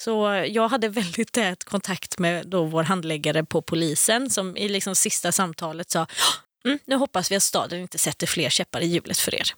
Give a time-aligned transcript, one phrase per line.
[0.00, 4.94] Så jag hade väldigt tät kontakt med då vår handläggare på polisen som i liksom
[4.94, 6.06] sista samtalet sa
[6.64, 9.54] mm, nu hoppas vi att staden inte sätter fler käppar i hjulet för er.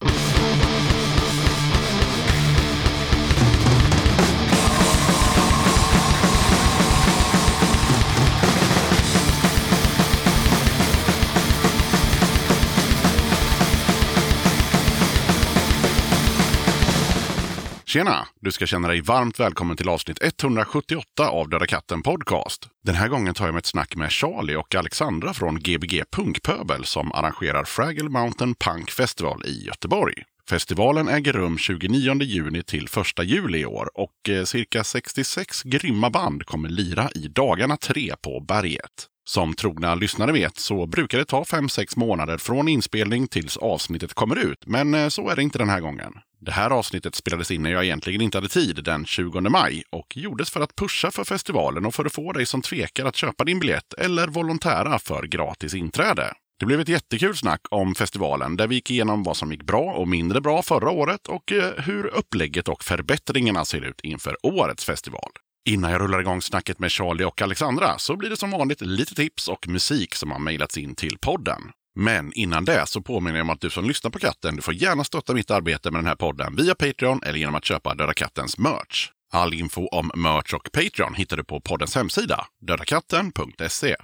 [17.91, 18.27] Tjena!
[18.41, 22.69] Du ska känna dig varmt välkommen till avsnitt 178 av Döda katten Podcast.
[22.85, 26.85] Den här gången tar jag med ett snack med Charlie och Alexandra från Gbg Punkpöbel
[26.85, 30.15] som arrangerar Fraggle Mountain Punk Festival i Göteborg.
[30.51, 36.11] Festivalen äger rum 29 juni till 1 juli i år och eh, cirka 66 grymma
[36.11, 39.07] band kommer lira i dagarna tre på berget.
[39.25, 44.37] Som trogna lyssnare vet så brukar det ta 5-6 månader från inspelning tills avsnittet kommer
[44.37, 46.13] ut, men eh, så är det inte den här gången.
[46.43, 50.17] Det här avsnittet spelades in när jag egentligen inte hade tid den 20 maj och
[50.17, 53.45] gjordes för att pusha för festivalen och för att få dig som tvekar att köpa
[53.45, 56.35] din biljett eller volontära för gratis inträde.
[56.59, 59.93] Det blev ett jättekul snack om festivalen där vi gick igenom vad som gick bra
[59.93, 64.85] och mindre bra förra året och eh, hur upplägget och förbättringarna ser ut inför årets
[64.85, 65.31] festival.
[65.69, 69.15] Innan jag rullar igång snacket med Charlie och Alexandra så blir det som vanligt lite
[69.15, 71.61] tips och musik som har mejlats in till podden.
[71.95, 74.75] Men innan det så påminner jag om att du som lyssnar på katten, du får
[74.75, 78.15] gärna stötta mitt arbete med den här podden via Patreon eller genom att köpa Döda
[78.15, 79.11] Kattens merch.
[79.33, 83.97] All info om merch och Patreon hittar du på poddens hemsida, dödakatten.se.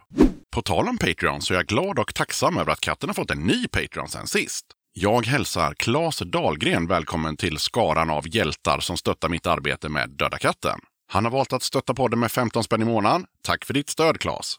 [0.51, 3.31] På tal om Patreon så är jag glad och tacksam över att katten har fått
[3.31, 4.67] en ny Patreon sen sist.
[4.93, 10.39] Jag hälsar Claes Dahlgren välkommen till skaran av hjältar som stöttar mitt arbete med Döda
[10.39, 10.79] katten.
[11.09, 13.27] Han har valt att stötta podden med 15 spänn i månaden.
[13.43, 14.59] Tack för ditt stöd, Claes!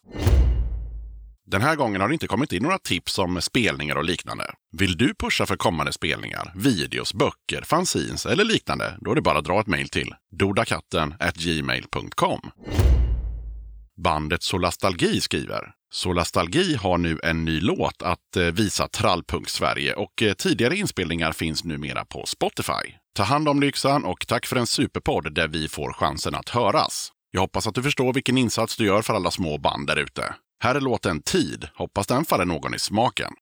[1.52, 4.44] Den här gången har det inte kommit in några tips om spelningar och liknande.
[4.78, 8.98] Vill du pusha för kommande spelningar, videos, böcker, fanzines eller liknande?
[9.02, 12.39] Då är det bara att dra ett mejl till dodakatten gmail.com.
[14.04, 20.21] Bandet Solastalgi skriver Solastalgi har nu en ny låt att eh, visa Trallpunk Sverige och
[20.21, 22.95] eh, tidigare inspelningar finns numera på Spotify.
[23.16, 27.11] Ta hand om lyxan och tack för en superpodd där vi får chansen att höras.
[27.32, 30.36] Jag hoppas att du förstår vilken insats du gör för alla små band där ute.
[30.60, 31.68] Här är låten Tid.
[31.76, 33.34] Hoppas den faller någon i smaken.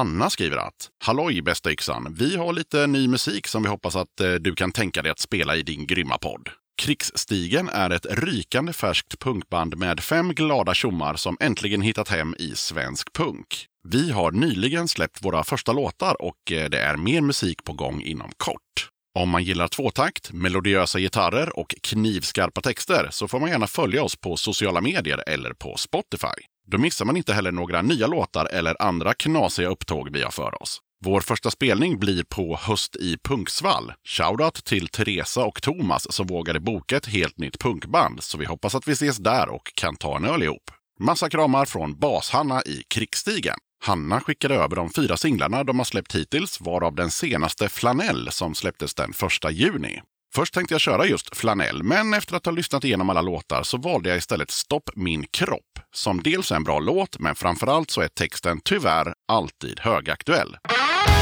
[0.00, 2.14] Hanna skriver att Halloj bästa yxan!
[2.18, 5.18] Vi har lite ny musik som vi hoppas att eh, du kan tänka dig att
[5.18, 6.48] spela i din grymma podd.
[6.82, 12.54] Krigsstigen är ett rykande färskt punkband med fem glada tjommar som äntligen hittat hem i
[12.54, 13.66] svensk punk.
[13.88, 18.02] Vi har nyligen släppt våra första låtar och eh, det är mer musik på gång
[18.02, 18.90] inom kort.
[19.18, 24.16] Om man gillar tvåtakt, melodiösa gitarrer och knivskarpa texter så får man gärna följa oss
[24.16, 26.40] på sociala medier eller på Spotify.
[26.70, 30.62] Då missar man inte heller några nya låtar eller andra knasiga upptåg vi har för
[30.62, 30.78] oss.
[31.04, 33.92] Vår första spelning blir på Höst i Punksvall.
[34.08, 38.74] Shoutout till Teresa och Thomas som vågade boka ett helt nytt punkband, så vi hoppas
[38.74, 40.70] att vi ses där och kan ta en öl ihop.
[41.00, 43.58] Massa kramar från Bas-Hanna i Krigsstigen.
[43.84, 48.54] Hanna skickade över de fyra singlarna de har släppt hittills, varav den senaste Flanell som
[48.54, 49.10] släpptes den
[49.44, 50.00] 1 juni.
[50.34, 53.76] Först tänkte jag köra just Flanell, men efter att ha lyssnat igenom alla låtar så
[53.76, 58.00] valde jag istället Stopp min kropp, som dels är en bra låt, men framförallt så
[58.00, 60.48] är texten tyvärr alltid högaktuell.
[60.48, 61.19] Mm.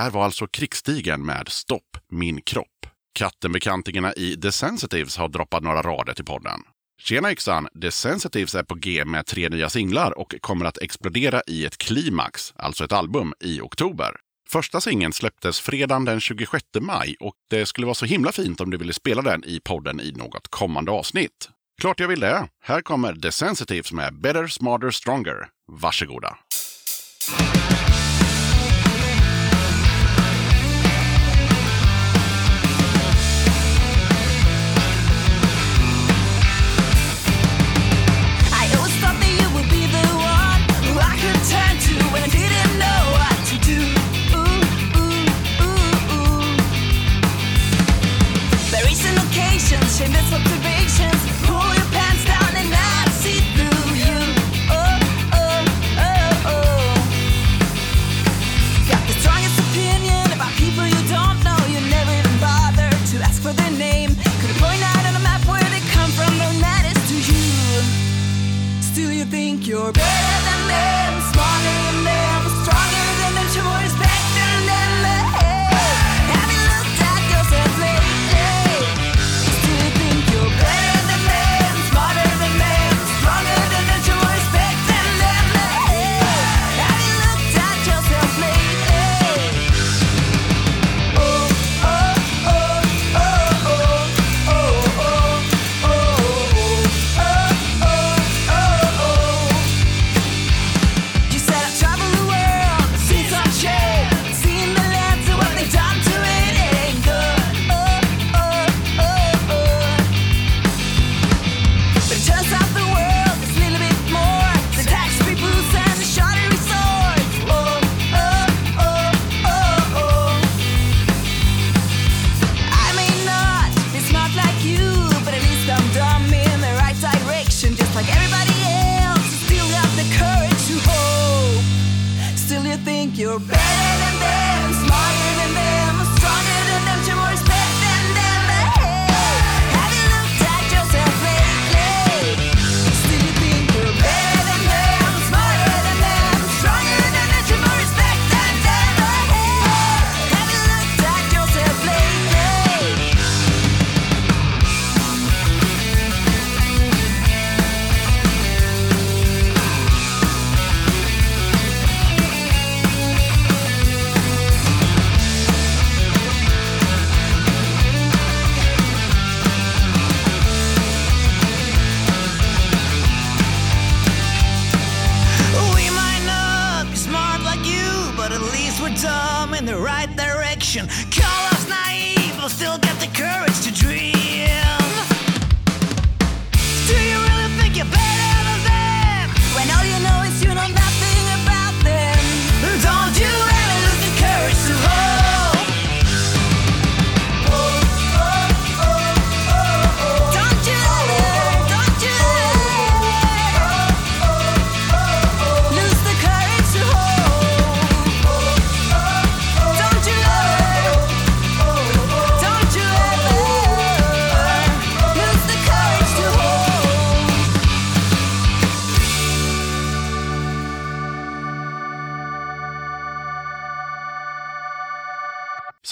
[0.00, 2.86] Där var alltså Krigsstigen med Stopp min kropp.
[3.14, 6.60] Kattenbekantingarna i The Sensitives har droppat några rader till podden.
[7.02, 7.68] Tjena yxan!
[7.82, 11.78] The Sensitives är på G med tre nya singlar och kommer att explodera i ett
[11.78, 14.16] klimax, alltså ett album, i oktober.
[14.50, 18.70] Första singeln släpptes fredagen den 26 maj och det skulle vara så himla fint om
[18.70, 21.48] du ville spela den i podden i något kommande avsnitt.
[21.80, 22.48] Klart jag vill det!
[22.64, 25.48] Här kommer The Sensitives med Better, Smarter, Stronger.
[25.72, 26.36] Varsågoda!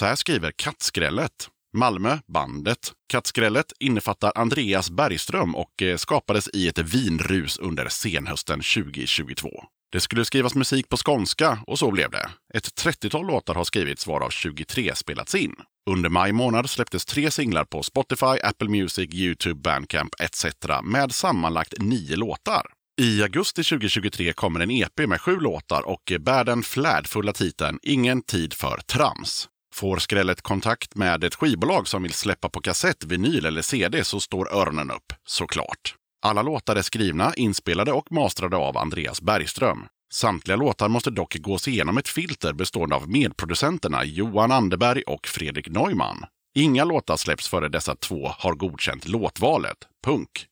[0.09, 1.49] Här skriver Kattskrället.
[1.77, 2.93] Malmö, bandet.
[3.09, 9.49] Kattskrället innefattar Andreas Bergström och eh, skapades i ett vinrus under senhösten 2022.
[9.91, 12.29] Det skulle skrivas musik på skånska och så blev det.
[12.53, 15.55] Ett 30-tal låtar har skrivits varav 23 spelats in.
[15.89, 20.45] Under maj månad släpptes tre singlar på Spotify, Apple Music, Youtube, Bandcamp etc.
[20.83, 22.65] med sammanlagt nio låtar.
[23.01, 28.21] I augusti 2023 kommer en EP med sju låtar och bär den flärdfulla titeln Ingen
[28.21, 29.49] tid för trams.
[29.79, 34.19] Får skrället kontakt med ett skivbolag som vill släppa på kassett, vinyl eller CD så
[34.19, 35.95] står öronen upp, såklart.
[36.21, 39.85] Alla låtar är skrivna, inspelade och mastrade av Andreas Bergström.
[40.13, 45.69] Samtliga låtar måste dock gås igenom ett filter bestående av medproducenterna Johan Anderberg och Fredrik
[45.69, 46.25] Neumann.
[46.55, 49.77] Inga låtar släpps före dessa två har godkänt låtvalet.
[50.05, 50.45] punk.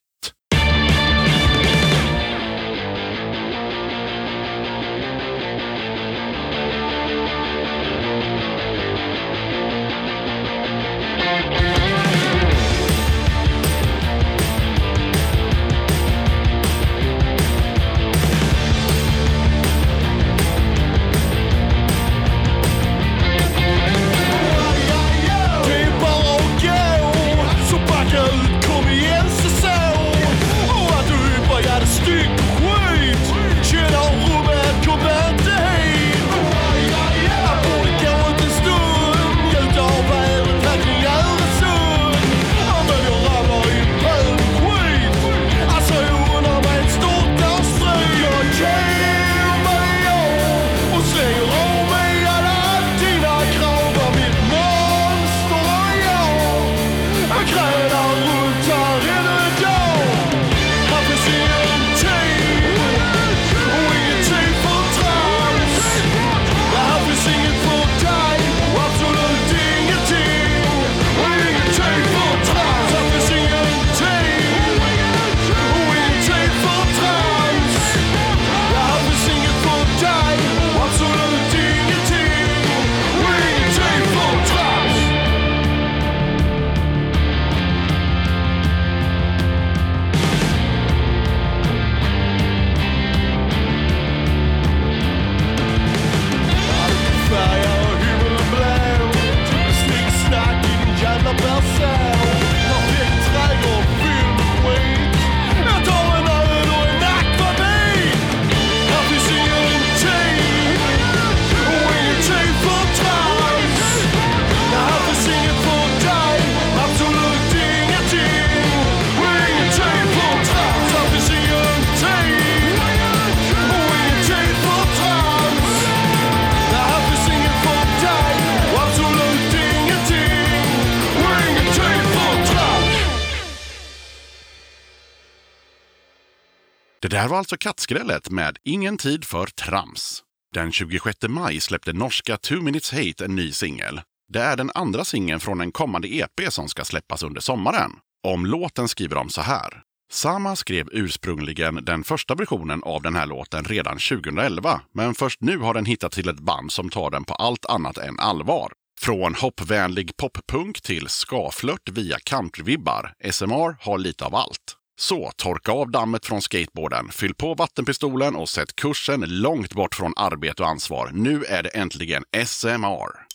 [137.17, 140.24] Det här var alltså Kattskrället med Ingen tid för trams.
[140.53, 144.01] Den 26 maj släppte norska Two Minutes Hate en ny singel.
[144.33, 147.91] Det är den andra singeln från en kommande EP som ska släppas under sommaren.
[148.27, 149.81] Om låten skriver de så här.
[150.12, 155.58] Sama skrev ursprungligen den första versionen av den här låten redan 2011, men först nu
[155.58, 158.73] har den hittat till ett band som tar den på allt annat än allvar.
[158.99, 163.13] Från hoppvänlig poppunk till skaflört via countryvibbar.
[163.32, 164.76] SMR har lite av allt.
[164.99, 170.13] Så torka av dammet från skateboarden, fyll på vattenpistolen och sätt kursen långt bort från
[170.15, 171.10] arbete och ansvar.
[171.13, 173.26] Nu är det äntligen SMR.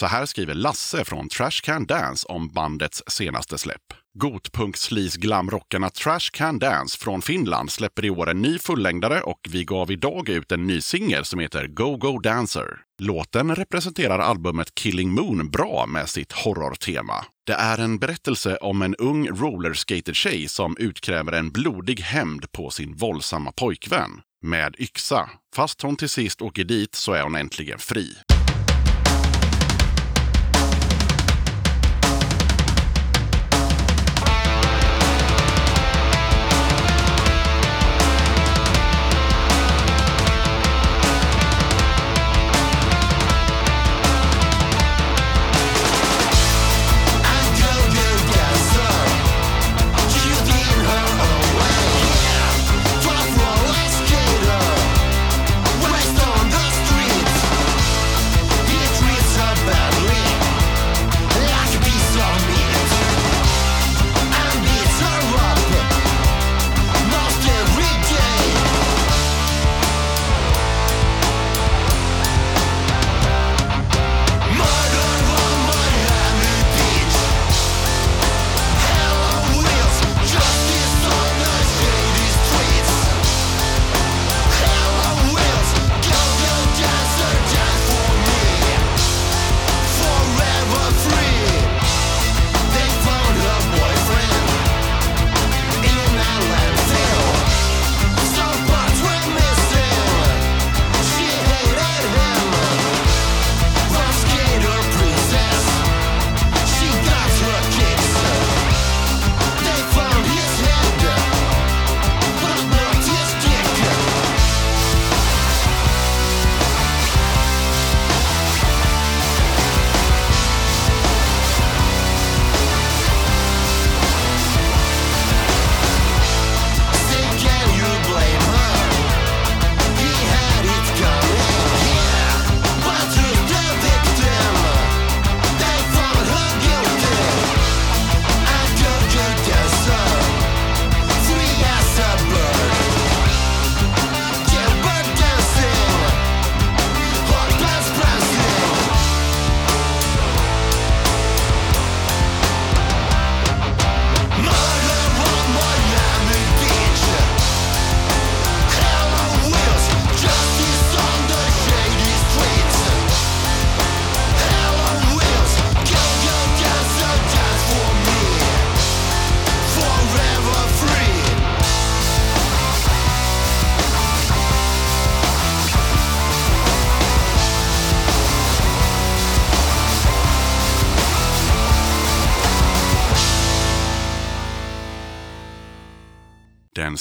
[0.00, 3.82] Så här skriver Lasse från Trash Can Dance om bandets senaste släpp.
[4.18, 9.40] Gotpunk sleaze glamrockarna Trash Can Dance från Finland släpper i år en ny fullängdare och
[9.50, 12.66] vi gav idag ut en ny singel som heter Go Go Dancer.
[12.98, 17.24] Låten representerar albumet Killing Moon bra med sitt horrortema.
[17.46, 22.96] Det är en berättelse om en ung rollerskater-tjej som utkräver en blodig hämnd på sin
[22.96, 24.10] våldsamma pojkvän
[24.42, 25.30] med yxa.
[25.56, 28.14] Fast hon till sist åker dit så är hon äntligen fri.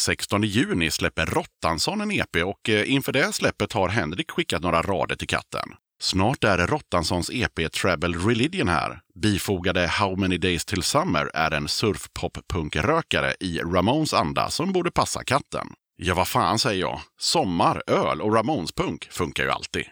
[0.10, 4.82] 16 juni släpper Rottansson en EP och eh, inför det släppet har Henrik skickat några
[4.82, 5.70] rader till katten.
[6.02, 9.00] Snart är Rottanssons EP Travel Religion här.
[9.22, 15.24] Bifogade How Many Days Till Summer är en surfpop-punkrökare i Ramones anda som borde passa
[15.24, 15.68] katten.
[15.96, 17.00] Ja, vad fan säger jag?
[17.20, 19.84] Sommar, öl och Ramones-punk funkar ju alltid.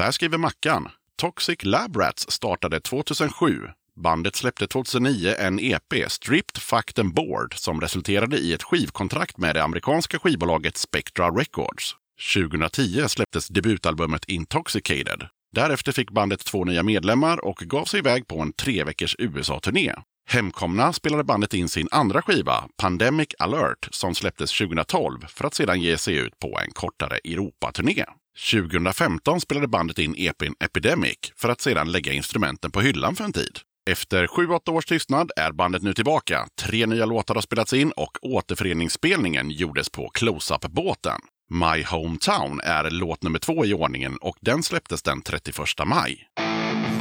[0.00, 0.88] Så här skriver Mackan.
[1.16, 3.68] Toxic Lab Rats startade 2007.
[3.96, 9.54] Bandet släppte 2009 en EP, Stripped, Fucked and Bored, som resulterade i ett skivkontrakt med
[9.54, 11.96] det amerikanska skivbolaget Spectra Records.
[12.34, 15.26] 2010 släpptes debutalbumet Intoxicated.
[15.52, 19.94] Därefter fick bandet två nya medlemmar och gav sig iväg på en tre veckors USA-turné.
[20.28, 25.80] Hemkomna spelade bandet in sin andra skiva, Pandemic Alert, som släpptes 2012 för att sedan
[25.80, 28.04] ge sig ut på en kortare Europaturné.
[28.52, 33.32] 2015 spelade bandet in EPn Epidemic för att sedan lägga instrumenten på hyllan för en
[33.32, 33.58] tid.
[33.90, 36.46] Efter 7-8 års tystnad är bandet nu tillbaka.
[36.60, 41.20] Tre nya låtar har spelats in och återföreningsspelningen gjordes på Close-Up-båten.
[41.50, 46.26] My Hometown är låt nummer två i ordningen och den släpptes den 31 maj.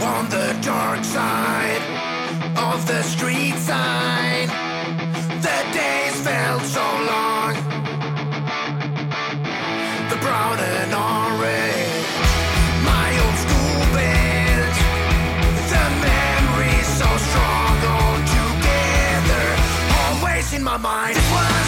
[0.02, 1.82] On the dark side
[2.74, 4.50] of the street sign,
[5.42, 6.99] the days felt so
[20.70, 21.59] my mind.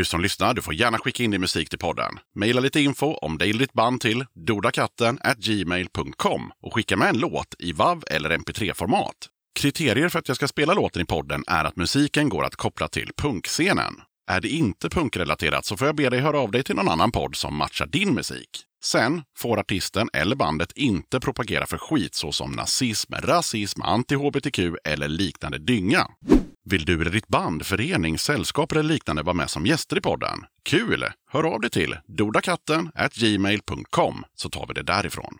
[0.00, 2.18] Du som lyssnar, du får gärna skicka in din musik till podden.
[2.34, 7.18] Maila lite info om dig eller ditt band till dodakatten gmail.com och skicka med en
[7.18, 9.14] låt i WAV eller MP3-format.
[9.54, 12.88] Kriterier för att jag ska spela låten i podden är att musiken går att koppla
[12.88, 13.94] till punkscenen.
[14.30, 17.12] Är det inte punkrelaterat så får jag be dig höra av dig till någon annan
[17.12, 18.64] podd som matchar din musik.
[18.84, 25.58] Sen får artisten eller bandet inte propagera för skit såsom nazism, rasism, anti-hbtq eller liknande
[25.58, 26.06] dynga.
[26.64, 30.38] Vill du eller ditt band, förening, sällskap eller liknande vara med som gäster i podden?
[30.64, 31.04] Kul!
[31.30, 35.38] Hör av dig till dodakatten gmail.com så tar vi det därifrån.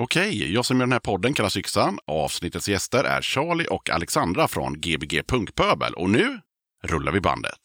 [0.00, 1.98] Okej, jag som gör den här podden kallas Yxan.
[2.06, 5.94] Avsnittets gäster är Charlie och Alexandra från Gbg Punkpöbel.
[5.94, 6.40] Och nu
[6.84, 7.58] rullar vi bandet.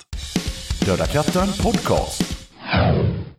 [0.86, 2.40] Döda katten podcast.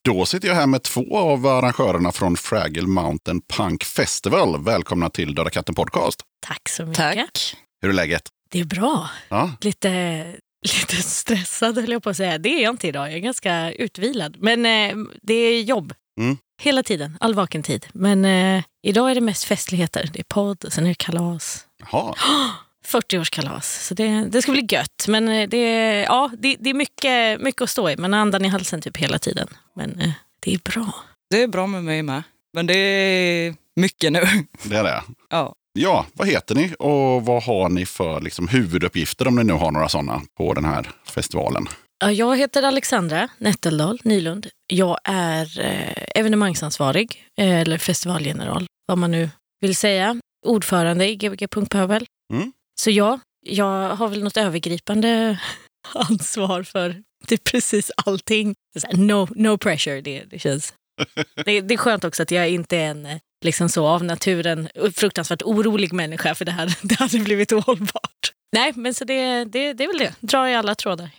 [0.02, 4.64] Då sitter jag här med två av arrangörerna från Fraggle Mountain Punk Festival.
[4.64, 6.20] Välkomna till Döda katten podcast.
[6.46, 6.96] Tack så mycket.
[6.96, 7.56] Tack.
[7.82, 8.22] Hur är läget?
[8.48, 9.10] Det är bra.
[9.28, 10.24] Ja, Lite,
[10.62, 12.38] lite stressad höll jag på att säga.
[12.38, 13.06] Det är jag inte idag.
[13.08, 14.36] Jag är ganska utvilad.
[14.38, 15.94] Men eh, det är jobb.
[16.20, 16.36] Mm.
[16.62, 17.16] Hela tiden.
[17.20, 17.86] All vaken tid.
[17.92, 20.10] Men eh, idag är det mest festligheter.
[20.12, 21.66] Det är podd och sen är det kalas.
[21.90, 22.14] Jaha.
[22.86, 23.86] 40-årskalas.
[23.88, 25.04] Så det, det ska bli gött.
[25.08, 25.62] Men eh, det,
[26.02, 27.96] ja, det, det är mycket, mycket att stå i.
[27.96, 29.48] Man har andan i halsen typ hela tiden.
[29.76, 30.94] Men eh, det är bra.
[31.30, 32.22] Det är bra med mig med.
[32.52, 34.20] Men det är mycket nu.
[34.62, 35.02] Det är det.
[35.30, 35.54] Ja.
[35.78, 39.70] Ja, vad heter ni och vad har ni för liksom, huvuduppgifter om ni nu har
[39.70, 41.66] några sådana på den här festivalen?
[41.98, 44.46] Ja, jag heter Alexandra Netteldal Nylund.
[44.66, 50.20] Jag är eh, evenemangsansvarig, eh, eller festivalgeneral, vad man nu vill säga.
[50.46, 52.06] ordförande i Gbg Punkpöbel.
[52.32, 52.52] Mm.
[52.80, 55.38] Så ja, jag har väl något övergripande
[55.94, 58.54] ansvar för typ precis allting.
[58.92, 60.74] No, no pressure, det, det känns...
[61.44, 64.68] Det, det är skönt också att jag inte är en eh, liksom så av naturen
[64.94, 68.32] fruktansvärt orolig människa för det, här, det hade blivit ohållbart.
[68.52, 70.14] Nej, men så det, det, det är väl det.
[70.20, 71.10] Dra i alla trådar.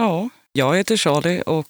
[0.00, 1.66] Ja, jag heter Charlie och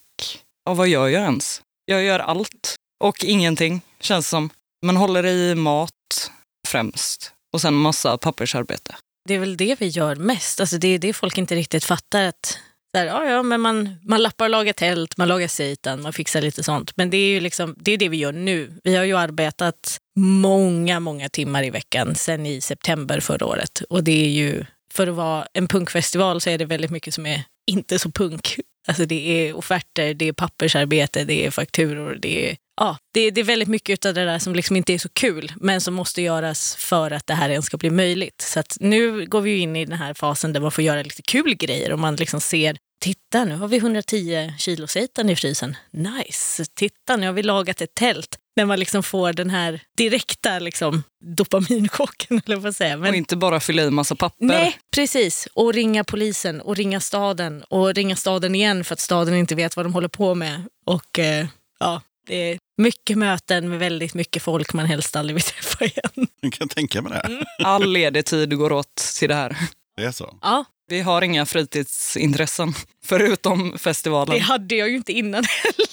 [0.65, 1.63] ja, vad gör jag ens?
[1.85, 4.51] Jag gör allt och ingenting, känns som.
[4.87, 6.31] Man håller i mat
[6.69, 8.97] främst och sen massa pappersarbete.
[9.29, 10.61] Det är väl det vi gör mest.
[10.61, 12.23] Alltså det är det folk inte riktigt fattar.
[12.23, 12.59] att
[12.95, 16.13] så här, ja, ja, men man, man lappar och lagar tält, man lagar seitan, man
[16.13, 16.97] fixar lite sånt.
[16.97, 18.73] Men det är ju liksom, det, är det vi gör nu.
[18.85, 23.83] Vi har ju arbetat många, många timmar i veckan sen i september förra året.
[23.91, 27.27] Och det är ju, för att vara en punkfestival så är det väldigt mycket som
[27.27, 28.57] är inte så punk.
[28.89, 33.41] Alltså det är offerter, det är pappersarbete, det är fakturor, det är Ja, det, det
[33.41, 36.23] är väldigt mycket av det där som liksom inte är så kul, men som måste
[36.23, 38.41] göras för att det här ens ska bli möjligt.
[38.41, 41.55] Så nu går vi in i den här fasen där man får göra lite kul
[41.55, 45.77] grejer och man liksom ser Titta, nu har vi 110 kilo seitan i frysen.
[45.91, 46.65] Nice!
[46.75, 48.37] Titta, nu har vi lagat ett tält.
[48.57, 52.99] När man liksom får den här direkta liksom, dopaminchocken, eller vad säga.
[52.99, 54.45] Och inte bara fylla i massa papper.
[54.45, 55.49] Nej, precis.
[55.55, 59.77] Och ringa polisen och ringa staden och ringa staden igen för att staden inte vet
[59.77, 60.63] vad de håller på med.
[60.87, 61.47] Och eh,
[61.79, 66.29] ja, det mycket möten med väldigt mycket folk man helst aldrig vill träffa igen.
[66.41, 67.21] Jag kan tänka mig det.
[67.33, 67.45] Mm.
[67.65, 69.57] All ledig tid går åt till det här.
[69.97, 70.39] Det är så.
[70.43, 74.35] Ja, Vi har inga fritidsintressen förutom festivalen.
[74.35, 75.87] det hade jag ju inte innan heller.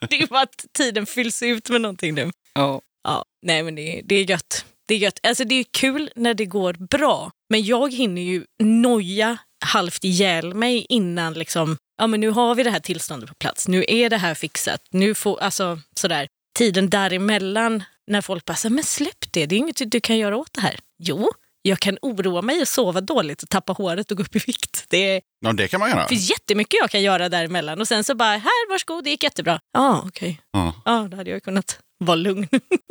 [0.08, 2.30] Det är bara att tiden fylls ut med någonting nu.
[2.54, 2.80] Ja.
[3.04, 4.64] Ja, nej men det, det är gött.
[4.88, 5.20] Det är gött.
[5.22, 10.54] Alltså det är kul när det går bra, men jag hinner ju noja halvt ihjäl
[10.54, 14.10] mig innan liksom, ja men nu har vi det här tillståndet på plats, nu är
[14.10, 19.46] det här fixat, nu får, alltså sådär, tiden däremellan när folk bara, men släpp det,
[19.46, 20.78] det är inget du kan göra åt det här.
[21.02, 21.30] Jo,
[21.62, 24.84] jag kan oroa mig och sova dåligt och tappa håret och gå upp i vikt.
[24.88, 26.02] Det är, Ja, det kan man göra.
[26.02, 29.22] det finns jättemycket jag kan göra däremellan och sen så bara, här varsågod, det gick
[29.22, 29.60] jättebra.
[29.72, 30.40] Ja, okej.
[30.52, 30.74] Ja.
[30.84, 32.48] Ja, då hade jag kunnat vara lugn.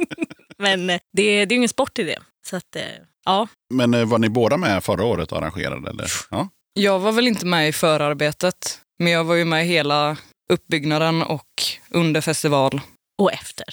[0.58, 2.18] Men eh, det, är- det är ju ingen sport i det.
[2.48, 2.82] Så att, eh,
[3.26, 3.48] ja.
[3.74, 5.90] Men eh, var ni båda med förra året och arrangerade?
[5.90, 6.08] Eller?
[6.32, 6.50] Ja.
[6.74, 10.18] Jag var väl inte med i förarbetet, men jag var ju med hela
[10.54, 11.46] uppbyggnaden och
[11.90, 12.82] under festival.
[13.22, 13.66] Och efter.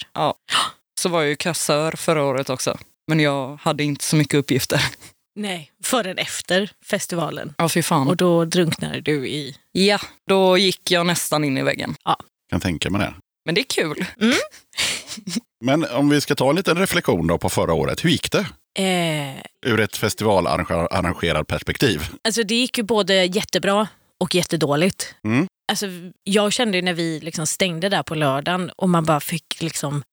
[0.99, 2.77] Så var jag ju kassör förra året också.
[3.07, 4.81] Men jag hade inte så mycket uppgifter.
[5.35, 7.53] Nej, förrän efter festivalen.
[7.57, 8.07] Ja, fy fan.
[8.07, 9.55] Och då drunknade du i...
[9.71, 11.95] Ja, då gick jag nästan in i väggen.
[12.49, 13.13] Kan tänka mig det.
[13.45, 14.05] Men det är kul.
[15.65, 18.05] Men om vi ska ta en liten reflektion då på förra året.
[18.05, 18.45] Hur gick det?
[18.79, 22.01] Eh, Ur ett festivalarrangerad perspektiv.
[22.23, 23.87] alltså det gick ju både jättebra
[24.19, 25.15] och jättedåligt.
[25.23, 25.47] Mm.
[25.71, 25.85] Alltså,
[26.23, 30.03] jag kände när vi liksom stängde där på lördagen och man bara fick liksom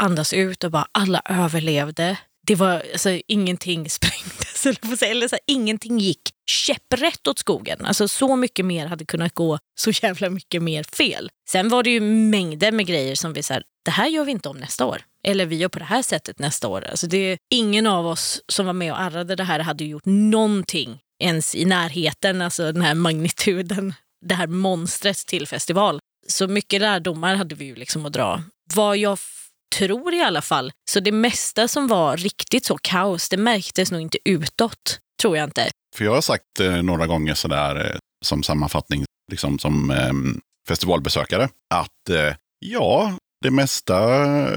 [0.00, 2.16] andas ut och bara alla överlevde.
[2.46, 7.84] Det var alltså, ingenting sprängdes, eller, eller så här, ingenting gick käpprätt åt skogen.
[7.84, 11.30] Alltså så mycket mer hade kunnat gå så jävla mycket mer fel.
[11.50, 14.32] Sen var det ju mängder med grejer som vi så här, det här gör vi
[14.32, 15.02] inte om nästa år.
[15.26, 16.84] Eller vi gör på det här sättet nästa år.
[16.90, 20.98] Alltså det, ingen av oss som var med och arrade det här hade gjort någonting
[21.22, 23.94] ens i närheten, alltså den här magnituden,
[24.26, 25.98] det här monstret till festival.
[26.28, 28.42] Så mycket lärdomar hade vi ju liksom att dra.
[28.74, 29.18] Vad jag
[29.78, 34.00] tror i alla fall, så det mesta som var riktigt så kaos, det märktes nog
[34.00, 34.98] inte utåt.
[35.22, 35.70] Tror jag inte.
[35.96, 40.12] För jag har sagt eh, några gånger sådär eh, som sammanfattning, liksom som eh,
[40.68, 43.96] festivalbesökare, att eh, ja, det mesta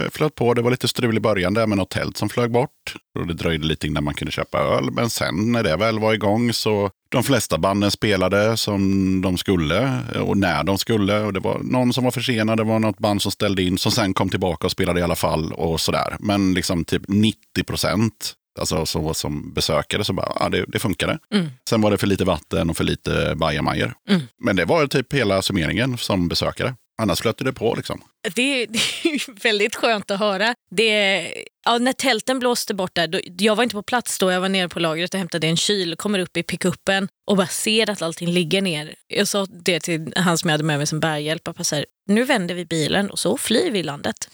[0.09, 0.53] flöt på.
[0.53, 2.95] Det var lite strul i början där med något tält som flög bort.
[3.19, 4.91] Och det dröjde lite innan man kunde köpa öl.
[4.91, 9.99] Men sen när det väl var igång så de flesta banden spelade som de skulle
[10.19, 11.19] och när de skulle.
[11.19, 13.91] Och det var någon som var försenad, det var något band som ställde in som
[13.91, 16.17] sen kom tillbaka och spelade i alla fall och sådär.
[16.19, 21.19] Men liksom typ 90 procent Alltså så som besökare så bara, ja det, det funkade.
[21.33, 21.47] Mm.
[21.69, 23.93] Sen var det för lite vatten och för lite bajamajor.
[24.09, 24.21] Mm.
[24.39, 26.75] Men det var typ hela summeringen som besökare.
[26.97, 28.01] Annars flöt det på liksom.
[28.35, 30.55] Det, det är väldigt skönt att höra.
[30.71, 31.27] Det,
[31.65, 34.49] ja, när tälten blåste bort där, då, jag var inte på plats då, jag var
[34.49, 38.01] nere på lagret och hämtade en kyl, kommer upp i pickuppen och bara ser att
[38.01, 38.95] allting ligger ner.
[39.07, 41.85] Jag sa det till han som jag hade med mig som bärhjälp, bara så här,
[42.07, 44.29] nu vänder vi bilen och så flyr vi landet.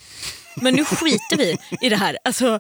[0.56, 2.18] Men nu skiter vi i det här.
[2.24, 2.60] Alltså,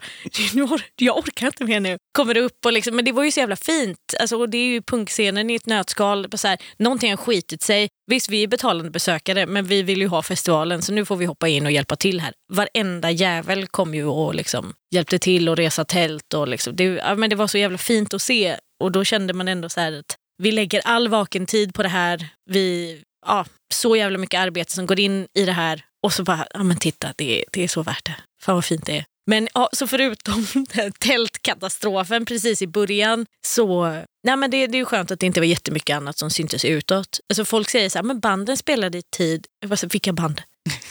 [0.53, 1.97] nu or jag orkar inte mer nu.
[2.11, 3.97] Kommer upp och liksom, men det var ju så jävla fint.
[4.19, 6.27] Alltså, och det är ju punkscenen i ett nötskal.
[6.33, 7.89] Så här, någonting har skitit sig.
[8.07, 11.25] Visst, vi är betalande besökare, men vi vill ju ha festivalen så nu får vi
[11.25, 12.33] hoppa in och hjälpa till här.
[12.53, 16.33] Varenda jävel kom ju och liksom hjälpte till och resa tält.
[16.33, 18.57] Och liksom, det, ja, men det var så jävla fint att se.
[18.83, 21.89] Och då kände man ändå så här att vi lägger all vaken tid på det
[21.89, 22.27] här.
[22.49, 25.83] Vi, ja, så jävla mycket arbete som går in i det här.
[26.03, 28.15] Och så bara, ja men titta, det, är- det är så värt det.
[28.41, 29.05] Fan vad fint det är.
[29.27, 30.45] Men ja, så förutom
[30.99, 33.83] tältkatastrofen precis i början så
[34.23, 36.65] nej, men det, det är ju skönt att det inte var jättemycket annat som syntes
[36.65, 37.19] utåt.
[37.29, 39.47] Alltså folk säger så här, men banden spelade i tid.
[39.59, 40.41] Jag bara, vilka band?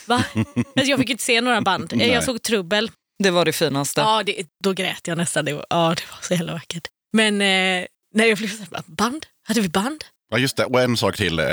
[0.06, 0.24] Va?
[0.34, 1.92] alltså jag fick inte se några band.
[1.96, 2.08] Nej.
[2.08, 2.90] Jag såg Trubbel.
[3.22, 4.00] Det var det finaste.
[4.00, 5.44] Ja, det, då grät jag nästan.
[5.44, 6.88] Det var, ja, det var så jävla vackert.
[7.12, 9.26] Men eh, när jag blev så här, band?
[9.48, 10.04] Hade vi band?
[10.32, 10.64] Ja, just det.
[10.64, 11.46] Och en sak till eh,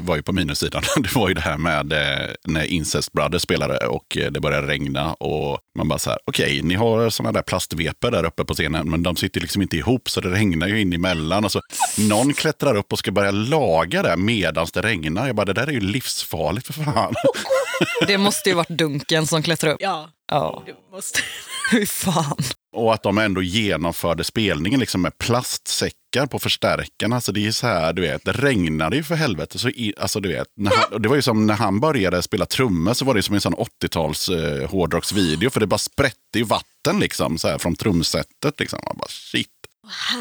[0.00, 0.82] var ju på minussidan.
[1.02, 4.66] Det var ju det här med eh, när Incest Brothers spelade och eh, det började
[4.66, 5.12] regna.
[5.14, 8.90] Och man bara så här, okej, ni har sådana där plastvepor där uppe på scenen,
[8.90, 11.44] men de sitter liksom inte ihop så det regnar ju in emellan.
[11.44, 11.60] Och så,
[11.98, 15.26] någon klättrar upp och ska börja laga det medan det regnar.
[15.26, 17.14] Jag bara, det där är ju livsfarligt för fan.
[18.06, 19.80] Det måste ju varit Dunken som klättrade upp.
[19.82, 21.20] Ja, Ja, du måste.
[21.70, 22.36] hur fan.
[22.76, 25.18] Och att de ändå genomförde spelningen liksom med
[26.12, 27.20] plastsäckar på förstärkarna.
[27.20, 29.58] Så det är så här, du vet, det regnade ju för helvete.
[29.58, 32.46] Så i, alltså, du vet, när han, det var ju som när han började spela
[32.46, 35.50] trummor så var det som en sån 80-tals eh, hårdrocksvideo.
[35.50, 38.60] För det bara sprätte ju vatten liksom, så här, från trumsetet.
[38.60, 38.78] Liksom.
[38.86, 39.48] Man bara, shit.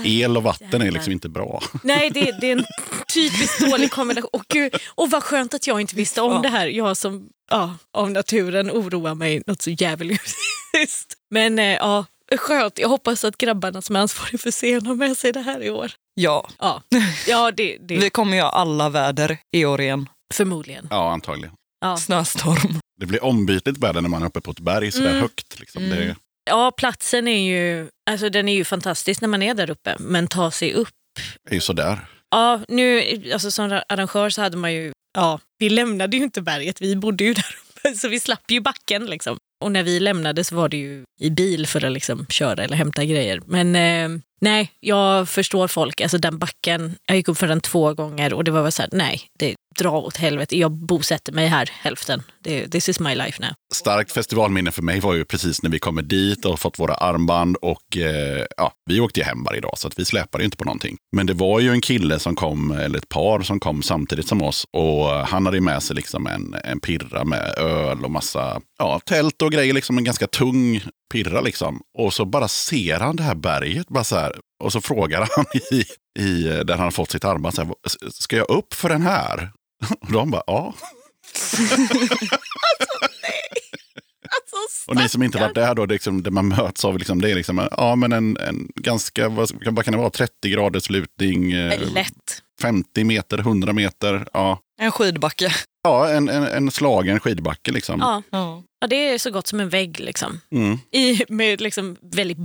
[0.06, 1.62] El och vatten är liksom inte bra.
[1.84, 2.66] Nej, det, det är en
[3.14, 4.30] typiskt dålig kombination.
[4.34, 6.68] Och, gud, och vad skönt att jag inte visste om det här.
[6.68, 10.36] Jag som ja, av naturen oroar mig något så jävligt.
[11.30, 12.06] Men eh, ja,
[12.36, 12.80] skönt.
[12.80, 15.70] Jag hoppas att grabbarna som är ansvariga för scenen har med sig det här i
[15.70, 15.92] år.
[16.14, 16.82] Ja, Ja,
[17.28, 20.10] ja det, det vi kommer ju ha alla väder i år igen.
[20.34, 20.88] förmodligen.
[20.90, 21.54] Ja, antagligen.
[21.82, 21.98] Ja.
[21.98, 22.80] Snöstorm.
[23.00, 25.22] Det blir ombytligt väder när man är uppe på ett berg så där Mm.
[25.22, 25.60] högt.
[25.60, 25.90] Liksom.
[25.90, 26.16] Det,
[26.50, 30.28] ja, platsen är ju, alltså, den är ju fantastisk när man är där uppe, men
[30.28, 30.90] ta sig upp
[31.50, 32.00] är ju sådär.
[32.30, 33.04] Ja, nu,
[33.34, 37.24] alltså som arrangör så hade man ju, ja, vi lämnade ju inte berget, vi bodde
[37.24, 39.38] ju där uppe, så vi slapp ju backen liksom.
[39.60, 42.78] Och när vi lämnade så var det ju i bil för att liksom köra eller
[42.78, 43.42] hämta grejer.
[43.46, 46.02] Men eh, nej, jag förstår folk.
[46.02, 48.82] Alltså den backen, jag gick upp för den två gånger och det var väl så
[48.82, 50.58] här, nej, det dra åt helvete.
[50.58, 52.24] Jag bosätter mig här hälften.
[52.48, 53.52] This is my life now.
[53.74, 57.58] Starkt festivalminne för mig var ju precis när vi kommer dit och fått våra armband.
[57.62, 60.64] Och eh, ja, Vi åkte ju hem varje dag så att vi släpade inte på
[60.64, 60.98] någonting.
[61.16, 64.42] Men det var ju en kille som kom, eller ett par som kom samtidigt som
[64.42, 64.66] oss.
[64.74, 69.42] Och han hade med sig liksom en, en pirra med öl och massa ja, tält
[69.42, 69.74] och grejer.
[69.74, 70.82] Liksom en ganska tung
[71.14, 71.82] pirra liksom.
[71.98, 73.88] Och så bara ser han det här berget.
[73.88, 75.84] Bara så här, och så frågar han i,
[76.24, 77.56] i, där han har fått sitt armband.
[77.56, 77.74] Så här,
[78.10, 79.52] Ska jag upp för den här?
[80.02, 80.74] Och de bara ja.
[84.30, 87.22] Alltså, Och ni som inte varit där då, det, liksom, det man möts av, liksom,
[87.22, 90.90] det är liksom, ja, men en, en ganska, vad, vad kan det vara, 30 graders
[90.90, 92.42] lutning, eh, Lätt.
[92.62, 94.28] 50 meter, 100 meter.
[94.34, 95.54] Ja, En skidbacke.
[95.84, 98.00] ja en, en, en slagen skidbacke liksom.
[98.00, 98.22] Ja.
[98.30, 98.64] Ja.
[98.80, 100.40] ja, det är så gott som en vägg liksom.
[100.52, 100.80] Mm.
[100.92, 102.38] I, med liksom väldigt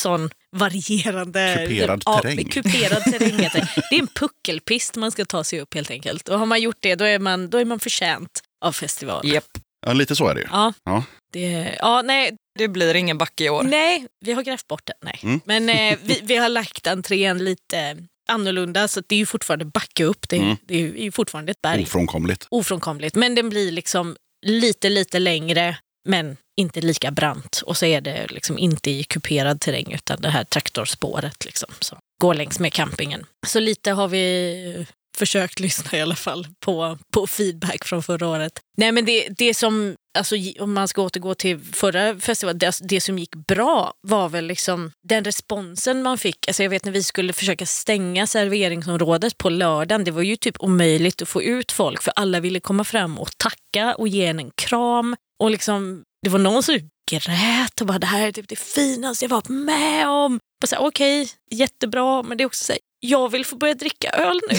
[0.00, 1.64] sån varierande...
[1.68, 2.44] Kuperad ja, terräng.
[2.44, 3.96] Kuperad terräng heter det.
[3.96, 6.28] Är en puckelpist man ska ta sig upp helt enkelt.
[6.28, 9.28] Och har man gjort det då är man, då är man förtjänt av festival.
[9.28, 9.44] Japp.
[9.86, 10.46] Ja, lite så är det ju.
[10.50, 11.04] Ja, Ja.
[11.32, 13.62] det, ja nej, Det blir ingen backe i år.
[13.62, 14.96] nej, vi har grävt bort den.
[15.02, 15.20] Nej.
[15.22, 15.40] Mm.
[15.44, 17.96] Men eh, vi, vi har lagt entrén lite
[18.28, 20.28] annorlunda så det är ju fortfarande backa upp.
[20.28, 20.56] Det, Mm.
[20.66, 21.82] det är ju fortfarande ett berg.
[21.82, 22.46] Ofrånkomligt.
[22.50, 23.14] Ofrånkomligt.
[23.16, 25.76] Men den blir liksom lite, lite längre
[26.10, 27.62] men inte lika brant.
[27.66, 31.98] Och så är det liksom inte i kuperad terräng utan det här traktorspåret liksom, som
[32.20, 33.26] går längs med campingen.
[33.46, 34.86] Så lite har vi eh,
[35.18, 38.52] försökt lyssna i alla fall på, på feedback från förra året.
[38.76, 42.84] Nej men det, det som, alltså, om man ska återgå till förra festivalen, det, alltså,
[42.84, 46.48] det som gick bra var väl liksom den responsen man fick.
[46.48, 50.56] Alltså jag vet när vi skulle försöka stänga serveringsområdet på lördagen, det var ju typ
[50.60, 54.40] omöjligt att få ut folk för alla ville komma fram och tacka och ge en
[54.40, 55.16] en kram.
[55.38, 56.74] Och liksom, det var någon som
[57.10, 60.40] grät och bara det här är typ det finaste jag varit med om.
[60.78, 64.56] Okej, jättebra, men det är också så här, jag vill få börja dricka öl nu.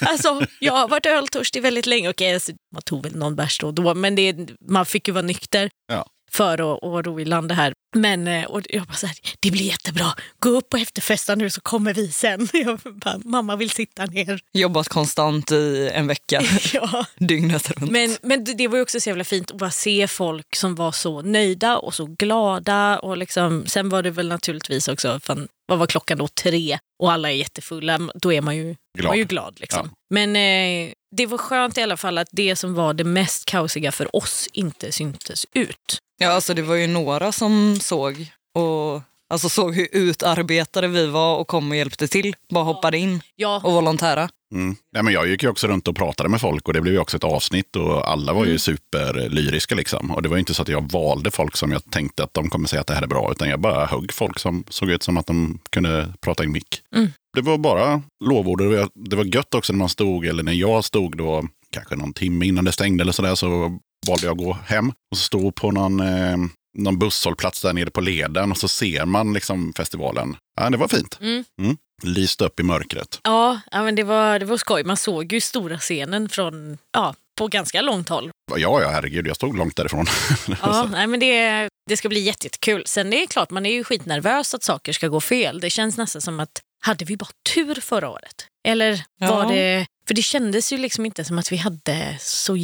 [0.06, 2.10] alltså, jag har varit öltörstig väldigt länge.
[2.10, 4.36] Okej, alltså, man tog väl någon bärs då och då, men det,
[4.68, 6.06] man fick ju vara nykter Ja.
[6.30, 7.72] för att, att ro i land det här.
[7.92, 10.06] Men eh, och jag bara så här, det blir jättebra.
[10.38, 12.48] Gå upp och efterfesta nu så kommer vi sen.
[12.52, 14.40] Jag bara, mamma vill sitta ner.
[14.52, 17.06] Jobbat konstant i en vecka, ja.
[17.18, 17.90] dygnet runt.
[17.90, 20.92] Men, men det var ju också så jävla fint att bara se folk som var
[20.92, 22.98] så nöjda och så glada.
[22.98, 26.28] Och liksom, sen var det väl naturligtvis också, fan, vad var klockan då?
[26.28, 27.98] Tre och alla är jättefulla.
[28.14, 29.10] Då är man ju Glad.
[29.10, 29.60] Man ju glad.
[29.60, 29.90] Liksom.
[30.10, 33.92] Men eh, det var skönt i alla fall att det som var det mest kaosiga
[33.92, 35.98] för oss inte syntes ut.
[36.22, 41.36] Ja, alltså det var ju några som såg och alltså såg hur utarbetade vi var
[41.36, 42.34] och kom och hjälpte till.
[42.52, 44.28] Bara hoppade in Ja, och volontära.
[44.54, 44.76] Mm.
[44.92, 47.00] Nej, men jag gick ju också runt och pratade med folk och det blev ju
[47.00, 49.74] också ett avsnitt och alla var ju superlyriska.
[49.74, 50.10] Liksom.
[50.10, 52.50] Och det var ju inte så att jag valde folk som jag tänkte att de
[52.50, 55.02] kommer säga att det här är bra, utan jag bara högg folk som såg ut
[55.02, 56.80] som att de kunde prata i en mick.
[56.96, 57.08] Mm.
[57.34, 58.60] Det var bara lovord.
[58.60, 61.44] och Det var- det var gött också när man stod, eller när jag stod då,
[61.72, 65.18] kanske någon timme innan det stängde eller sådär, så valde jag att gå hem och
[65.18, 66.36] stå på någon, eh,
[66.78, 70.36] någon busshållplats där nere på leden och så ser man liksom festivalen.
[70.60, 71.18] Ja, det var fint.
[71.20, 71.44] Mm.
[71.60, 71.76] Mm.
[72.02, 73.20] Lyste upp i mörkret.
[73.22, 74.84] Ja, ja men det var, det var skoj.
[74.84, 78.30] Man såg ju stora scenen från, ja, på ganska långt håll.
[78.56, 80.06] Ja, ja, herregud, jag stod långt därifrån.
[80.62, 82.82] Ja, nej, men det, det ska bli jätte- jättekul.
[82.86, 85.60] Sen det är klart, man är ju skitnervös att saker ska gå fel.
[85.60, 88.46] Det känns nästan som att, hade vi bara tur förra året?
[88.68, 89.48] Eller var Ja.
[89.48, 89.86] det...
[90.08, 92.56] För det kändes ju liksom inte som att vi hade så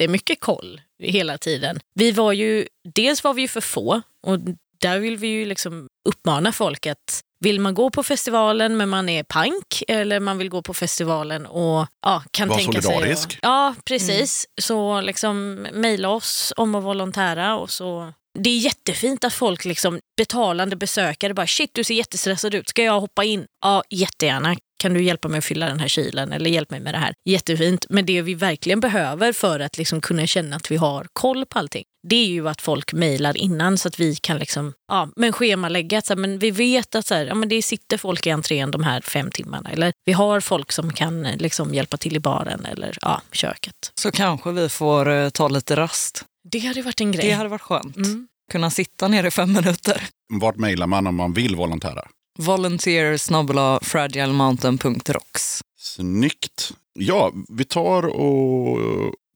[0.00, 1.80] jättemycket koll hela tiden.
[1.94, 4.38] Vi var ju, dels var vi ju för få och
[4.80, 9.08] där vill vi ju liksom uppmana folk att vill man gå på festivalen men man
[9.08, 12.82] är pank eller man vill gå på festivalen och ja, kan Var tänka sig...
[12.82, 13.32] solidarisk.
[13.32, 14.46] Att, ja, precis.
[14.60, 20.00] Så liksom mejla oss om att volontära och så det är jättefint att folk, liksom,
[20.16, 23.46] betalande besökare, bara shit du ser jättestressad ut, ska jag hoppa in?
[23.62, 24.56] Ja, jättegärna.
[24.80, 27.14] Kan du hjälpa mig att fylla den här kylen eller hjälp mig med det här?
[27.28, 27.86] Jättefint.
[27.88, 31.58] Men det vi verkligen behöver för att liksom kunna känna att vi har koll på
[31.58, 35.32] allting, det är ju att folk mejlar innan så att vi kan liksom, ja, men
[35.32, 35.98] schemalägga.
[35.98, 38.30] att Så här, men vi vet att så här, ja, men det sitter folk i
[38.30, 39.70] entrén de här fem timmarna.
[39.70, 43.92] Eller vi har folk som kan eh, liksom, hjälpa till i baren eller ja, köket.
[43.94, 46.24] Så kanske vi får eh, ta lite rast.
[46.42, 47.26] Det hade varit en grej.
[47.26, 47.96] Det hade varit skönt.
[47.96, 48.28] Mm.
[48.52, 50.02] Kunna sitta ner i fem minuter.
[50.32, 52.08] Vart mejlar man om man vill volontära?
[52.38, 55.60] Volunteer fragilemountain.rocks.
[55.78, 56.72] Snyggt.
[56.98, 58.78] Ja, vi tar och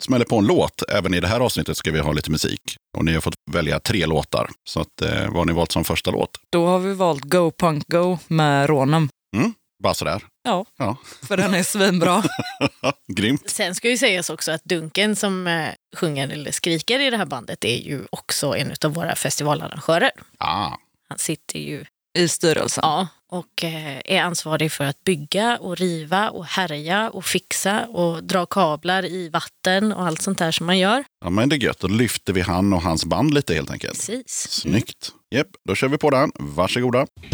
[0.02, 0.82] smäller på en låt.
[0.88, 2.76] Även i det här avsnittet ska vi ha lite musik.
[2.96, 4.50] Och ni har fått välja tre låtar.
[4.68, 6.30] Så att, eh, vad har ni valt som första låt?
[6.52, 9.08] Då har vi valt Go Punk Go med Rånem.
[9.82, 10.22] Bara sådär.
[10.44, 12.22] Ja, Ja, för den är svinbra.
[13.12, 13.50] grymt.
[13.50, 17.26] Sen ska ju sägas också att Dunken som eh, sjunger eller skriker i det här
[17.26, 20.10] bandet är ju också en av våra festivalarrangörer.
[20.38, 20.70] Ah,
[21.08, 21.84] Han sitter ju
[22.18, 22.82] I styrelsen.
[22.82, 28.24] ja, och eh, är ansvarig för att bygga och riva och härja och fixa och
[28.24, 31.04] dra kablar i vatten och allt sånt där som man gör.
[31.24, 31.78] ja, men det är gött.
[31.80, 33.92] Då lyfter vi han och hans band lite helt enkelt.
[34.06, 34.48] Precis.
[34.50, 35.12] Snyggt.
[35.34, 36.32] Japp, då kör vi på den.
[36.34, 36.98] Varsågoda.
[36.98, 37.32] Ja,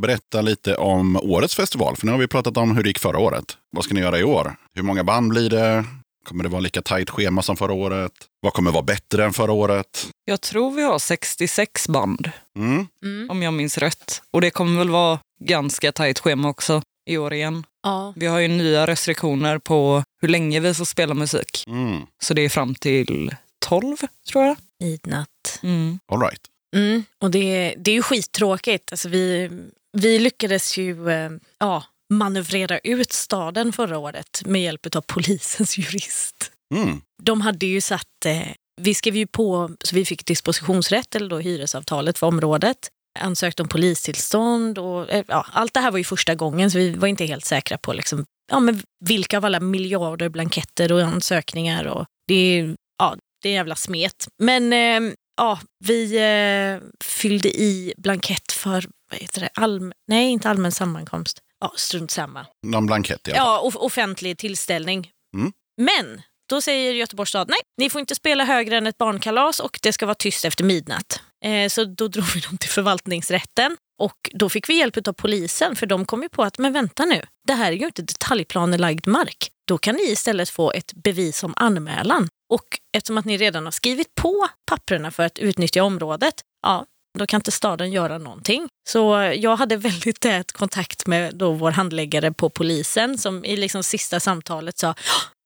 [0.00, 1.96] berätta lite om årets festival.
[1.96, 3.56] För nu har vi pratat om hur det gick förra året.
[3.72, 4.56] Vad ska ni göra i år?
[4.74, 5.84] Hur många band blir det?
[6.24, 8.12] Kommer det vara lika tajt schema som förra året?
[8.40, 10.08] Vad kommer vara bättre än förra året?
[10.24, 12.86] Jag tror vi har 66 band, Mm.
[13.04, 13.30] Mm.
[13.30, 14.22] om jag minns rätt.
[14.30, 17.64] Och det kommer väl vara ganska tajt schema också i år igen.
[17.82, 18.12] Ja.
[18.16, 21.64] Vi har ju nya restriktioner på hur länge vi får spela musik.
[21.66, 22.00] Mm.
[22.22, 23.34] Så det är fram till
[23.66, 23.96] 12,
[24.32, 24.56] tror jag.
[24.80, 25.58] Midnatt.
[25.62, 25.98] Mm.
[26.12, 26.40] All right.
[26.76, 27.04] Mm.
[27.22, 28.92] Och det, det är ju skittråkigt.
[28.92, 29.50] Alltså vi,
[29.92, 36.52] vi lyckades ju eh, ja, manövrera ut staden förra året med hjälp av polisens jurist.
[36.74, 37.00] Mm.
[37.22, 38.48] De hade ju satt, eh,
[38.80, 42.88] vi skrev ju på, så vi fick dispositionsrätt eller då hyresavtalet för området.
[43.18, 46.90] Ansökte om polistillstånd och eh, ja, allt det här var ju första gången så vi
[46.90, 51.84] var inte helt säkra på liksom, ja, men vilka av alla miljarder blanketter och ansökningar.
[51.84, 54.28] Och det, är, ja, det är en jävla smet.
[54.38, 60.50] Men eh, ja, vi eh, fyllde i blankett för, vad heter det, allm, nej inte
[60.50, 61.38] allmän sammankomst.
[61.60, 62.46] Ja, strunt samma.
[62.66, 63.46] Någon blankett i alla fall.
[63.46, 65.10] Ja, off- offentlig tillställning.
[65.36, 65.52] Mm.
[65.80, 69.78] Men då säger Göteborgs stad nej, ni får inte spela högre än ett barnkalas och
[69.82, 71.20] det ska vara tyst efter midnatt.
[71.44, 75.76] Eh, så då drog vi dem till förvaltningsrätten och då fick vi hjälp av polisen
[75.76, 79.06] för de kom ju på att men vänta nu, det här är ju inte detaljplanelagd
[79.06, 79.48] mark.
[79.68, 82.28] Då kan ni istället få ett bevis om anmälan.
[82.52, 82.64] Och
[82.96, 86.86] eftersom att ni redan har skrivit på papperna för att utnyttja området, ja,
[87.18, 88.68] då kan inte staden göra någonting.
[88.88, 93.82] Så jag hade väldigt tät kontakt med då vår handläggare på polisen som i liksom
[93.82, 94.94] sista samtalet sa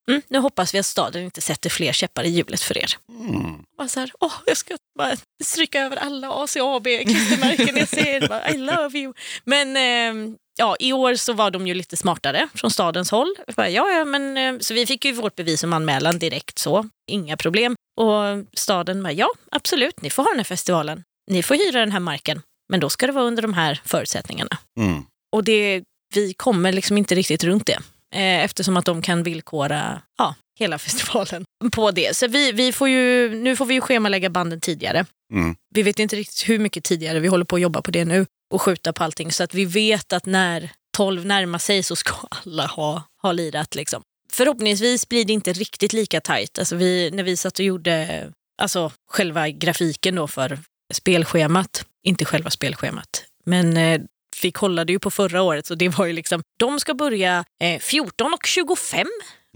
[0.07, 2.91] Mm, nu hoppas vi att staden inte sätter fler käppar i hjulet för er.
[3.09, 3.55] Mm.
[3.77, 8.27] Bara så här, Åh, jag ska bara stryka över alla ACAB klistermärken jag ser.
[8.27, 9.13] Bara, I love you.
[9.43, 13.35] Men eh, ja, i år så var de ju lite smartare från stadens håll.
[13.55, 16.89] Bara, ja, ja, men, eh, så vi fick ju vårt bevis om anmälan direkt så,
[17.11, 17.75] inga problem.
[17.97, 21.03] Och staden bara, ja absolut, ni får ha den här festivalen.
[21.31, 24.57] Ni får hyra den här marken, men då ska det vara under de här förutsättningarna.
[24.79, 25.03] Mm.
[25.31, 27.79] Och det, vi kommer liksom inte riktigt runt det.
[28.13, 32.15] Eh, eftersom att de kan villkora ja, hela festivalen på det.
[32.15, 35.05] Så vi, vi får ju, nu får vi ju schemalägga banden tidigare.
[35.33, 35.55] Mm.
[35.75, 38.25] Vi vet inte riktigt hur mycket tidigare, vi håller på att jobba på det nu
[38.53, 39.31] och skjuta på allting.
[39.31, 43.75] Så att vi vet att när 12 närmar sig så ska alla ha, ha lirat.
[43.75, 44.01] Liksom.
[44.31, 46.59] Förhoppningsvis blir det inte riktigt lika tajt.
[46.59, 50.59] Alltså vi, när vi satt och gjorde alltså, själva grafiken då för
[50.93, 54.01] spelschemat, inte själva spelschemat, men eh,
[54.41, 57.79] vi kollade ju på förra året så det var ju liksom, de ska börja eh,
[57.79, 59.07] 14 och 25.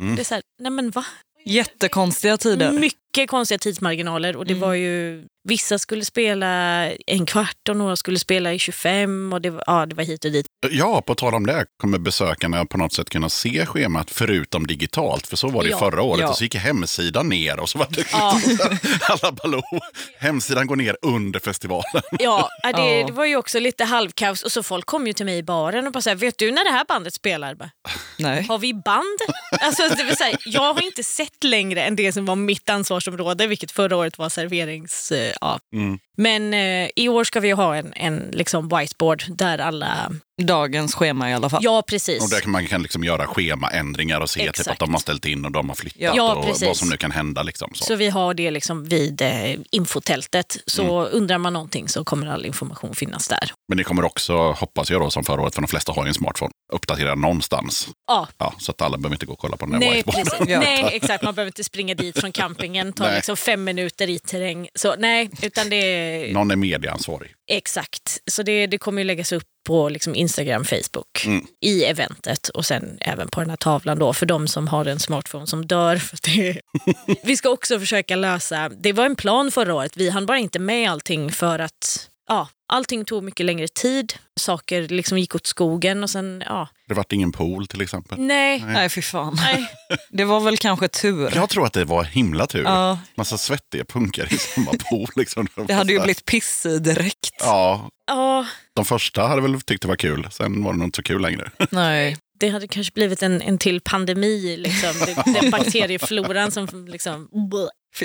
[0.02, 0.16] Mm.
[0.16, 1.06] Det är så här, nej men va?
[1.46, 2.72] Jättekonstiga tider.
[2.72, 6.48] Mycket konstiga tidsmarginaler och det var ju, vissa skulle spela
[7.08, 10.26] en kvart och några skulle spela i 25 och det var, ja, det var hit
[10.26, 10.46] och dit.
[10.72, 15.28] Ja, på tal om det, kommer besökarna på något sätt kunna se schemat förutom digitalt?
[15.28, 16.22] För så var det Ja, förra året.
[16.22, 16.30] ja.
[16.30, 18.40] Och så gick hemsidan ner och så var det Ja.
[19.10, 19.62] alla Baloo.
[20.20, 22.02] Hemsidan går ner under festivalen.
[22.20, 25.38] Ja, det, det var ju också lite halvkaos och så folk kom ju till mig
[25.38, 27.56] i baren och bara så här, vet du när det här bandet spelar?
[27.56, 27.72] Bara,
[28.18, 28.44] Nej.
[28.44, 29.20] Har vi band?
[29.60, 33.48] Alltså, det vill säga, jag har inte sett längre än det som var mitt ansvarsområde,
[33.48, 35.12] vilket förra året var serverings...
[35.42, 35.60] Ja.
[35.76, 36.00] Mm.
[36.18, 40.12] Men eh, i år ska vi ha en, en liksom whiteboard där alla...
[40.40, 41.62] Dagens schema i alla fall.
[41.64, 42.24] Ja, precis.
[42.24, 45.26] Och där kan man kan liksom göra schemaändringar och se typ att de har ställt
[45.26, 46.34] in och de har flyttat Ja.
[46.36, 46.68] Och precis.
[46.68, 47.44] vad som nu kan hända.
[47.44, 47.84] Liksom, så.
[47.86, 50.58] Så vi har det liksom vid eh, infotältet.
[50.66, 53.52] Så undrar man någonting så kommer all information finnas där.
[53.68, 56.08] Men ni kommer också, hoppas jag då, som förra året, för de flesta har ju
[56.08, 57.88] en smartphone, uppdatera någonstans.
[58.08, 60.34] Ja, Ja, så att alla behöver inte gå och kolla på den här Nej, precis.
[60.48, 60.60] Ja.
[60.60, 61.24] nej, exakt.
[61.24, 63.16] Man behöver inte springa dit från campingen, ta Nej.
[63.16, 64.68] liksom fem minuter i terräng.
[64.76, 67.32] Så nej, utan det är Någon är medieansvarig.
[67.52, 68.18] exakt.
[68.32, 71.46] Så det, det kommer ju läggas upp på liksom Instagram, Facebook Mm.
[71.62, 75.00] i eventet och sen även på den här tavlan då för de som har en
[75.00, 75.96] smartphone som dör.
[75.98, 76.62] För det,
[77.24, 80.60] vi ska också försöka lösa, det var en plan förra året, vi hann bara inte
[80.60, 84.14] med allting för att ja, allting tog mycket längre tid.
[84.40, 88.20] Saker liksom gick åt skogen och sen, ja, Det vart ingen pool till exempel.
[88.20, 88.64] nej.
[88.68, 89.38] Nej, fy fan.
[89.42, 89.68] Nej,
[90.10, 91.32] Det var väl kanske tur.
[91.36, 92.64] Jag tror att det var himla tur.
[92.64, 93.00] Ja.
[93.16, 95.08] Massa svettiga punkare i samma pool.
[95.16, 95.48] Liksom.
[95.68, 97.36] Det hade ju blivit piss direkt.
[97.40, 98.46] Ja, ja,
[98.76, 100.28] de första hade väl tyckt det var kul.
[100.32, 101.52] Sen var det nog inte så kul längre.
[101.72, 102.18] Nej.
[102.40, 104.94] det hade kanske blivit en, en till pandemi, liksom.
[105.34, 107.30] Den- bakteriefloran som liksom...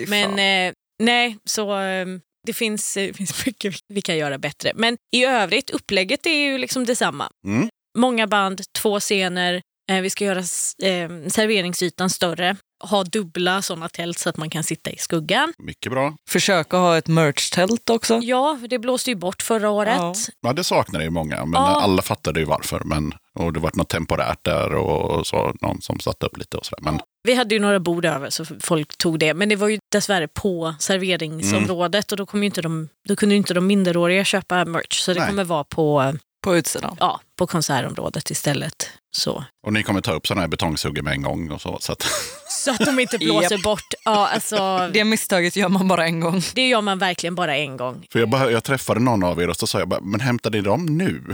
[0.08, 0.38] Men
[0.68, 2.06] eh, nej, så eh,
[2.46, 4.72] det finns, eh, finns mycket vi kan göra bättre.
[4.74, 7.30] Men i övrigt, upplägget är ju liksom detsamma.
[7.46, 7.68] Mm.
[7.98, 9.62] Många band, två scener.
[9.90, 12.56] Eh, vi ska göra s- eh, serveringsytan större.
[12.90, 15.52] Ha dubbla sådana tält så att man kan sitta i skuggan.
[15.58, 16.16] Mycket bra.
[16.28, 18.18] Försöka ha ett merch-tält också.
[18.22, 19.96] Ja, det blåste ju bort förra året.
[19.98, 20.14] Ja.
[20.40, 21.80] Ja, det saknade ju många, men Ja.
[21.82, 22.82] alla fattade ju varför.
[22.84, 26.66] Men, och det var något temporärt där och så, någon som satte upp lite och
[26.66, 26.82] sådär.
[26.84, 29.34] Men Vi hade ju några bord över så folk tog det.
[29.34, 33.34] Men det var ju dessvärre på serveringsområdet och då, kom ju inte de, då kunde
[33.34, 34.98] ju inte de minderåriga köpa merch.
[35.00, 35.28] Så det Nej.
[35.28, 36.12] kommer vara på,
[36.44, 36.96] På utsidan.
[37.00, 38.90] ja, på konsertområdet istället.
[39.16, 39.44] Så.
[39.66, 41.50] Och ni kommer ta upp sådana här betongsuggor med en gång.
[41.50, 42.02] Och så, så att,
[42.48, 43.94] så att de inte blåser bort.
[44.04, 46.42] Ja, alltså, Det misstaget gör man bara en gång.
[46.54, 48.06] det gör man verkligen bara en gång.
[48.12, 50.58] för jag, bara, jag träffade någon av er och så sa jag bara, men hämtade
[50.58, 51.12] ni dem nu?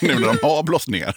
[0.00, 1.16] nu när de har blåst ner.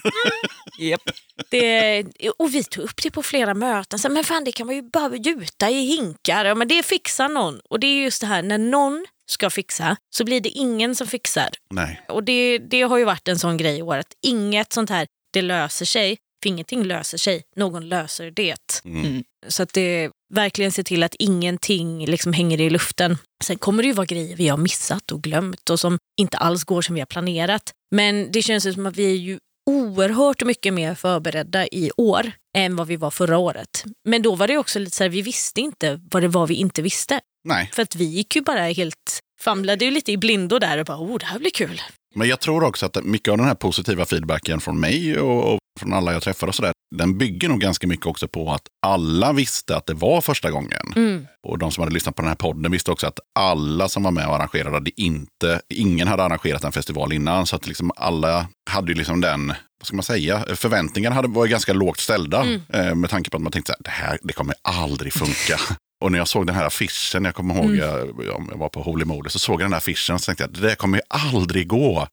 [0.80, 1.02] Yep.
[1.50, 2.04] Det,
[2.39, 4.00] och vi tog upp det på flera möten.
[4.00, 6.46] Så, men fan, det kan man ju bara gjuta i hinkar.
[6.46, 7.60] Ja, men det fixar någon.
[7.70, 11.08] Och det är just det här, när någon ska fixa så blir det ingen som
[11.08, 11.50] fixar.
[11.70, 12.02] Nej.
[12.08, 15.08] Och det, det har ju varit en sån grej i år att inget sånt här,
[15.34, 16.18] det löser sig.
[16.44, 18.82] För ingenting löser sig, någon löser det.
[18.86, 19.24] Mm.
[19.48, 23.18] Så att det verkligen ser till att ingenting liksom hänger i luften.
[23.44, 26.64] Sen kommer det ju vara grejer vi har missat och glömt och som inte alls
[26.64, 27.72] går som vi har planerat.
[27.96, 32.76] Men det känns som att vi är ju oerhört mycket mer förberedda i år än
[32.76, 33.84] vad vi var förra året.
[34.10, 36.54] Men då var det också lite så här, vi visste inte vad det var vi
[36.54, 37.20] inte visste.
[37.44, 37.70] Nej.
[37.74, 40.98] För att vi gick ju bara helt, famlade ju lite i blindo där och bara,
[40.98, 41.82] oh det här blir kul.
[42.16, 45.60] Men jag tror också att mycket av den här positiva feedbacken från mig och, och
[45.80, 49.34] från alla jag träffar och sådär, den bygger nog ganska mycket också på att alla
[49.34, 50.94] visste att det var första gången.
[50.96, 51.28] Mm.
[51.48, 54.12] Och de som hade lyssnat på den här podden visste också att alla som var
[54.12, 57.48] med och arrangerade hade inte, ingen hade arrangerat en festival innan.
[57.48, 61.48] Så att liksom alla hade ju liksom den, vad ska man säga, förväntningarna hade, var
[61.48, 62.46] ganska lågt ställda.
[62.74, 65.60] Eh, med tanke på att man tänkte så här, det här det kommer aldrig funka.
[66.02, 69.06] Och när jag såg den här affischen, jag kommer ihåg, jag, jag var på Holy
[69.06, 71.04] Moly, så såg jag den här affischen och så tänkte jag, det där kommer ju
[71.08, 72.08] aldrig gå.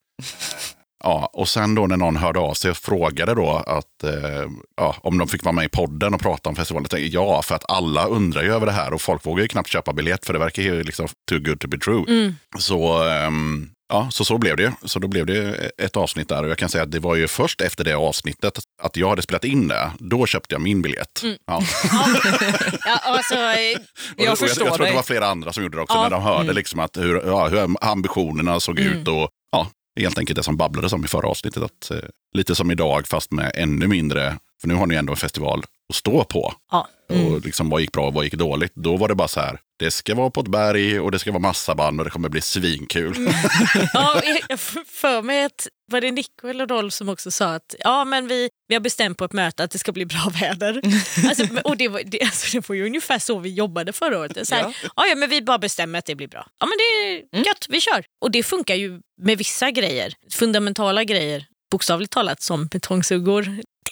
[1.05, 4.97] Ja, och sen då när någon hörde av sig och frågade då att, eh, ja,
[5.01, 6.85] om de fick vara med i podden och prata om festivalen.
[6.85, 9.49] Jag tänkte, ja, för att alla undrar ju över det här och folk vågar ju
[9.49, 12.05] knappt köpa biljett för det verkar ju liksom too good to be true.
[12.59, 14.73] Så, ehm, ja, så så blev det.
[14.85, 17.29] Så då blev det ett avsnitt där och jag kan säga att det var ju
[17.29, 19.91] först efter det avsnittet att jag hade spelat in det.
[19.99, 21.23] Då köpte jag min biljett.
[21.47, 21.63] Ja.
[22.85, 23.41] Ja, alltså, eh,
[24.17, 24.93] Jag jag, förstår jag tror dig.
[24.93, 26.03] det var flera andra som gjorde det också, Ja.
[26.03, 29.09] när de hörde liksom att hur, ja, hur ambitionerna såg ut.
[29.09, 29.67] och ja,
[30.01, 31.63] Helt enkelt det som babblades om i förra avsnittet.
[31.63, 31.97] Att, eh,
[32.35, 34.39] lite som idag, fast med ännu mindre.
[34.61, 36.55] För nu har ni ändå en festival att stå på.
[36.71, 36.89] ja.
[37.09, 38.73] Och liksom, vad gick bra och vad gick dåligt?
[38.75, 41.31] Då var det bara så här, det ska vara på ett berg och det ska
[41.33, 43.15] vara massa band och det kommer bli svinkul.
[43.95, 48.05] Ja, jag- för mig att var det Nico eller Rolf som också sa att ja,
[48.05, 50.81] men vi, vi har bestämt på ett möte att det ska bli bra väder.
[51.29, 54.49] Alltså, och det, var, det, alltså, det var ju ungefär så vi jobbade förra året.
[54.49, 55.07] Så här, ja.
[55.09, 56.47] Ja, men vi bara bestämmer att det blir bra.
[56.61, 57.09] Ja, men det
[57.39, 58.05] är gött, vi kör.
[58.21, 63.43] Och det funkar ju med vissa grejer, fundamentala grejer, bokstavligt talat som betongsuggor.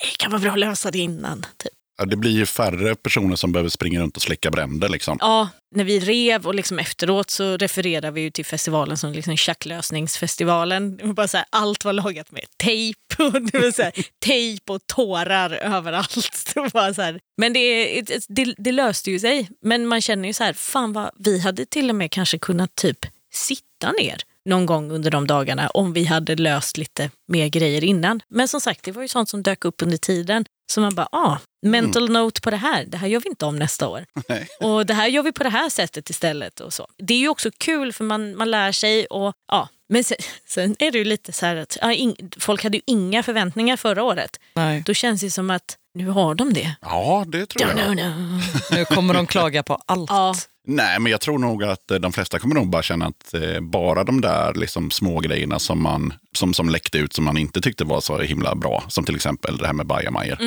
[0.01, 1.47] Det kan vara bra att lösa det innan.
[1.57, 1.73] Typ.
[1.99, 4.89] Ja, det blir ju färre personer som behöver springa runt och släcka bränder.
[4.89, 5.19] Liksom.
[5.21, 9.37] Ja, när vi rev och liksom efteråt så refererar vi ju till festivalen som liksom
[9.37, 10.97] tjacklösningsfestivalen.
[10.97, 13.93] Det var bara så här, allt var lagat med tejp och, det var så här,
[14.25, 16.15] tejp och tårar överallt.
[16.55, 17.21] Det var så här.
[17.39, 19.49] Men det, det, det löste ju sig.
[19.63, 22.75] Men man känner ju så här, fan vad, vi hade till och med kanske kunnat
[22.75, 27.85] typ sitta ner någon gång under de dagarna om vi hade löst lite mer grejer
[27.85, 28.21] innan.
[28.29, 30.45] Men som sagt, det var ju sånt som dök upp under tiden.
[30.73, 31.39] Så man bara, ah,
[31.71, 34.07] mental note på det här, det här gör vi inte om nästa år.
[34.29, 34.49] Nej.
[34.61, 36.61] Och det här gör vi på det här sättet istället.
[36.61, 36.87] Och så.
[36.99, 39.07] Det är ju också kul för man, man lär sig.
[39.07, 39.69] Och, ja.
[39.89, 40.17] Men sen,
[40.49, 43.77] sen är det ju lite så här att ja, ing, folk hade ju inga förväntningar
[43.77, 44.41] förra året.
[44.55, 44.83] Nej.
[44.87, 46.77] Då känns det som att nu har de det.
[46.81, 47.97] Ja, det tror No, jag.
[47.97, 48.41] no, no.
[48.77, 50.11] Nu kommer de klaga på allt.
[50.11, 50.35] Ja,
[50.69, 53.61] Nej, men jag tror nog att eh, de flesta kommer nog bara känna att eh,
[53.61, 57.61] bara de där liksom, små grejerna som, man, som, som läckte ut som man inte
[57.61, 60.39] tyckte var så himla bra, som till exempel det här med bajamajor.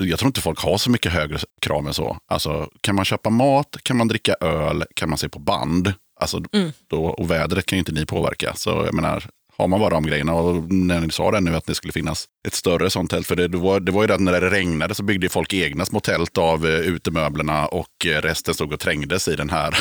[0.00, 2.18] Jag tror inte folk har så mycket högre krav än så.
[2.26, 6.42] Alltså, kan man köpa mat, kan man dricka öl, kan man se på band, alltså,
[6.90, 8.54] då, och vädret kan ju inte ni påverka.
[8.54, 9.24] Så jag menar,
[9.58, 12.24] har man bara de grejerna och när ni sa det nu att det skulle finnas
[12.48, 13.26] ett större sånt tält.
[13.26, 15.54] För det, det, var, det var ju det att när det regnade så byggde folk
[15.54, 19.78] egna små tält av eh, utemöblerna och eh, resten stod och trängdes i den här.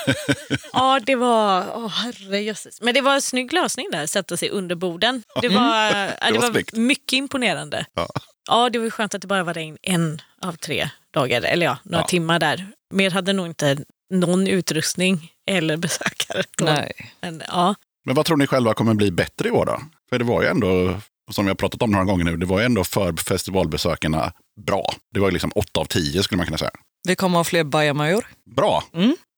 [0.72, 1.64] ja det var...
[1.76, 2.80] Åh, herrejösses.
[2.82, 5.22] Men det var en snygg lösning där, sätta sig under borden.
[5.42, 7.86] Det var, ja, det var var mycket imponerande.
[7.94, 8.06] Ja.
[8.48, 11.78] Ja, det var skönt att det bara var regn en av tre dagar, eller ja,
[11.84, 12.08] några Ja.
[12.08, 12.66] timmar där.
[12.94, 13.78] Mer hade nog inte
[14.14, 16.42] någon utrustning eller besökare.
[16.58, 16.64] då.
[16.64, 16.92] Nej.
[17.20, 17.74] Men, ja.
[18.06, 19.80] Men vad tror ni själva kommer bli bättre i år då?
[20.10, 20.94] För det var ju ändå,
[21.30, 24.32] som vi har pratat om några gånger nu, det var ju ändå för festivalbesökarna
[24.66, 24.92] bra.
[25.14, 26.70] Det var ju liksom 8 av 10 skulle man kunna säga.
[27.08, 28.26] Vi kommer ha fler bajamajor
[28.56, 28.84] Bra!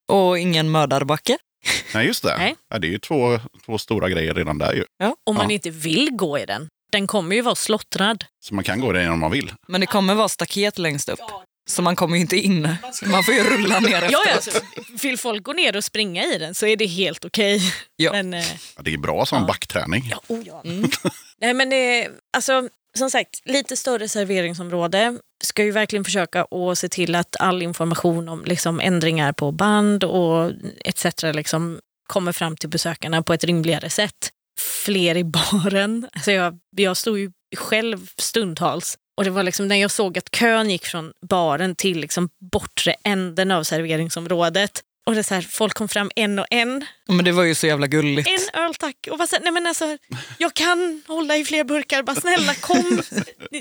[0.09, 1.39] och ingen mördarbacke.
[1.95, 2.37] Nej, just det.
[2.39, 2.55] Nej.
[2.71, 4.85] Ja, det är ju två, två stora grejer redan där ju.
[5.27, 5.53] Om man Ja.
[5.55, 6.69] inte vill gå i den.
[6.93, 8.25] Den kommer ju vara slottrad.
[8.45, 9.53] Så man kan gå där om man vill.
[9.69, 11.19] Men det kommer vara staket längst upp.
[11.69, 12.69] Så man kommer ju inte in.
[13.07, 14.25] Man får ju rulla ner Ja, efteråt.
[14.27, 14.51] ja, alltså,
[15.07, 17.61] vill folk gå ner och springa i den så är det helt okej.
[17.97, 18.13] Ja.
[18.13, 18.45] Men, eh,
[18.77, 20.09] Ja, det är bra som backträning.
[20.11, 20.63] ja, oh ja.
[21.41, 25.19] Nej, men eh, alltså, som sagt, lite större serveringsområde.
[25.45, 30.05] Ska ju verkligen försöka att se till att all information om liksom, ändringar på band
[30.05, 30.53] och
[30.85, 31.05] etc.
[31.23, 34.31] Liksom, kommer fram till besökarna på ett rimligare sätt.
[34.61, 36.09] Fler i baren.
[36.13, 40.31] Alltså jag, jag stod ju själv stundtals och det var liksom när jag såg att
[40.31, 44.83] kön gick från baren till liksom bortre änden av serveringsområdet.
[45.07, 46.85] Och det är så här, folk kom fram en och en.
[47.09, 48.29] Men det var ju så jävla gulligt.
[48.29, 49.09] En öl tack.
[49.11, 49.99] Och bara så här, nej men alltså,
[50.39, 52.03] jag kan hålla i fler burkar.
[52.03, 53.03] Bara snälla kom,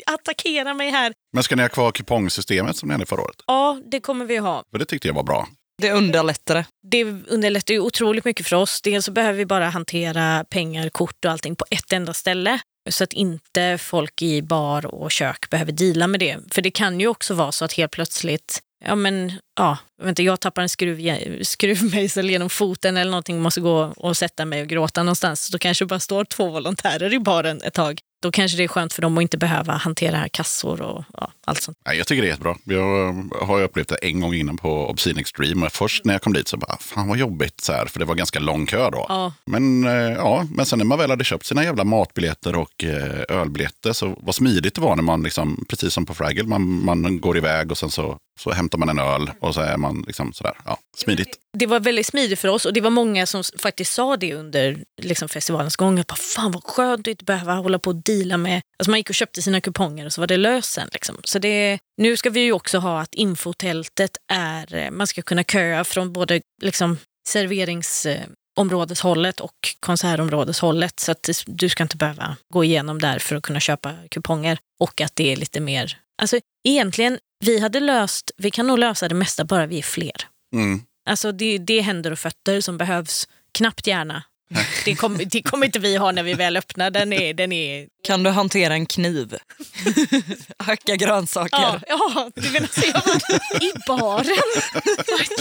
[0.06, 1.14] attackera mig här.
[1.34, 3.38] Men ska ni ha kvar kupongsystemet som ni hade förra året?
[3.48, 4.64] Ja, det kommer vi ha.
[4.72, 5.48] För det tyckte jag var bra.
[5.82, 6.66] Det underlättar det.
[6.92, 8.82] Det underlättar ju otroligt mycket för oss.
[8.82, 12.60] Dels så behöver vi bara hantera pengar, kort och allting på ett enda ställe.
[12.90, 16.38] Så att inte folk i bar och kök behöver deala med det.
[16.52, 20.40] För det kan ju också vara så att helt plötsligt, ja men, ja, jag, jag
[20.40, 25.04] tappar en skruv, skruvmejsel genom foten eller någonting, måste gå och sätta mig och gråta
[25.04, 25.50] någonstans.
[25.50, 28.00] Då kanske det bara står två volontärer i baren ett tag.
[28.22, 31.62] Då kanske det är skönt för dem att inte behöva hantera kassor och ja, allt
[31.62, 31.78] sånt.
[31.86, 32.56] Nej, jag tycker det är jättebra.
[32.64, 35.70] Jag har ju upplevt det en gång innan på Obscene Extreme.
[35.70, 38.16] Först när jag kom dit så bara, fan vad jobbigt, så här, för det var
[38.16, 39.06] ganska lång kö då.
[39.10, 39.34] Ja.
[39.46, 43.24] Men, eh, ja, men sen när man väl hade köpt sina jävla matbiljetter och eh,
[43.30, 47.22] ölbiljetter så vad smidigt det var när man, liksom, precis som på Fraggle, man, man
[47.22, 50.34] går iväg och sen så, så hämtar man en öl och så är man liksom
[50.34, 51.40] sådär, ja, smidigt.
[51.58, 54.84] det var väldigt smidigt för oss och det var många som faktiskt sa det under
[55.02, 56.00] liksom, festivalens gång.
[56.00, 58.62] Att bara, Fan vad skönt att inte behöva hålla på och deala med...
[58.80, 60.90] Alltså man gick och köpte sina kuponger och så var det löst sen.
[60.94, 61.18] Liksom.
[61.24, 64.76] Så det, nu ska vi ju också ha att infotältet är...
[64.76, 66.98] Eh, man ska kunna köa från både liksom,
[67.30, 71.00] serveringsområdeshållet och konsertområdeshållet.
[71.00, 74.58] Så att du ska inte behöva gå igenom där för att kunna köpa kuponger.
[74.80, 75.98] Och att det är lite mer...
[76.22, 78.32] Alltså egentligen, vi hade löst...
[78.38, 80.28] Vi kan nog lösa det mesta bara vi är fler.
[80.54, 80.82] Mm.
[81.06, 83.28] Alltså det, det är händer och fötter som behövs.
[83.52, 84.24] Knappt hjärna.
[84.86, 86.92] Det kommer det kommer inte vi ha när vi väl öppnar.
[86.92, 89.36] Den är, den är, Kan du hantera en kniv?
[90.58, 91.58] Hacka grönsaker?
[91.58, 94.38] ja, ja, du menar så jag var i baren?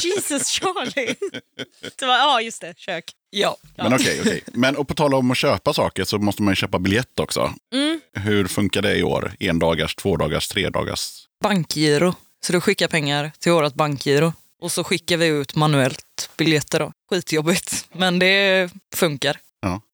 [0.03, 1.15] Jesus Charlie.
[1.99, 2.75] Det var, ja, just det.
[2.79, 3.05] Kök.
[3.31, 3.57] Ja.
[3.77, 4.43] Men okej, okej.
[4.47, 7.55] Men och på tal om att köpa saker så måste man ju köpa biljett också.
[7.75, 8.01] Mm.
[8.13, 9.33] Hur funkar det i år?
[9.41, 11.26] En dagars, två dagars, tre dagars?
[11.43, 12.15] Bankgiro.
[12.47, 14.33] Så du skickar pengar till vårt bankgiro.
[14.63, 16.93] Och så skickar vi ut manuellt biljetter då.
[17.11, 19.39] Skitjobbigt, men det funkar.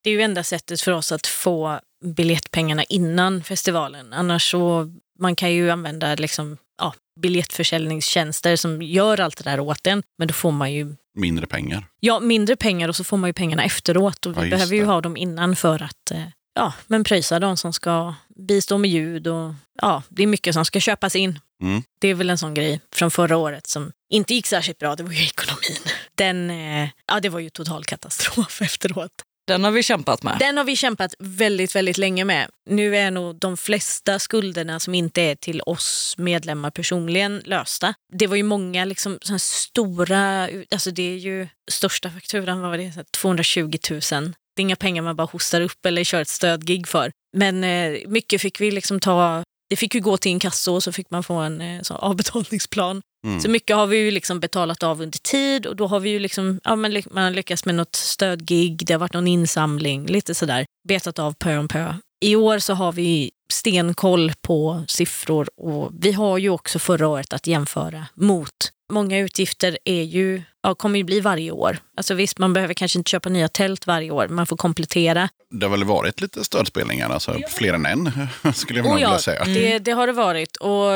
[0.03, 4.13] Det är ju enda sättet för oss att få biljettpengarna innan festivalen.
[4.13, 9.87] Annars så man kan ju använda liksom, ja, biljettförsäljningstjänster som gör allt det där åt
[9.87, 10.03] en.
[10.19, 11.87] Men då får man ju Mindre pengar.
[12.01, 14.27] Ja, mindre pengar och så får man ju pengarna efteråt.
[14.27, 14.87] Och vi Ja, just behöver ju det.
[14.87, 16.23] ha dem innan för att eh,
[16.55, 19.27] ja, men pröjsa de som ska bistå med ljud.
[19.27, 21.39] Och, ja, det är mycket som ska köpas in.
[21.63, 21.83] Mm.
[22.01, 24.97] Det är väl en sån grej från förra året som inte gick särskilt bra.
[24.97, 25.79] Det var ju ekonomin.
[26.15, 29.13] Den, eh, ja, det var ju total katastrof efteråt.
[29.47, 30.37] Den har vi kämpat med.
[30.39, 32.51] Den har vi kämpat väldigt, väldigt länge med.
[32.71, 37.95] Nu är nog de flesta skulderna som inte är till oss medlemmar personligen lösta.
[38.13, 42.79] Det var ju många liksom, såna stora, alltså det är ju största fakturan, vad var
[42.79, 44.35] det, Så här 220 000.
[44.57, 47.11] Det är inga pengar man bara hostar upp eller kör ett stödgig för.
[47.37, 50.83] Men eh, mycket fick vi liksom ta, det fick ju gå till en kassa och
[50.83, 53.03] så fick man få en eh, sån avbetalningsplan.
[53.27, 53.41] Mm.
[53.41, 56.19] Så mycket har vi ju liksom betalat av under tid och då har vi ju
[56.19, 60.35] liksom, ja, men man har lyckats med något stödgig, det har varit någon insamling, lite
[60.35, 61.95] sådär, betat av pö om pö.
[62.25, 67.33] I år så har vi stenkoll på siffror och vi har ju också förra året
[67.33, 68.73] att jämföra mot.
[68.93, 71.79] Många utgifter är ju, ja, kommer ju bli varje år.
[71.97, 75.29] Alltså visst, man behöver kanske inte köpa nya tält varje år, man får komplettera.
[75.51, 78.11] Det har väl varit lite stödspelningar, alltså fler än en
[78.55, 79.45] skulle jag Oh ja, vilja säga.
[79.45, 80.57] det, det har det varit.
[80.57, 80.91] Och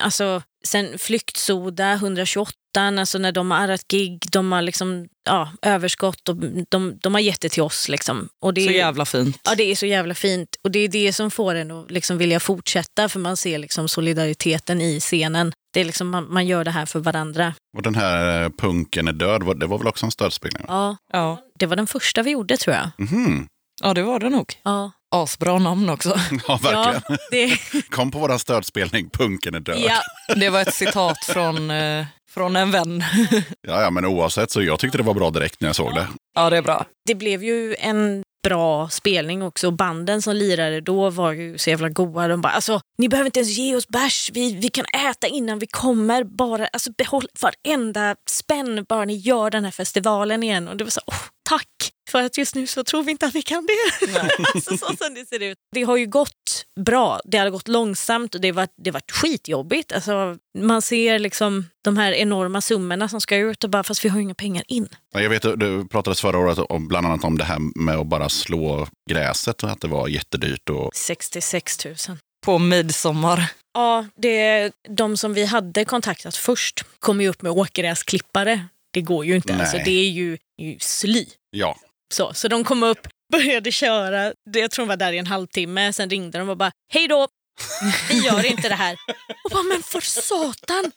[0.00, 6.28] alltså, sen Flyktsoda, 128, alltså när de har arrat gig, de har liksom, ja, överskott
[6.28, 6.36] och
[6.68, 7.88] de, de har gett det till oss.
[7.88, 8.28] Liksom.
[8.42, 9.40] Och det, Så jävla fint.
[9.44, 10.56] Ja, det är så jävla fint.
[10.64, 13.88] Och det är det som får en att liksom vilja fortsätta, för man ser liksom
[13.88, 15.52] solidariteten i scenen.
[15.74, 17.54] Det är liksom, man, man gör det här för varandra.
[17.76, 20.64] Och den här eh, Punken är död, det var väl också en stödspelning?
[20.68, 21.38] Ja, Ja.
[21.58, 22.90] det var den första vi gjorde tror jag.
[22.98, 23.46] Mhm.
[23.82, 24.54] ja, det var det nog.
[24.62, 26.08] Ja, Asbra namn också.
[26.48, 27.02] Ja, verkligen.
[27.08, 27.58] ja, det,
[27.90, 29.78] Kom på våran stödspelning, Punken är död.
[29.88, 30.00] ja,
[30.34, 33.04] Det var ett citat från, eh, från en vän.
[33.68, 36.06] Ja, ja, men oavsett så jag tyckte det var bra direkt när jag såg det.
[36.34, 36.84] Ja, det är bra.
[37.06, 39.70] det blev ju en bra spelning också.
[39.70, 42.28] Banden som lirade då var ju så jävla goa.
[42.28, 44.30] De bara, alltså, ni behöver inte ens ge oss bärs.
[44.34, 46.24] Vi, vi kan äta innan vi kommer.
[46.24, 50.68] Bara, alltså, behåll varenda spänn bara ni gör den här festivalen igen.
[50.68, 51.93] Och det var så, åh, tack!
[52.14, 54.20] För att just nu så tror vi inte att vi kan det.
[54.54, 55.58] alltså, så som det ser ut.
[55.72, 57.20] Det har ju gått bra.
[57.24, 59.92] Det har gått långsamt och det har varit, det har varit skitjobbigt.
[59.92, 64.08] Alltså, man ser liksom de här enorma summorna som ska ut och bara, fast vi
[64.08, 64.88] har ju inga pengar in.
[65.14, 68.06] Ja, Jag vet, det pratades förra året om, bland annat om det här med att
[68.06, 70.70] bara slå gräset och att det var jättedyrt.
[70.70, 71.94] Och, 66 000.
[72.46, 73.52] På midsommar.
[73.74, 78.64] Ja, det, de som vi hade kontaktat först kom ju upp med åkgräsklippare.
[78.92, 79.52] Det går ju inte.
[79.52, 79.60] Nej.
[79.60, 81.26] Alltså, det är ju, ju sly.
[81.50, 81.76] ja,
[82.14, 84.32] Så, så de kom upp, började köra.
[84.52, 85.92] Det- Jag tror de var där i en halvtimme.
[85.92, 87.28] Sen ringde de och bara, hej då,
[88.08, 88.96] vi gör inte det här.
[89.44, 90.92] Och bara, men för satan!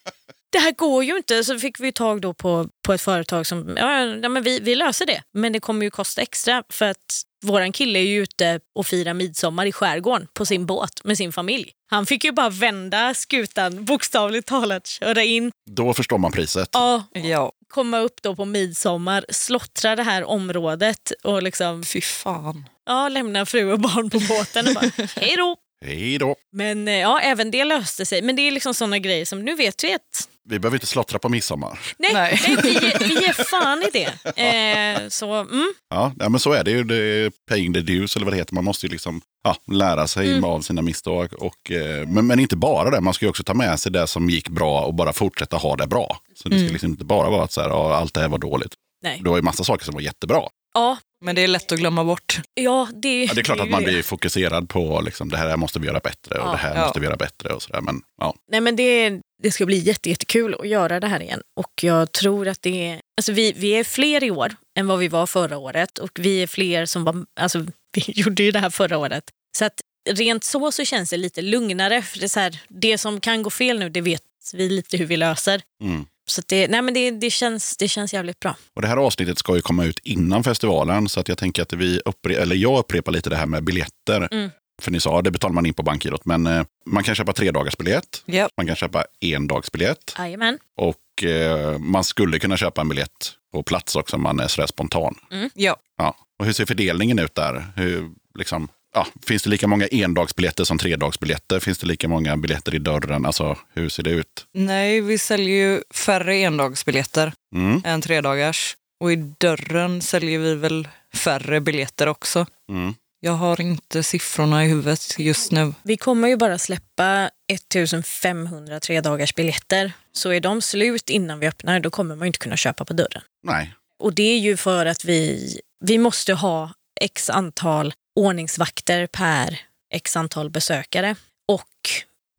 [0.51, 1.43] Det här går ju inte.
[1.43, 4.75] Så fick vi tag då på, på ett företag som, ja, ja men vi, vi
[4.75, 5.21] löser det.
[5.33, 9.13] Men det kommer ju kosta extra för att våran kille är ju ute och firar
[9.13, 11.71] midsommar i skärgården på sin båt med sin familj.
[11.91, 15.51] Han fick ju bara vända skutan, bokstavligt talat, köra in.
[15.69, 16.69] då förstår man priset.
[16.73, 17.51] Ja, Ja.
[17.67, 22.69] Komma upp då på midsommar, slottra det här området och liksom, Fy fan.
[22.85, 25.55] ja, lämna fru och barn på båten och bara hej då.
[25.85, 26.35] Hej då.
[26.51, 28.21] Men eh, ja, även det löste sig.
[28.21, 31.19] Men det är liksom såna grejer som nu vet vi att Vi behöver inte slottra
[31.19, 31.79] på midsommar.
[31.97, 32.41] nej, Nej.
[32.47, 32.57] nej.
[32.63, 32.73] vi,
[33.05, 34.41] vi ger fan i det.
[34.41, 36.83] Eh, så mm, Ja, men så är det ju.
[36.83, 38.53] Det är paying the dues, eller vad det heter.
[38.53, 40.43] Man måste ju liksom ja, lära sig Mm.
[40.43, 41.33] av sina misstag.
[41.33, 44.07] Och, eh, men, men inte bara det, man ska ju också ta med sig det
[44.07, 46.17] som gick bra och bara fortsätta ha det bra.
[46.35, 48.73] Så det ska liksom inte bara vara att så här, allt det här var dåligt.
[49.03, 49.19] nej.
[49.23, 50.41] Det var ju massa saker som var jättebra.
[50.73, 52.39] Ja, Men det är lätt att glömma bort.
[52.53, 53.89] ja, det, Ja, det är klart ju att man det.
[53.91, 56.51] blir fokuserad på liksom, det här måste vi göra bättre och Ja.
[56.51, 56.81] det här Ja.
[56.85, 57.81] måste vi göra bättre och sådär.
[57.81, 61.41] Men ja, Nej, men det, det ska bli jätte, jättekul att göra det här igen.
[61.59, 63.01] Och jag tror att det är...
[63.19, 65.97] Alltså vi, vi är fler i år än vad vi var förra året.
[65.97, 67.25] Och vi är fler som var...
[67.39, 67.59] Alltså
[67.95, 69.23] vi gjorde ju det här förra året.
[69.57, 72.01] Så att rent så så känns det lite lugnare.
[72.01, 74.21] För det, är så här, det som kan gå fel nu, det vet
[74.53, 75.61] vi lite hur vi löser.
[75.83, 76.05] mm.
[76.29, 78.55] Så att det, nej, men det, det, känns, det känns jävligt bra.
[78.73, 81.73] Och det här avsnittet ska ju komma ut innan festivalen så att jag tänker att
[81.73, 84.27] vi uppre- eller jag upprepar lite det här med biljetter.
[84.31, 84.49] Mm.
[84.81, 87.51] För ni sa, det betalar man in på bankgirot, men eh, man kan köpa tre
[87.51, 88.23] dagars biljett.
[88.25, 88.49] Ja.
[88.57, 90.57] Man kan köpa en dags biljett Jajamän.
[90.77, 94.67] och eh, man skulle kunna köpa en biljett på plats också om man är sådär
[94.67, 95.15] spontan.
[95.53, 95.77] Ja.
[95.97, 96.15] Ja.
[96.39, 97.65] Och hur ser fördelningen ut där?
[97.75, 98.09] Hur,
[98.39, 101.59] liksom, ja, finns det lika många endagsbiljetter som tredagsbiljetter?
[101.59, 103.25] Finns det lika många biljetter i dörren?
[103.25, 104.45] Alltså, hur ser det ut?
[104.53, 107.81] Nej, vi säljer ju färre endagsbiljetter Mm.
[107.85, 108.75] än tredagars.
[108.99, 112.45] Och i dörren säljer vi väl färre biljetter också.
[112.69, 112.93] Mm.
[113.19, 115.73] Jag har inte siffrorna i huvudet just nu.
[115.83, 119.91] Vi kommer ju bara släppa 1500 tredagars biljetter.
[120.11, 122.93] Så är de slut innan vi öppnar, då kommer man ju inte kunna köpa på
[122.93, 123.21] dörren.
[123.43, 123.73] Nej.
[123.99, 126.71] Och det är ju för att vi, vi måste ha
[127.01, 129.59] x antal ordningsvakter per
[129.93, 131.15] x antal besökare.
[131.47, 131.89] Och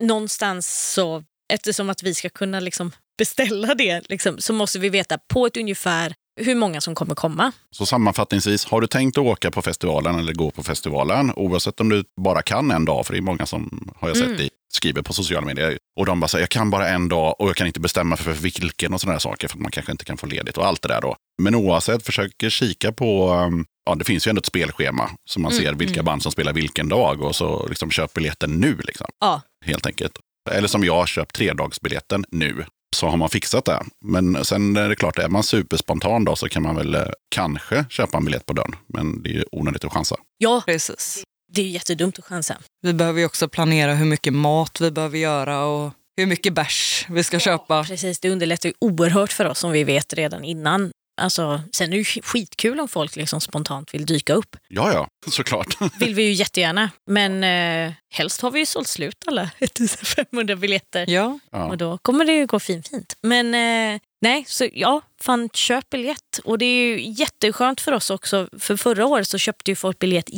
[0.03, 1.23] någonstans så,
[1.53, 5.57] eftersom att vi ska kunna liksom beställa det, liksom, så måste vi veta på ett
[5.57, 7.51] ungefär hur många som kommer komma.
[7.71, 11.89] Så sammanfattningsvis, har du tänkt att åka på festivalen eller gå på festivalen, oavsett om
[11.89, 14.41] du bara kan en dag, för det är många som har jag sett Mm.
[14.41, 17.49] i, skriver på sociala medier, och de bara säger jag kan bara en dag och
[17.49, 20.05] jag kan inte bestämma för vilken och sådana där saker, för att man kanske inte
[20.05, 21.15] kan få ledigt och allt det där då.
[21.41, 25.51] Men oavsett, försök kika på, um, ja det finns ju ändå ett spelschema, så man
[25.51, 29.41] ser vilka band som spelar vilken dag och så liksom köp biljetten nu, liksom, Ja,
[29.65, 30.13] helt enkelt.
[30.51, 32.65] Eller som jag, köp tredagsbiljetten nu.
[32.95, 33.83] Så har man fixat det.
[34.05, 37.01] Men sen är det klart, är man superspontan då så kan man väl eh,
[37.35, 38.75] kanske köpa en biljett på dörren.
[38.93, 40.15] Men det är ju onödigt att chansa.
[40.37, 41.23] ja Precis.
[41.51, 42.57] Det är ju jättedumt att chansa.
[42.81, 47.05] Vi behöver ju också planera hur mycket mat vi behöver göra och hur mycket bärs
[47.09, 47.83] vi ska köpa.
[47.83, 50.91] Precis, det underlättar ju oerhört för oss om vi vet redan innan.
[51.19, 54.55] Alltså, sen är det ju skitkul om folk liksom spontant vill dyka upp.
[54.67, 55.77] Ja, ja, såklart.
[55.99, 56.91] vill vi ju jättegärna.
[57.07, 61.05] Men eh, helst har vi ju sålt slut alla 1500 biljetter.
[61.09, 61.65] Ja, Ja.
[61.65, 63.15] Och då kommer det ju gå fin, fint.
[63.21, 63.45] Men
[63.93, 66.39] eh, nej, så ja, fan köp biljett.
[66.43, 68.49] Och det är ju jätteskönt för oss också.
[68.59, 70.29] För förra året så köpte ju folk biljett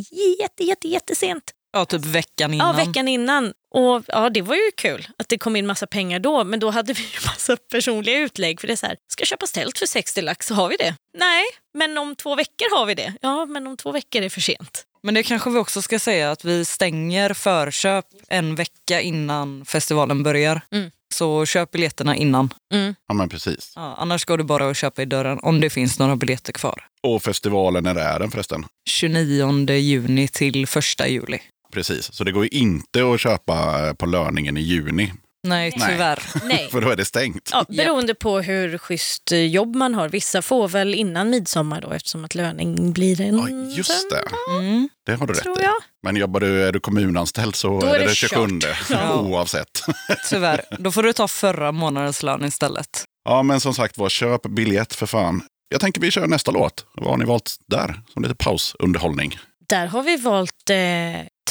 [0.41, 1.51] jätte, jätte, jättesent.
[1.73, 2.67] Ja typ veckan innan.
[2.67, 3.53] Ja, veckan innan.
[3.75, 6.43] Och ja, det var ju kul att det kom in massa pengar då.
[6.43, 8.59] Men då hade vi ju massa personliga utlägg.
[8.61, 10.75] För det är så här, ska jag köpa tält för 60 lax så har vi
[10.77, 10.95] det.
[11.17, 11.43] Nej,
[11.77, 13.13] men om två veckor har vi det.
[13.21, 14.85] Ja, men om två veckor är det för sent.
[15.03, 20.23] Men det kanske vi också ska säga att vi stänger förköp en vecka innan festivalen
[20.23, 20.61] börjar.
[20.71, 20.91] Mm.
[21.13, 22.53] Så köp biljetterna innan.
[22.73, 22.95] Mm.
[23.07, 23.73] ja, men precis.
[23.75, 26.87] Ja, annars går det bara att köpa i dörren om det finns några biljetter kvar.
[27.03, 28.65] Och festivalen, när är den förresten?
[28.89, 31.39] 29 juni till 1 juli.
[31.71, 35.13] Precis, så det går ju inte att köpa eh, på löningen i juni.
[35.43, 36.23] Nej, tyvärr.
[36.43, 36.67] Nej.
[36.71, 37.49] För då är det stängt.
[37.51, 40.09] Ja, beroende på hur schysst eh, jobb man har.
[40.09, 44.23] Vissa får väl innan midsommar då eftersom att löning blir en Ja, just det.
[44.59, 44.89] Mm.
[45.05, 45.63] Det har du rätt tror i.
[45.63, 45.75] jag.
[46.03, 48.59] Men jobbar du, är du kommunanställd så Då är det det den 27.
[48.89, 49.19] Ja.
[49.21, 49.83] Oavsett.
[50.29, 50.61] Tyvärr.
[50.79, 53.03] Då får du ta förra månadens lön istället.
[53.23, 55.41] Ja, men som sagt var, köp biljett för fan.
[55.69, 56.85] Jag tänker vi kör nästa låt.
[56.93, 58.01] Vad har ni valt där?
[58.13, 59.37] Som lite pausunderhållning.
[59.69, 60.75] Där har vi valt eh,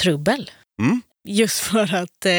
[0.03, 0.51] Trubbel.
[0.83, 1.03] Mm.
[1.29, 2.33] Just för att eh,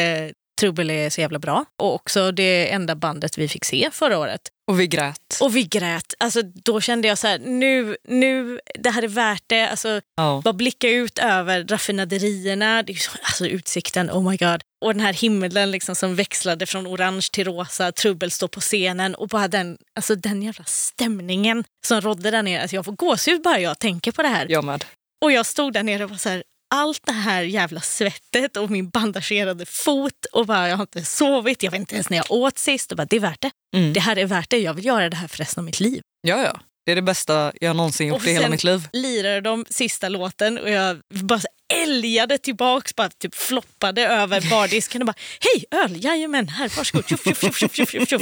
[0.61, 1.65] Trubbel är så jävla bra.
[1.81, 4.41] Och också det enda bandet vi fick se förra året.
[4.71, 5.37] Och vi grät.
[5.41, 6.13] Och vi grät.
[6.19, 9.69] Alltså, då kände jag så här, nu, nu, det här är värt det.
[9.69, 10.41] Alltså, Ja.
[10.45, 14.61] bara blicka ut över raffinaderierna, det är så, alltså utsikten, oh my god.
[14.85, 19.15] Och den här himlen liksom som växlade från orange till rosa, Trubbel står på scenen
[19.15, 22.61] och bara den, alltså den jävla stämningen som rådde där nere.
[22.61, 24.45] Alltså jag får gåshud bara jag tänker på det här.
[24.49, 24.85] Jag med.
[25.23, 26.43] Och jag stod där nere och var så här,
[26.75, 31.63] allt det här jävla svettet och min bandagerade fot och bara jag har inte sovit,
[31.63, 32.91] jag vet inte ens när jag åt sist.
[32.91, 33.51] Och bara, det är värt det.
[33.77, 33.93] Mm.
[33.93, 36.01] Det här är värt det, jag vill göra det här för resten av mitt liv.
[36.21, 36.59] Ja, ja.
[36.85, 38.87] Det är det bästa jag någonsin gjort Och i hela sen- mitt liv.
[38.93, 41.41] lirade de sista låten och jag bara
[41.73, 47.09] älgade tillbaks, bara typ floppade över bardisken och bara hej öl, jajamän, här, varsågod.
[47.09, 48.21] Tjuff, tjuff, tjuff, tjuff, tjuff, tjuff.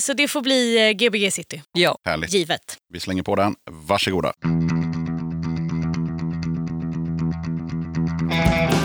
[0.00, 1.98] Så det får bli eh, Gbg City, Ja.
[2.04, 2.32] Härligt.
[2.32, 2.78] givet.
[2.92, 3.54] Vi slänger på den.
[3.70, 4.32] Varsågoda.
[8.28, 8.75] Bye.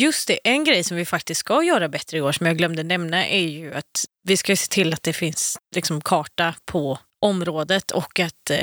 [0.00, 2.82] Just det, en grej som vi faktiskt ska göra bättre i år som jag glömde
[2.82, 7.90] nämna är ju att vi ska se till att det finns liksom karta på området
[7.90, 8.58] och att eh,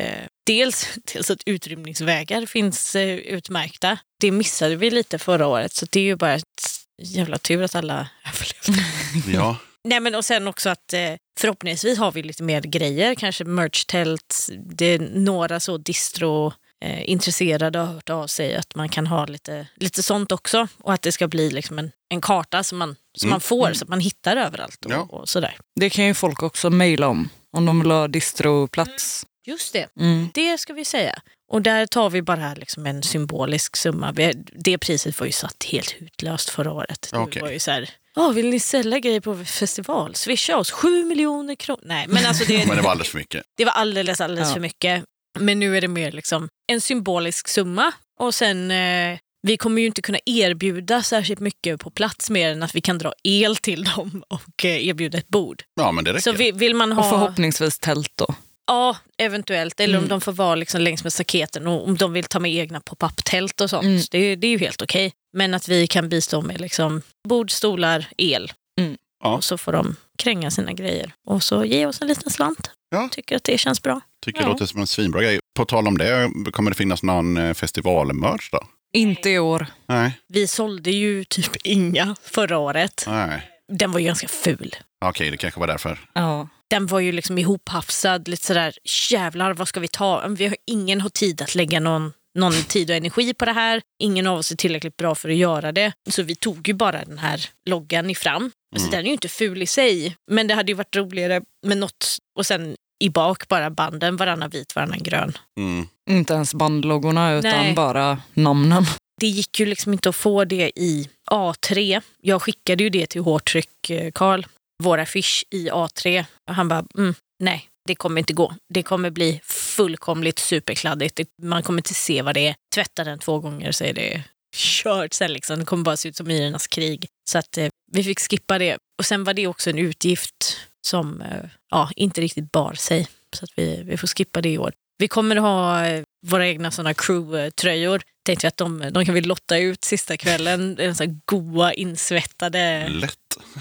[0.46, 3.98] dels, dels att utrymningsvägar finns eh, utmärkta.
[4.20, 6.64] Det missade vi lite förra året så det är ju bara ett
[7.02, 9.38] jävla tur att alla överlevde.
[9.38, 13.44] Ja, Nej, men och sen också att eh, förhoppningsvis har vi lite mer grejer, kanske
[13.44, 14.50] merch-tält.
[14.66, 16.54] Det är några så distro
[16.86, 20.94] eh, intresserade har hört av sig att man kan ha lite, lite sånt också och
[20.94, 23.32] att det ska bli liksom en, en karta som man, som Mm.
[23.34, 25.08] man får så att man hittar överallt och, Ja.
[25.10, 25.58] och sådär.
[25.80, 27.30] Det kan ju folk också mejla om.
[27.58, 29.26] Om de vill ha distroplats.
[29.46, 30.30] Just det, Mm.
[30.34, 31.20] det ska vi säga.
[31.52, 34.12] Och där tar vi bara liksom en symbolisk summa.
[34.56, 37.10] Det priset var ju satt helt hutlöst förra året.
[37.12, 37.42] Det Okej.
[37.42, 40.16] var ju så här, "Åh, vill ni sälja grejer på festival?
[40.16, 41.82] Swisha oss 7 miljoner kronor.
[41.86, 43.44] Nej, men alltså det, men det var alldeles för mycket.
[43.58, 44.54] Det var alldeles, alldeles Ja.
[44.54, 45.04] för mycket.
[45.39, 47.91] Men nu är det mer liksom en symbolisk summa.
[48.19, 52.64] Och sen, eh, vi kommer ju inte kunna erbjuda särskilt mycket på plats mer än
[52.64, 55.64] att vi kan dra el till dem och eh, erbjuda ett bord.
[55.76, 56.22] Ja, men det räcker.
[56.22, 57.09] Så vi, vill man Och ha...
[57.11, 58.35] förhoppningsvis tält då.
[58.68, 59.80] Ja, eventuellt.
[59.80, 60.09] Eller om Mm.
[60.09, 63.61] de får vara liksom längs med staketen och om de vill ta med egna pop-up-tält
[63.61, 63.84] och sånt.
[63.85, 64.01] Mm.
[64.11, 65.14] Det, det är ju helt okej.
[65.34, 68.51] Men att vi kan bistå med liksom bord, stolar, el.
[68.81, 68.97] Mm.
[69.23, 69.35] Ja.
[69.35, 71.14] Och så får de kränga sina grejer.
[71.27, 72.72] Och så ge oss en liten slant.
[72.89, 73.10] Ja.
[73.11, 74.02] Tycker att det känns bra.
[74.26, 74.49] Tycker det Ja.
[74.52, 75.39] låter som en svinbra grej.
[75.57, 78.60] På tal om det, kommer det finnas någon eh, festivalmerch då?
[78.94, 79.68] Inte i år.
[79.88, 80.19] Nej.
[80.27, 83.03] Vi sålde ju typ inga förra året.
[83.07, 83.41] Nej.
[83.73, 84.76] Den var ju ganska ful.
[85.06, 85.99] Okej, det kanske var därför.
[86.14, 86.48] Ja.
[86.69, 88.73] Den var ju liksom ihophafsad, lite sådär,
[89.11, 90.27] jävlar vad ska vi ta?
[90.27, 93.81] Vi har, ingen har tid att lägga någon, någon tid och energi på det här.
[94.03, 95.91] Ingen av oss är tillräckligt bra för att göra det.
[96.10, 98.52] Så vi tog ju bara den här loggan i fram.
[98.76, 98.91] Alltså, Mm.
[98.91, 102.18] Den är ju inte ful i sig, men det hade ju varit roligare med något.
[102.39, 105.38] Och sen i bak bara banden, varannan vit, varannan grön.
[105.60, 105.88] Mm.
[106.10, 107.73] Inte ens bandloggorna utan Nej.
[107.76, 108.85] bara namnen.
[109.22, 112.02] Det gick ju liksom inte att få det i A3.
[112.22, 114.45] Jag skickade ju det till hårtryck, eh, Karl,
[114.84, 116.26] vår affisch i A3.
[116.49, 117.14] Och han bara, mm,
[117.44, 118.53] nej, det kommer inte gå.
[118.73, 121.19] Det kommer bli fullkomligt superkladdigt.
[121.44, 122.56] Man kommer inte se vad det är.
[122.76, 124.23] Tvätta den två gånger så är det
[124.58, 125.34] kört sen.
[125.34, 125.60] Liksom.
[125.60, 127.08] Det kommer bara se ut som Myrornas krig.
[127.30, 128.78] Så att eh, vi fick skippa det.
[129.00, 130.58] Och sen var det också en utgift
[130.88, 133.08] som eh, ja, inte riktigt bar sig.
[133.36, 134.74] Så att vi, vi får skippa det i år.
[134.98, 138.02] Vi kommer att ha eh, våra egna såna crew-tröjor.
[138.26, 140.76] Tänkte vi att de, de kan vi lotta ut sista kvällen.
[140.76, 142.88] Det är så här goa, insvettade...
[142.90, 143.18] Lätt.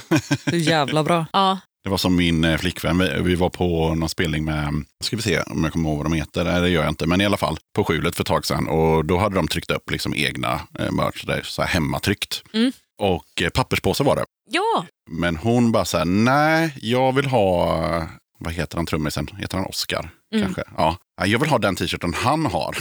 [0.53, 1.27] Jävla bra.
[1.33, 2.99] Ja, Det var som min eh, flickvän.
[2.99, 6.07] Vi, vi var på någon spelning med, ska vi se om jag kommer ihåg vad
[6.07, 6.45] de heter.
[6.45, 7.07] Nej, det gör jag inte.
[7.07, 8.69] Men i alla fall på skjulet för ett tag sedan.
[8.69, 12.43] Och då hade de tryckt upp liksom egna eh, merch, där, så här hemmatryckt.
[12.53, 12.73] Mm.
[12.99, 14.25] Och eh, papperspåse var det.
[14.51, 18.09] ja Men hon bara så här, nej, jag vill ha,
[18.39, 19.29] vad heter han trummisen?
[19.39, 20.11] Heter han Oscar?
[20.35, 20.45] Mm.
[20.45, 20.63] Kanske?
[20.77, 20.97] Ja.
[21.25, 22.77] Jag vill ha den t-shirten han har.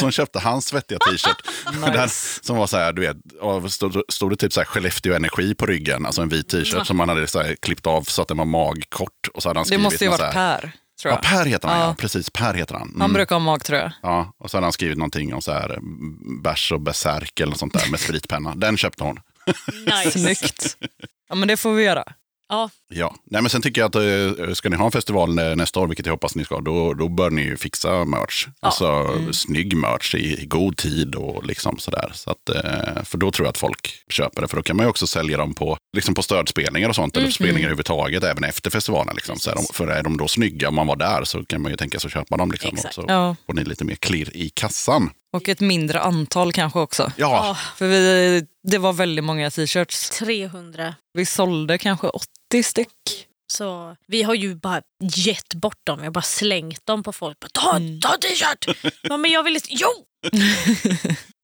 [0.00, 1.36] hon köpte hans svettiga t-shirt.
[1.92, 2.08] Den,
[2.42, 3.16] som var så här, du vet,
[3.72, 6.06] stod, stod det typ så här Skellefteå Energi på ryggen.
[6.06, 8.44] Alltså en vit t-shirt som man hade så här klippt av så att den var
[8.44, 9.28] magkort.
[9.34, 10.72] Och så hade han Det skrivit måste ju något varit Per.
[11.02, 11.22] Tror Ja, jag.
[11.22, 11.86] Per heter han, ja.
[11.86, 11.94] Ja.
[11.98, 12.88] Precis, Per heter han.
[12.88, 13.00] Mm.
[13.00, 13.92] Han brukar ha magtröja.
[14.02, 17.50] Ja, och så hade han skrivit någonting om så här mm, bärs och besärk eller
[17.50, 18.54] något sånt där med spritpenna.
[18.54, 19.20] Den köpte hon.
[20.04, 20.18] nice.
[20.18, 20.76] Snyggt.
[21.28, 22.04] Ja men det får vi göra.
[22.48, 25.80] Ja, Ja, nej men sen tycker jag att eh, ska ni ha en festival nästa
[25.80, 28.46] år, vilket jag hoppas ni ska, då, då bör ni ju fixa merch.
[28.60, 32.10] Alltså snygg merch i, i god tid och liksom sådär.
[32.14, 34.48] Så att, eh, för då tror jag att folk köper det.
[34.48, 37.30] För då kan man ju också sälja dem på, liksom på stödspelningar och sånt, eller
[37.30, 39.14] spelningar överhuvudtaget, även efter festivalen.
[39.14, 39.38] Liksom.
[39.38, 41.70] Så är de, för är de då snygga, om man var där, så kan man
[41.70, 42.50] ju tänka sig att köpa dem.
[42.50, 43.36] Liksom, och så Ja.
[43.46, 45.10] får ni lite mer klirr i kassan.
[45.32, 47.12] Och ett mindre antal kanske också.
[47.16, 50.10] Ja, För vi, det var väldigt många t-shirts.
[50.10, 50.94] 300.
[51.12, 53.26] Vi sålde kanske 80 styck.
[53.52, 55.98] Så vi har ju bara gett bort dem.
[55.98, 57.40] Vi har bara slängt dem på folk.
[57.40, 57.76] Bara, ta, ta
[58.14, 58.92] en t-shirt!
[59.02, 59.68] ja, men jag vill inte...
[59.70, 59.88] Jo!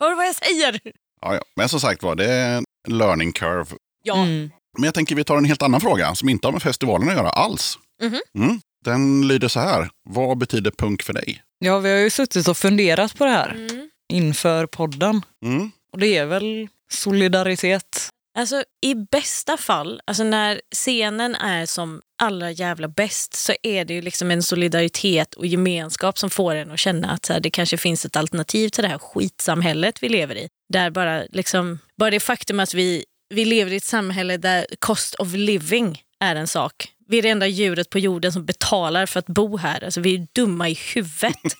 [0.01, 0.81] Hör du vad jag säger?
[1.21, 1.41] ja, ja.
[1.57, 3.77] Men som sagt var, det är en learning curve.
[4.03, 4.15] Ja.
[4.15, 4.51] Mm.
[4.79, 7.15] Men jag tänker vi tar en helt annan fråga som inte har med festivalen att
[7.15, 7.79] göra alls.
[8.03, 8.21] Mhm.
[8.39, 8.61] Mm.
[8.85, 9.91] Den lyder så här.
[10.09, 11.43] Vad betyder punk för dig?
[11.65, 13.91] Ja, vi har ju suttit och funderat på det här Mm.
[14.13, 15.23] inför podden.
[15.45, 15.71] Mm.
[15.93, 18.11] Och det är väl solidaritet.
[18.39, 23.95] Alltså i bästa fall, alltså när scenen är som allra jävla bäst så är det
[23.95, 27.51] ju liksom en solidaritet och gemenskap som får en att känna att så här, det
[27.51, 30.49] kanske finns ett alternativ till det här skitsamhället vi lever i.
[30.73, 33.05] Där bara, liksom, bara det faktum att vi,
[33.35, 36.89] vi lever i ett samhälle där cost of living är en sak.
[37.09, 39.85] Vi är det enda djuret på jorden som betalar för att bo här.
[39.85, 41.37] Alltså, vi är dumma i huvudet.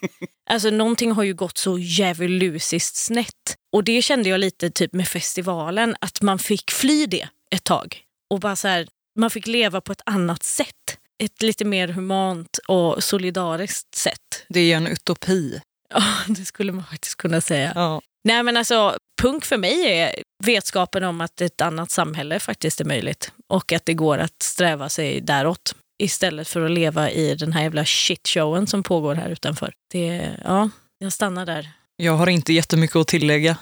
[0.51, 3.57] Alltså, någonting har ju gått så djävulusiskt snett.
[3.73, 8.01] Och det kände jag lite typ med festivalen, att man fick fly det ett tag.
[8.31, 8.89] Och bara så här,
[9.19, 10.99] man fick leva på ett annat sätt.
[11.23, 14.45] Ett lite mer humant och solidariskt sätt.
[14.49, 15.61] Det är ju en utopi.
[15.95, 17.73] Ja, det skulle man faktiskt kunna säga.
[17.75, 18.01] Ja.
[18.25, 22.85] Nej men alltså, punk för mig är vetskapen om att ett annat samhälle faktiskt är
[22.85, 23.33] möjligt.
[23.55, 25.75] Och att det går att sträva sig däråt.
[26.03, 29.73] Istället för att leva i den här jävla shitshowen som pågår här utanför.
[29.93, 31.71] Det, ja, jag stannar där.
[31.97, 33.57] Jag har inte jättemycket att tillägga.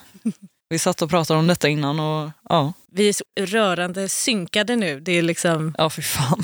[0.72, 5.00] Vi satt och pratade om detta innan och ja, Vi är så rörande synkade nu.
[5.00, 6.42] Det är liksom, ja fy fan.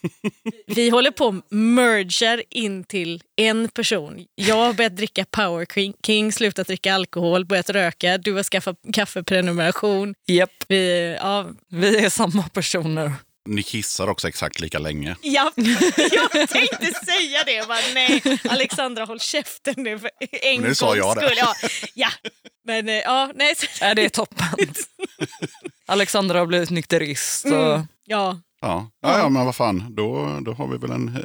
[0.66, 4.26] vi håller på och mergar in till en person.
[4.34, 5.66] Jag har börjat dricka Power
[6.06, 8.18] King, slutat dricka alkohol, börjat röka.
[8.18, 10.14] Du har skaffat kaffeprenumeration.
[10.26, 13.12] Japp, Vi, ja, vi är samma personer.
[13.48, 15.16] Ni kissar också exakt lika länge.
[15.22, 15.52] Ja,
[16.32, 17.52] jag tänkte säga det.
[17.52, 20.10] Jag Bara, nej, Alexandra håll käften nu för
[20.42, 21.20] en Nu sa gångs jag det.
[21.20, 21.36] skull.
[21.38, 21.54] Ja,
[21.94, 22.08] ja.
[22.68, 23.54] Men eh, ja, nej.
[23.80, 24.46] Är det är toppen.
[25.86, 27.44] Alexandra har blivit nykterist.
[27.44, 27.86] Och, Mm.
[28.04, 31.16] Ja, Ja, ja, ja men vad fan, då, då har vi väl en,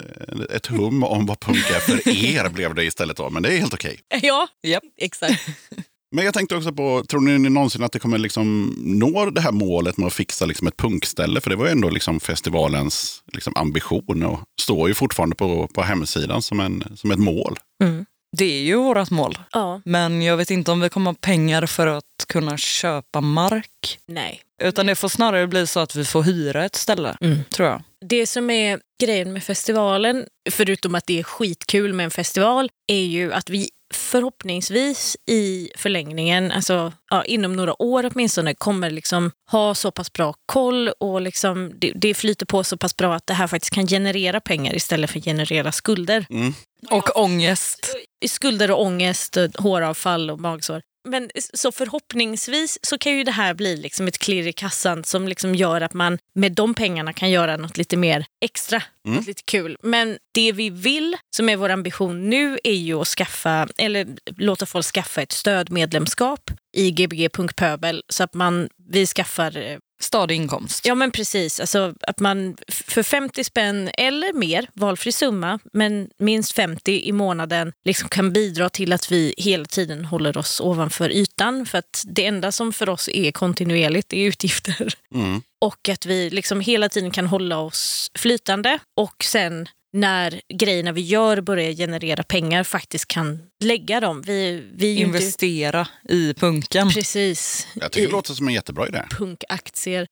[0.49, 3.29] ett hum om vad punk är för er blev det istället då.
[3.29, 3.99] Men det är helt okej.
[4.21, 4.83] ja Japp.
[4.97, 5.47] exakt.
[6.15, 9.51] Men jag tänkte också på, tror ni någonsin att det kommer liksom nå det här
[9.51, 11.41] målet med att fixa liksom ett punkställe?
[11.41, 15.81] För det var ju ändå liksom festivalens liksom ambition och står ju fortfarande på, på
[15.81, 17.57] hemsidan som, en, som ett mål.
[18.37, 19.37] Det är ju vårt mål.
[19.51, 23.99] Ja, Men jag vet inte om vi kommer ha pengar för att kunna köpa mark.
[24.05, 24.41] nej.
[24.63, 27.37] Utan det får snarare bli så att vi får hyra ett ställe, Mm.
[27.53, 27.83] tror jag.
[28.09, 33.03] Det som är grejen med festivalen, förutom att det är skitkul med en festival, är
[33.03, 39.75] ju att vi förhoppningsvis i förlängningen, alltså ja, inom några år åtminstone, kommer liksom ha
[39.75, 43.33] så pass bra koll och liksom det, det flyter på så pass bra att det
[43.33, 46.25] här faktiskt kan generera pengar istället för generera skulder.
[46.89, 47.95] Och ångest.
[48.25, 50.81] Skulder och ångest, och håravfall och magsår.
[51.09, 55.27] Men så förhoppningsvis så kan ju det här bli liksom ett klirr i kassan som
[55.27, 59.43] liksom gör att man med de pengarna kan göra något lite mer extra, något lite
[59.45, 59.77] kul.
[59.83, 64.07] Men det vi vill, som är vår ambition nu, är ju att skaffa, eller
[64.37, 70.85] låta folk skaffa ett stödmedlemskap i gbg.pöbel så att man, vi skaffar eh, Stadig inkomst.
[70.85, 76.51] Ja men precis, alltså att man för 50 spänn eller mer, valfri summa, men minst
[76.51, 81.65] 50 i månaden liksom kan bidra till att vi hela tiden håller oss ovanför ytan.
[81.65, 84.93] För att det enda som för oss är kontinuerligt är utgifter.
[85.15, 85.41] Mm.
[85.61, 91.01] Och att vi liksom hela tiden kan hålla oss flytande och sen när grejerna vi
[91.01, 94.21] gör börjar generera pengar faktiskt kan lägga dem.
[94.21, 95.17] Vi, vi ju inte...
[95.17, 96.89] Investera i punken.
[96.89, 97.67] Precis.
[97.75, 99.01] Jag tycker i- det låter som en jättebra idé.
[99.17, 100.07] punkaktier.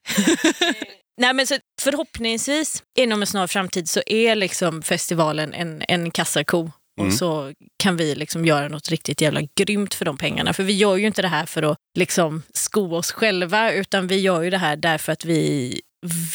[1.22, 6.72] Nej, men så förhoppningsvis inom en snar framtid så är liksom festivalen en, en kassako.
[7.02, 7.53] Och så
[7.84, 10.53] kan vi liksom göra något riktigt jävla grymt för de pengarna.
[10.53, 14.20] För vi gör ju inte det här för att liksom sko oss själva utan vi
[14.20, 15.82] gör ju det här därför att vi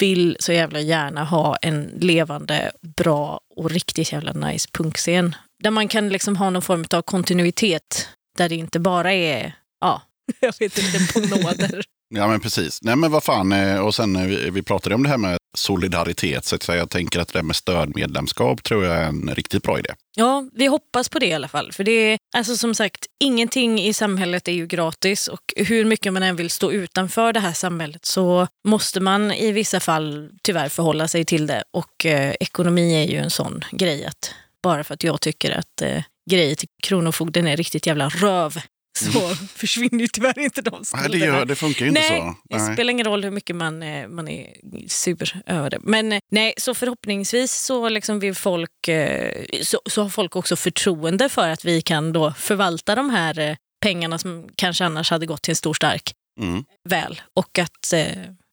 [0.01, 5.35] vill så jävla gärna ha en levande, bra och riktigt jävla nice punkscen.
[5.63, 8.09] Där man kan liksom ha någon form av kontinuitet.
[8.39, 10.03] Där det inte bara är, ja,
[10.41, 11.85] jag vet inte, på nåder.
[12.09, 12.83] Ja men precis.
[12.83, 15.39] Nej men vad fan, eh, och sen eh, vi, vi pratade om det här med
[15.57, 19.79] solidaritet, så jag tänker att det där med stödmedlemskap tror jag är en riktigt bra
[19.79, 19.89] idé.
[20.17, 21.73] Ja, vi hoppas på det i alla fall.
[21.73, 26.13] För det är, alltså som sagt, ingenting i samhället är ju gratis och hur mycket
[26.13, 30.69] man än vill stå utanför det här samhället så måste man i vissa fall tyvärr
[30.69, 31.65] förhålla sig till det.
[31.73, 35.83] Och eh, ekonomi är ju en sån grej att bara för att jag tycker att
[35.83, 38.61] eh, grejer till Kronofogden är riktigt jävla röv
[38.99, 41.33] så försvinner ju tyvärr inte de Nej, skulderna.
[41.33, 42.57] det, gör, det funkar ju inte nej, så.
[42.57, 44.53] det spelar ingen roll hur mycket man, eh, man är
[44.89, 45.79] sur över det.
[45.83, 50.57] Men eh, nej, så förhoppningsvis så, liksom vill folk, eh, så, så har folk också
[50.57, 55.43] förtroende för att vi kan då förvalta de här pengarna som kanske annars hade gått
[55.43, 56.65] till en stor stark Mm.
[56.89, 57.21] väl.
[57.35, 57.95] Och att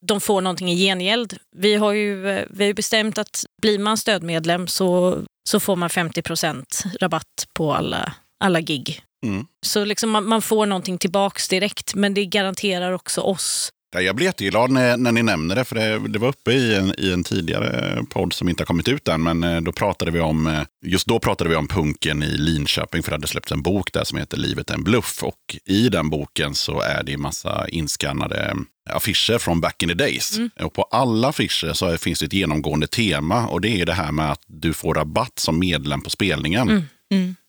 [0.07, 1.37] de får någonting i gengäld.
[1.57, 2.15] Vi har ju
[2.49, 7.73] vi har ju bestämt att blir man stödmedlem så, så får man 50% rabatt på
[7.73, 8.13] alla,
[8.43, 9.01] alla gig.
[9.23, 9.45] Mm.
[9.61, 13.71] Så liksom man, man får någonting tillbaks direkt, men det garanterar också oss.
[13.95, 16.75] Ja, jag blir jätteglad när, när ni nämner det, för det, det var uppe i
[16.75, 19.23] en, i en tidigare podd som inte har kommit ut än.
[19.23, 23.03] Men eh, då pratade vi om, eh, just då pratade vi om punken i Linköping,
[23.03, 25.23] för det hade släppts en bok där som heter Livet är en bluff.
[25.23, 28.55] Och i den boken så är det en massa inskannade
[28.89, 30.39] affischer från back in the days.
[30.59, 34.11] Och på alla affischer så finns det ett genomgående tema och det är det här
[34.11, 36.87] med att du får rabatt som medlem på spelningen.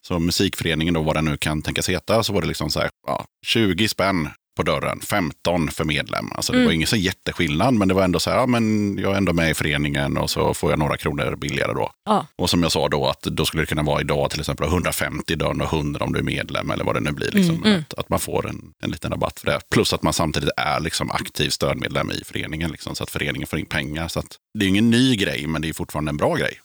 [0.07, 2.91] Så musikföreningen, då, vad den nu kan tänkas heta, så var det liksom så här,
[3.07, 6.33] ja, 20 spänn på dörren, 15 för medlem.
[6.33, 9.13] Alltså det var ingen så jätteskillnad, men det var ändå så här, ja, men jag
[9.13, 11.91] är ändå med i föreningen och så får jag några kronor billigare då.
[12.05, 12.27] Ja.
[12.37, 15.37] Och som jag sa då, att då skulle det kunna vara idag till exempel 150
[15.37, 17.31] dörren och 100 om du är medlem eller vad det nu blir.
[17.31, 19.61] Liksom, Att, att man får en, en liten rabatt för det.
[19.71, 23.59] Plus att man samtidigt är liksom aktiv stödmedlem i föreningen, liksom, så att föreningen får
[23.59, 24.09] in pengar.
[24.09, 26.61] Så att, det är ingen ny grej, men det är fortfarande en bra grej.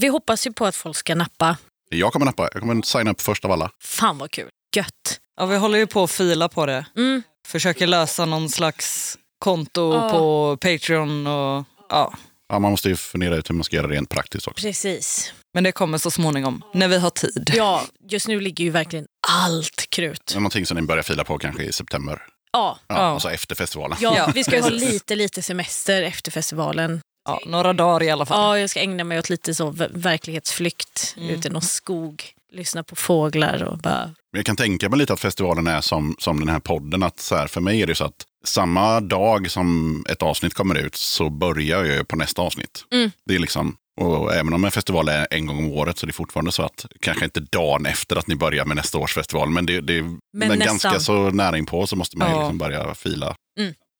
[0.00, 1.56] Vi hoppas ju på att folk ska nappa.
[1.88, 3.70] Jag kommer nappa, jag kommer signa upp först av alla.
[3.82, 4.48] Fan vad kul.
[4.76, 5.20] Gött.
[5.36, 6.86] Ja, vi håller ju på att fila på det.
[6.96, 7.22] Mm.
[7.46, 10.10] Försöker lösa någon slags konto Ja.
[10.10, 11.26] på Patreon.
[11.26, 12.12] Och, ja.
[12.48, 14.62] Ja, man måste ju fundera ut hur man ska göra det rent praktiskt också.
[14.66, 15.32] Precis.
[15.54, 17.50] Men det kommer så småningom, när vi har tid.
[17.56, 20.22] Ja, just nu ligger ju verkligen allt krut.
[20.26, 22.22] Det är någonting som ni börjar fila på kanske i september.
[22.52, 23.00] Ja, Ja, Ja.
[23.02, 23.98] Alltså efter festivalen.
[24.00, 27.00] ja, vi ska ha lite, lite semester efter festivalen.
[27.28, 28.38] Ja, några dagar i alla fall.
[28.40, 32.24] Ja, jag ska ägna mig åt lite så ver- verklighetsflykt ute i någon skog.
[32.52, 34.04] Lyssna på fåglar och bara...
[34.32, 37.02] Men jag kan tänka mig lite att festivalen är som, som den här podden.
[37.02, 40.74] Att så här, för mig är det så att samma dag som ett avsnitt kommer
[40.74, 42.84] ut så börjar jag på nästa avsnitt.
[42.92, 43.10] Mm.
[43.26, 46.06] Det är liksom, och även om en festival är en gång om året så är
[46.06, 49.50] det fortfarande så att kanske inte dagen efter att ni börjar med nästa års festival.
[49.50, 50.18] Men det, det men
[50.48, 50.58] nästan.
[50.58, 52.38] ganska så nära inpå så måste man Ja.
[52.38, 53.36] liksom börja fila.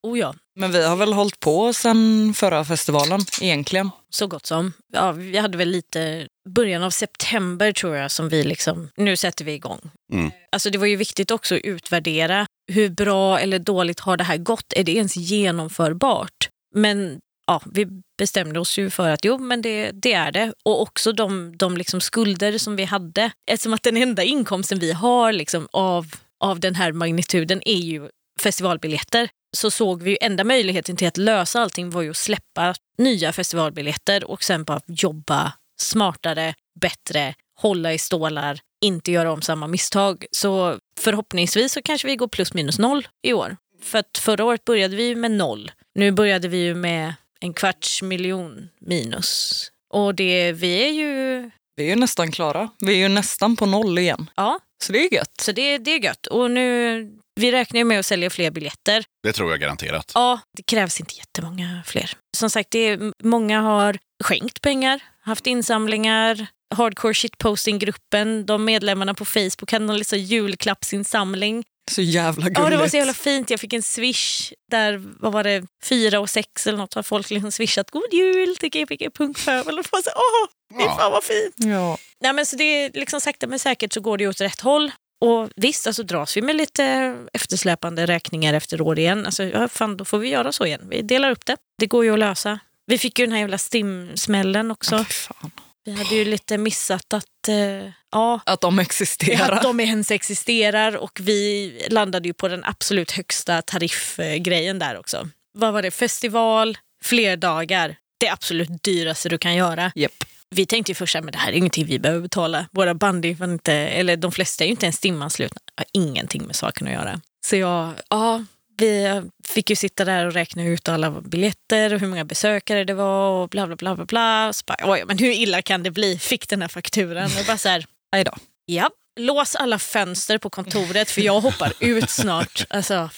[0.02, 3.90] Oh ja, Men vi har väl hållit på sen förra festivalen egentligen.
[4.10, 4.72] så gott som.
[4.92, 9.44] Ja, vi hade väl lite början av september tror jag som vi liksom, nu sätter
[9.44, 9.90] vi igång.
[10.12, 10.30] Mm.
[10.52, 14.36] Alltså det var ju viktigt också att utvärdera hur bra eller dåligt har det här
[14.36, 14.72] gått?
[14.76, 16.48] Är det ens genomförbart?
[16.74, 17.86] Men ja, vi
[18.18, 20.52] bestämde oss ju för att jo, men det, det är det.
[20.64, 23.30] Och också de, de liksom skulder som vi hade.
[23.50, 26.06] Eftersom att den enda inkomsten vi har liksom av,
[26.44, 28.08] av den här magnituden är ju
[28.40, 32.74] festivalbiljetter så såg vi ju enda möjligheten till att lösa allting var ju att släppa
[32.98, 39.66] nya festivalbiljetter och sen bara jobba smartare, bättre, hålla i stålar, inte göra om samma
[39.66, 40.26] misstag.
[40.30, 43.56] Så förhoppningsvis så kanske vi går plus minus noll i år.
[43.82, 45.70] För att förra året började vi ju med noll.
[45.94, 49.62] Nu började vi ju med en kvarts miljon minus.
[49.94, 52.68] Och det, vi är ju, Vi är ju nästan klara.
[52.80, 54.30] Vi är ju nästan på noll igen.
[54.36, 55.40] ja, Så det är gött.
[55.40, 56.26] så det, det är gött.
[56.26, 59.04] Och nu, vi räknar ju med att sälja fler biljetter.
[59.22, 60.12] Det tror jag garanterat.
[60.14, 62.10] Ja, det krävs inte jättemånga fler.
[62.36, 66.46] Som sagt, det är, många har skänkt pengar, haft insamlingar.
[66.74, 71.64] Hardcore shitposting-gruppen, de medlemmarna på Facebook hade någon liksom julklappsinsamling.
[71.90, 72.58] Så jävla gulligt.
[72.60, 73.50] Ja, det var så jävla fint.
[73.50, 77.30] Jag fick en swish där, vad var det, fyra och sex eller något har folk
[77.30, 79.78] liksom swishat God jul till Gbg Punkpöbel.
[79.78, 80.96] Och var så, åh, fy Ja.
[80.98, 81.54] fan vad fint.
[81.56, 81.98] Ja.
[82.20, 84.92] Nej, men så det är liksom sakta men säkert så går det åt rätt håll.
[85.20, 89.96] Och visst, alltså dras vi med lite eftersläpande räkningar efter år igen, alltså, ja, fan,
[89.96, 90.80] då får vi göra så igen.
[90.90, 91.56] Vi delar upp det.
[91.78, 92.58] Det går ju att lösa.
[92.86, 95.04] Vi fick ju den här jävla stimsmällen också.
[95.04, 95.50] Fan.
[95.84, 99.50] Vi hade ju lite missat att, eh, ja, Att de existerar.
[99.50, 105.28] att de ens existerar och vi landade ju på den absolut högsta tariffgrejen där också.
[105.52, 105.90] Vad var det?
[105.90, 107.96] Festival, fler dagar.
[108.20, 109.92] Det absolut dyraste du kan göra.
[109.94, 110.24] Japp.
[110.50, 112.66] Vi tänkte ju först att det här är ingenting vi behöver betala.
[112.72, 115.60] Våra bandy, var inte, eller de flesta är ju inte ens timanslutna.
[115.76, 117.20] Har ingenting med saken att göra.
[117.46, 118.44] Så jag, ja,
[118.78, 122.94] vi fick ju sitta där och räkna ut alla biljetter och hur många besökare det
[122.94, 124.52] var och bla bla bla bla bla.
[124.52, 126.18] Så bara, oj, men hur illa kan det bli?
[126.18, 127.84] Fick den här fakturan och bara så här,
[128.24, 128.32] då.
[128.66, 132.64] ja, lås alla fönster på kontoret för jag hoppar ut snart.
[132.70, 133.10] Alltså,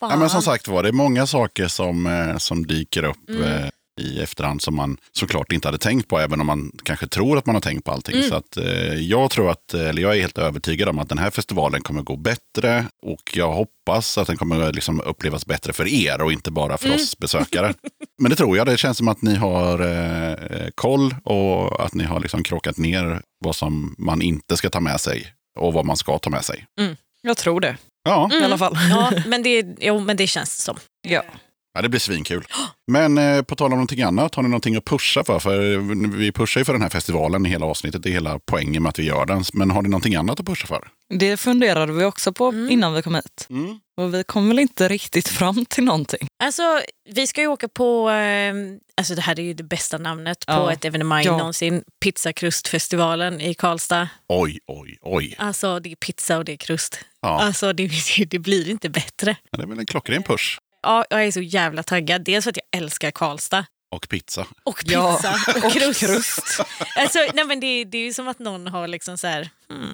[0.00, 0.10] fan.
[0.10, 3.70] Ja, men som sagt var, det är många saker som, eh, som dyker upp Mm.
[4.00, 7.46] I efterhand som man såklart inte hade tänkt på, även om man kanske tror att
[7.46, 8.16] man har tänkt på allting.
[8.16, 8.28] Mm.
[8.28, 11.30] Så att, eh, jag tror att, eller jag är helt övertygad om att den här
[11.30, 16.22] festivalen kommer gå bättre och jag hoppas att den kommer liksom upplevas bättre för er
[16.22, 16.96] och inte bara för Mm.
[16.96, 17.74] oss besökare.
[18.22, 18.66] Men det tror jag.
[18.66, 23.22] Det känns som att ni har eh, koll och att ni har liksom krockat ner
[23.44, 25.26] vad som man inte ska ta med sig
[25.58, 26.64] och vad man ska ta med sig.
[27.22, 28.76] Jag tror det Ja, i alla fall.
[28.76, 28.88] Mm.
[28.90, 30.76] Ja, men det, jo, men det känns som.
[31.08, 31.22] Ja.
[31.76, 32.44] Ja, det blir svinkul.
[32.86, 35.38] Men eh, på tal om någonting annat, har ni någonting att pusha för?
[35.38, 35.76] För
[36.16, 38.02] vi pushar ju för den här festivalen i hela avsnittet.
[38.02, 39.44] Det är hela poängen med att vi gör den.
[39.52, 40.88] Men har ni någonting annat att pusha för?
[41.18, 43.46] Det funderade vi också på innan vi kom hit.
[43.50, 43.80] Mm.
[43.96, 46.28] Och vi kom väl inte riktigt fram till någonting.
[46.44, 46.62] Alltså,
[47.14, 48.54] vi ska ju åka på, eh,
[48.96, 50.72] alltså det här är ju det bästa namnet på Ja.
[50.72, 51.36] ett evenemang Ja.
[51.36, 54.08] någonsin, Pizzakrustfestivalen i Karlstad.
[54.28, 55.34] Oj, oj, oj.
[55.38, 56.98] Alltså det är pizza och det är krust.
[57.22, 57.90] Ja, Alltså det,
[58.30, 59.36] det blir inte bättre.
[59.52, 60.58] det är väl en klockren push.
[60.86, 62.24] Ja, jag är så jävla taggad.
[62.24, 63.66] Dels för att jag älskar Karlstad.
[63.94, 64.46] Och pizza.
[64.64, 66.00] Och Ja, pizza och, och krust.
[66.00, 66.60] krust.
[66.96, 69.50] Alltså, nej, men det, det är ju som att någon har liksom så här...
[69.70, 69.92] Hmm,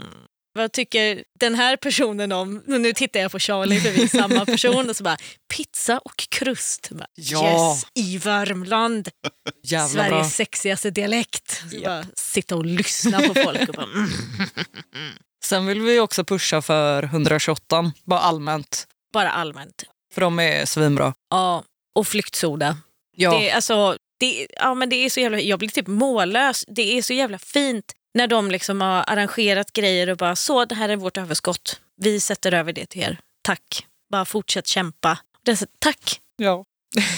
[0.55, 2.56] vad tycker den här personen om...
[2.69, 5.16] och Nu tittar jag på Charlie för vi är samma person och så bara
[5.56, 6.89] pizza och krust.
[6.90, 7.70] Bara, Ja.
[7.73, 9.09] Yes, i Värmland.
[9.64, 10.24] Jävla Sveriges bra.
[10.24, 11.62] sexigaste dialekt.
[11.70, 13.86] Så bara sitta och lyssna på folk och bara...
[13.86, 14.09] Mm.
[15.44, 18.86] Sen vill vi också pusha för 128, bara allmänt.
[19.12, 19.85] Bara allmänt.
[20.14, 21.14] För de är svinbra.
[21.30, 21.64] Ja,
[21.94, 22.76] och flyktsoda.
[23.16, 26.64] Ja, Det, alltså, det, ja, men det är så jävla, jag blir typ mållös.
[26.68, 30.74] Det är så jävla fint när de liksom har arrangerat grejer och bara så, det
[30.74, 31.80] här är vårt överskott.
[32.01, 33.18] Vi sätter över det till er.
[33.44, 33.86] Tack.
[34.12, 35.18] Bara fortsätt kämpa.
[35.48, 36.20] Är så, tack.
[36.36, 36.64] ja.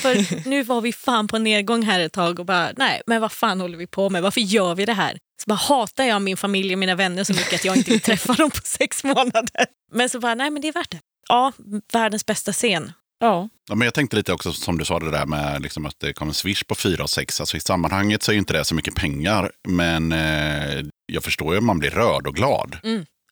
[0.02, 3.32] För nu var vi fan på nedgång här ett tag och bara, nej, men vad
[3.32, 4.22] fan håller vi på med?
[4.22, 5.18] Varför gör vi det här?
[5.42, 8.00] Så bara hatar jag min familj och mina vänner så mycket att jag inte vill
[8.00, 9.66] träffa dem på sex månader.
[9.92, 11.00] Men så bara, nej men det är värt det.
[11.28, 11.52] Ja,
[11.92, 12.92] världens bästa scen.
[13.20, 13.48] ja.
[13.68, 16.12] Ja, men jag tänkte lite också som du sa det där med liksom att det
[16.12, 17.40] kom en swish på 4 och 6.
[17.40, 19.50] Alltså, I sammanhanget så är ju inte det så mycket pengar.
[19.68, 22.76] Men eh, jag förstår ju att man blir rörd och glad.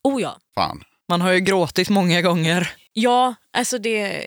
[0.03, 0.37] Oh ja.
[0.55, 0.85] Fan.
[1.09, 2.71] Man har ju gråtit många gånger.
[2.93, 4.25] Ja, alltså det,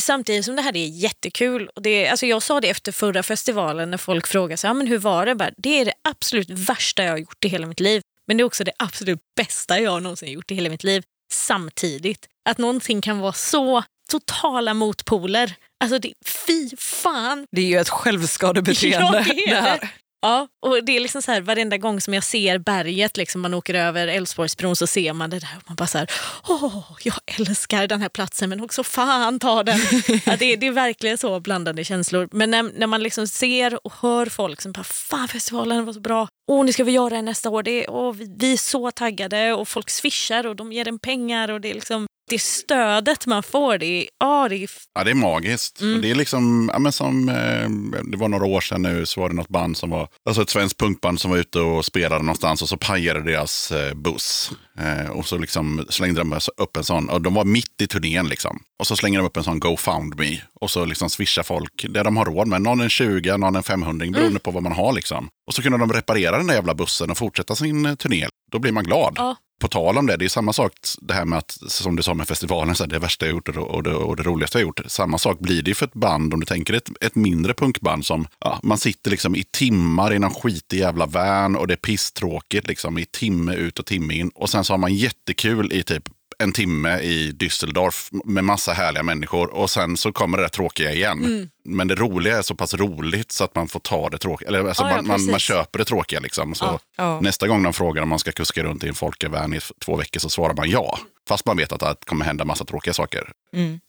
[0.00, 1.68] samtidigt som det här är jättekul.
[1.76, 4.86] Och det, alltså jag sa det efter förra festivalen när folk frågade så, ja, men
[4.86, 5.34] hur var det?
[5.34, 8.02] Bara, det är det absolut värsta jag har gjort i hela mitt liv.
[8.26, 11.02] Men det är också det absolut bästa jag någonsin gjort i hela mitt liv.
[11.32, 12.28] Samtidigt.
[12.48, 15.54] Att någonting kan vara så totala motpoler.
[15.84, 16.12] Alltså det,
[16.46, 19.06] fy fan Det är ju ett självskadebeteende.
[19.28, 19.90] Ja, det är det här.
[20.26, 23.54] Ja, och det är liksom så här, varenda gång som jag ser berget, liksom, man
[23.54, 26.10] åker över Älvsborgsbron så ser man det där och man bara så här,
[26.48, 29.78] åh, jag älskar den här platsen men också fan ta den.
[30.26, 32.28] ja, det, är- det är verkligen så blandade känslor.
[32.32, 36.00] Men när, när man liksom ser och hör folk som bara, fan festivalen var så
[36.00, 38.56] bra, åh nu ska vi göra det nästa år, det är, åh, vi, vi är
[38.56, 42.38] så taggade och folk swishar och de ger en pengar och det är liksom det
[42.38, 45.80] stödet man får, det är, ja, det är Ja, det är magiskt.
[45.80, 46.00] Mm.
[46.02, 47.68] Det är liksom, ja, men som, eh,
[48.10, 50.50] det var några år sedan nu så var det något band som var, alltså ett
[50.50, 54.50] svenskt punkband som var ute och spelade någonstans och så pajade deras eh, buss.
[54.78, 58.28] Eh, och så liksom slängde de upp en sån, och de var mitt i turnén
[58.28, 58.58] liksom.
[58.78, 60.38] Och så slänger de upp en sån Go Found Me.
[60.60, 62.62] Och så liksom swishar folk det de har råd med.
[62.62, 64.40] Någon en 20, någon en 500 beroende Mm.
[64.40, 65.28] på vad man har liksom.
[65.46, 68.26] Och så kunde de reparera den där jävla bussen och fortsätta sin eh, turné.
[68.52, 69.14] Då blir man glad.
[69.16, 69.36] Ja.
[69.58, 72.14] På tal om det, det är samma sak det här med att, som du sa
[72.14, 74.80] med festivalen, så här, det värsta jag gjort och det, och, det, roligaste jag gjort.
[74.86, 78.06] Samma sak blir det ju för ett band, om du tänker ett, ett mindre punkband
[78.06, 81.76] som, ja, man sitter liksom i timmar i någon skitig jävla van och det är
[81.76, 84.30] pisstråkigt liksom i timme ut och timme in.
[84.34, 86.08] Och sen så har man jättekul i typ
[86.38, 90.92] en timme i Düsseldorf med massa härliga människor och sen så kommer det där tråkiga
[90.92, 91.24] igen.
[91.24, 91.48] Mm.
[91.64, 94.48] Men det roliga är så pass roligt så att man får ta det tråkiga.
[94.48, 95.42] Eller alltså Ja, ja, man, man, man precis.
[95.48, 96.54] köper det tråkiga liksom.
[96.54, 96.80] Så Ja.
[96.96, 97.20] Ja.
[97.20, 100.20] Nästa gång de frågar om man ska kuska runt i en folkavan i två veckor
[100.20, 100.98] så svarar man ja.
[101.28, 103.30] Fast man vet att det kommer hända massa tråkiga saker.
[103.54, 103.80] Mm.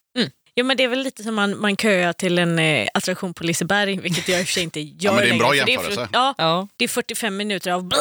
[0.53, 3.43] Ja, men det är väl lite som man, man köar till en eh, attraktion på
[3.43, 5.65] Liseberg, vilket jag i och för sig inte gör men det är en bra längre,
[5.65, 5.99] för jämförelse.
[6.01, 6.67] Det är, för, ja, Ja.
[6.77, 7.91] det är 45 minuter av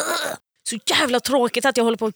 [0.68, 2.12] så jävla tråkigt att jag håller på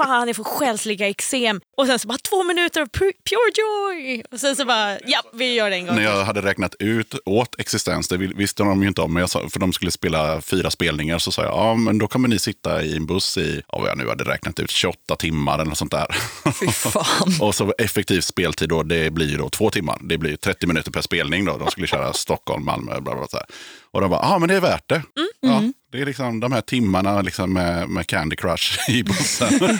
[0.00, 1.60] fan jag får själsliga eksem.
[1.80, 4.22] Och sen så bara två minuter av pu- pure joy.
[4.32, 7.14] Och sen så bara, ja vi gör det en gång När jag hade räknat ut
[7.24, 10.40] åt existens, det visste de ju inte om, men jag sa, för de skulle spela
[10.40, 13.62] fyra spelningar, så sa jag, ja men då kommer ni sitta i en buss i,
[13.68, 16.06] ja, vad jag nu hade räknat ut, 28 timmar eller något sånt där.
[16.60, 17.32] Fy fan.
[17.40, 19.98] Och så effektiv speltid då, det blir ju då två timmar.
[20.00, 21.58] Det blir 30 minuter per spelning då.
[21.58, 23.26] De skulle köra Stockholm, Malmö, bla bla.
[23.28, 23.46] Så här.
[23.92, 25.02] Och de bara, ja men det är värt det.
[25.40, 25.62] Ja,
[25.92, 29.48] det är liksom de här timmarna liksom med, med Candy Crush i bussen.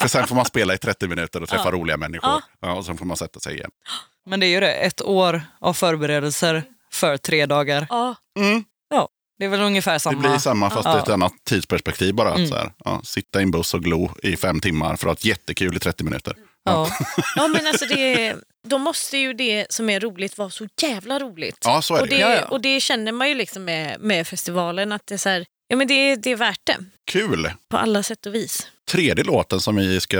[0.00, 2.30] För sen får man spela i 30 minuter och träffa roliga människor.
[2.30, 2.42] Ja.
[2.60, 2.72] Ja.
[2.74, 3.70] och sen får man sätta sig igen.
[4.26, 7.86] Men det är ju det, ett år av förberedelser för tre dagar.
[7.90, 8.14] Ja,
[8.90, 10.18] Ja, det är väl ungefär Det samma.
[10.28, 10.98] blir samma fast Ja.
[10.98, 12.28] ett annat tidsperspektiv bara.
[12.30, 12.48] Att Mm.
[12.50, 15.12] så här, ja, sitta i en buss och glo i fem timmar för att ha
[15.12, 16.34] ett jättekul i 30 minuter.
[16.64, 16.88] Ja.
[17.36, 18.36] Ja, men alltså det,
[18.68, 21.58] då måste ju det som är roligt vara så jävla roligt.
[21.64, 22.14] Ja, så är och, det.
[22.16, 22.44] det Ja, ja.
[22.48, 25.76] och det känner man ju liksom med, med festivalen, att det är, så här, ja,
[25.76, 26.76] men det, det är värt det
[27.06, 27.50] Kul!
[27.70, 28.66] på alla sätt och vis.
[28.90, 30.18] Tredje låten som vi ska,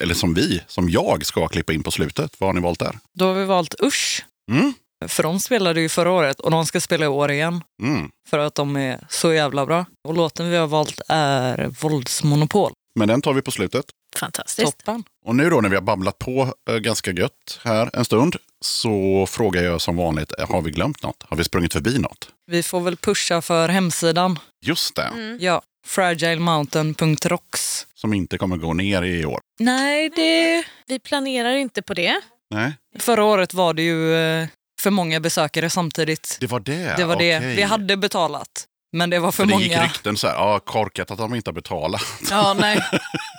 [0.00, 2.34] eller som vi, som jag ska klippa in på slutet.
[2.38, 2.98] Vad har ni valt där?
[3.12, 4.24] Då har vi valt Usch.
[4.50, 4.72] Mm.
[5.08, 7.62] För de spelade ju förra året och de ska spela i år igen.
[7.82, 8.10] Mm.
[8.28, 9.84] För att de är så jävla bra.
[10.08, 12.72] Och låten vi har valt är Våldsmonopol.
[12.94, 13.84] Men den tar vi på slutet.
[14.16, 14.78] Fantastiskt.
[14.78, 15.04] Toppen.
[15.24, 19.26] Och nu då när vi har babblat på eh, ganska gött här en stund så
[19.30, 21.22] frågar jag som vanligt, har vi glömt något?
[21.28, 22.28] Har vi sprungit förbi något?
[22.46, 24.38] Vi får väl pusha för hemsidan.
[24.66, 25.38] Just det, Mm.
[25.40, 27.86] Ja, fragilemountain.rocks.
[27.94, 29.40] som inte kommer gå ner i år.
[29.58, 30.64] Nej, det...
[30.86, 32.20] Vi planerar inte på det.
[32.50, 34.46] Nej, Förra året var det ju eh,
[34.80, 36.36] för många besökare samtidigt.
[36.40, 36.94] det var det.
[36.96, 37.36] Det var det.
[37.36, 37.56] Okej.
[37.56, 38.66] Vi hade betalat.
[38.92, 39.84] Men det var för För det gick många.
[39.84, 42.02] rykten så här, ja, korkat att de inte har betalat.
[42.30, 42.84] Ja, nej.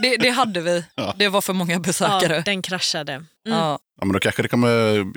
[0.02, 0.84] Det, det hade vi.
[0.96, 1.16] Ja.
[1.18, 2.36] Det var för många besökare.
[2.36, 3.14] Ja, den kraschade.
[3.14, 3.28] Mm.
[3.44, 3.80] Ja.
[4.02, 4.70] Ja, men då kanske det kommer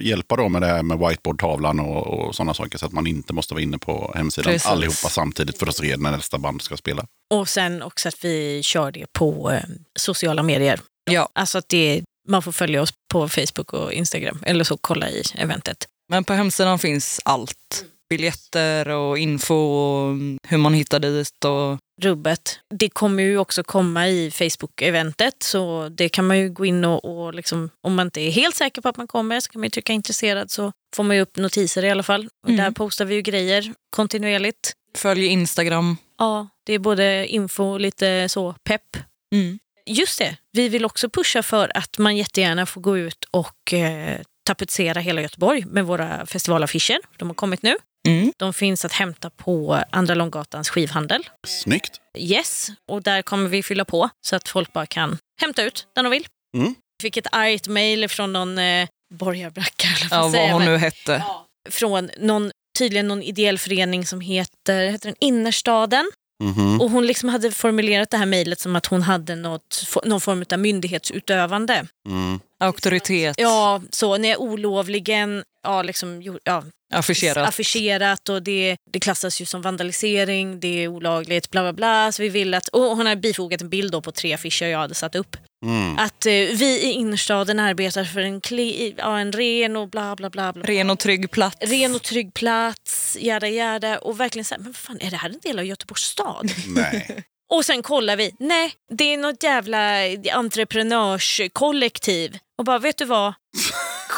[0.02, 3.32] hjälpa då med det här med whiteboardtavlan och, och sådana saker så att man inte
[3.32, 4.66] måste vara inne på hemsidan Precis.
[4.68, 7.06] allihopa samtidigt för att se när nästa band ska spela.
[7.34, 9.60] Och sen också att vi kör det på eh,
[9.98, 10.80] sociala medier.
[11.10, 11.28] Ja.
[11.32, 15.22] Alltså att det, man får följa oss på Facebook och Instagram eller så kolla i
[15.34, 15.76] eventet.
[16.08, 17.84] Men på hemsidan finns allt.
[18.16, 20.16] Biljetter och info och
[20.48, 21.44] hur man hittar dit.
[21.44, 21.78] Och...
[22.02, 22.58] Rubbet.
[22.74, 27.04] Det kommer ju också komma i Facebook-eventet så det kan man ju gå in och,
[27.04, 29.66] och liksom, om man inte är helt säker på att man kommer så kan man
[29.66, 32.28] ju trycka intresserad så får man ju upp notiser i alla fall.
[32.46, 32.56] Mm.
[32.56, 34.72] Där postar vi ju grejer kontinuerligt.
[34.96, 35.96] Följ Instagram.
[36.18, 38.96] Ja, det är både info och lite så pepp.
[39.32, 39.58] Mm.
[39.86, 44.20] Just det, vi vill också pusha för att man jättegärna får gå ut och eh,
[44.44, 46.98] tapetsera hela Göteborg med våra festivalaffischer.
[47.16, 47.76] De har kommit nu.
[48.08, 48.32] Mm.
[48.36, 51.28] De finns att hämta på Andra Långgatans skivhandel.
[51.46, 52.00] Snyggt!
[52.18, 56.04] Yes, och där kommer vi fylla på så att folk bara kan hämta ut den
[56.04, 56.26] de vill.
[56.56, 56.74] Mm.
[57.02, 61.24] Fick ett argt mejl från någon eh, borgarbracka, eller Ja, vad hon nu hette.
[61.70, 66.10] Från någon, tydligen någon ideell förening som heter, heter den Innerstaden.
[66.42, 66.80] Mhm.
[66.80, 70.44] Och hon liksom hade formulerat det här mejlet som att hon hade något, någon form
[70.52, 71.86] av myndighetsutövande.
[72.08, 72.40] Mm.
[72.60, 73.34] Auktoritet.
[73.38, 77.48] Ja, så när olovligen ja, liksom, ja, Affischerat.
[77.48, 82.12] affischerat och det, det klassas ju som vandalisering, det är olagligt, bla bla bla.
[82.12, 84.78] Så vi vill att, och hon har bifogat en bild då på tre affischer jag
[84.78, 85.36] hade satt upp.
[85.64, 85.98] Mm.
[85.98, 90.30] Att eh, vi i innerstaden arbetar för en, kli, ja, en ren och bla bla
[90.30, 90.52] bla.
[90.52, 90.62] bla.
[90.62, 91.56] Ren och trygg plats.
[91.60, 93.98] Ren och trygg plats, jada jada.
[93.98, 96.50] Och verkligen så här, men fan är det här en del av Göteborgs stad?
[96.66, 97.24] Nej.
[97.52, 100.00] Och sen kollar vi, nej det är något jävla
[100.32, 102.38] entreprenörskollektiv.
[102.58, 103.34] Och bara, vet du vad?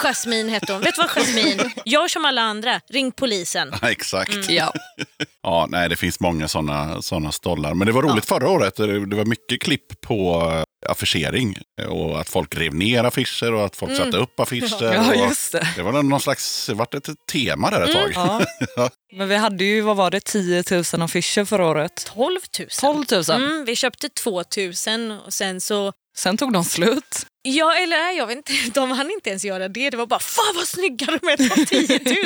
[0.02, 0.82] Jasmin hette hon.
[0.82, 1.70] Vet du vad Jasmin?
[1.84, 3.72] Gör som alla andra, ring polisen.
[3.82, 4.32] Ja, Exakt.
[4.34, 4.54] Mm.
[4.54, 4.72] Ja.
[5.42, 7.74] Ja, nej, det finns många sådana såna stollar.
[7.74, 8.76] Men det var roligt förra året.
[8.76, 10.42] Det var mycket klipp på
[10.86, 11.58] eh, affischering.
[11.88, 14.04] Och att folk rev ner affischer och att folk Mm.
[14.04, 14.94] satte upp affischer.
[14.94, 15.68] ja, just det.
[15.76, 18.12] det var någon slags, det vart ett tema där ett tag.
[18.76, 18.90] Ja.
[19.12, 22.10] Men vi hade ju, vad var det, 10 000 affischer förra året.
[22.14, 22.68] 12 000.
[22.80, 23.42] 12 000.
[23.42, 24.42] Mm, vi köpte 2
[24.86, 25.92] 000 och sen så...
[26.18, 27.26] Sen tog de slut.
[27.42, 28.52] Ja, eller nej, jag vet inte.
[28.80, 29.90] De hann inte ens göra det.
[29.90, 31.64] Det var bara, fan vad snygga de är, ta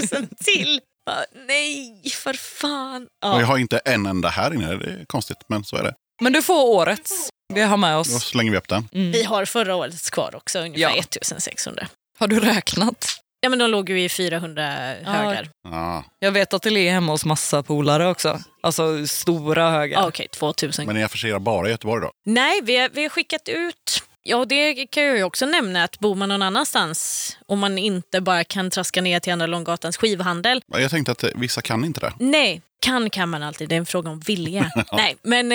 [0.09, 0.81] 10 000 till.
[1.07, 3.03] Bara, nej, för fan.
[3.03, 3.41] Och Ja.
[3.41, 4.77] jag har inte en enda här inne.
[4.77, 5.95] Det är konstigt, men så är det.
[6.23, 7.29] Men du får årets.
[7.55, 8.25] Vi har med Då oss.
[8.25, 8.89] slänger vi upp den.
[8.93, 10.99] Vi har förra årets kvar också, ungefär Ja.
[10.99, 11.89] 1600.
[12.19, 13.20] Har du räknat?
[13.41, 14.63] Ja, men de låg ju i 400
[15.03, 15.49] högar.
[15.65, 16.05] Ja.
[16.19, 18.39] Jag vet att det ligger hemma hos massa polare också.
[18.63, 20.01] Alltså stora högar.
[20.01, 20.87] Ja, Okej, 2000.
[20.87, 22.11] Men ni affischerar bara i Göteborg då?
[22.27, 24.03] Nej, vi har, vi har skickat ut...
[24.23, 28.21] Ja, det kan jag ju också nämna att bor man någon annanstans om man inte
[28.21, 30.63] bara kan traska ner till Andra Långgatans skivhandel.
[30.67, 32.13] Ja, Jag tänkte att vissa kan inte det.
[32.19, 33.69] Nej, kan kan man alltid.
[33.69, 34.71] Det är en fråga om vilja.
[34.93, 35.53] Nej, men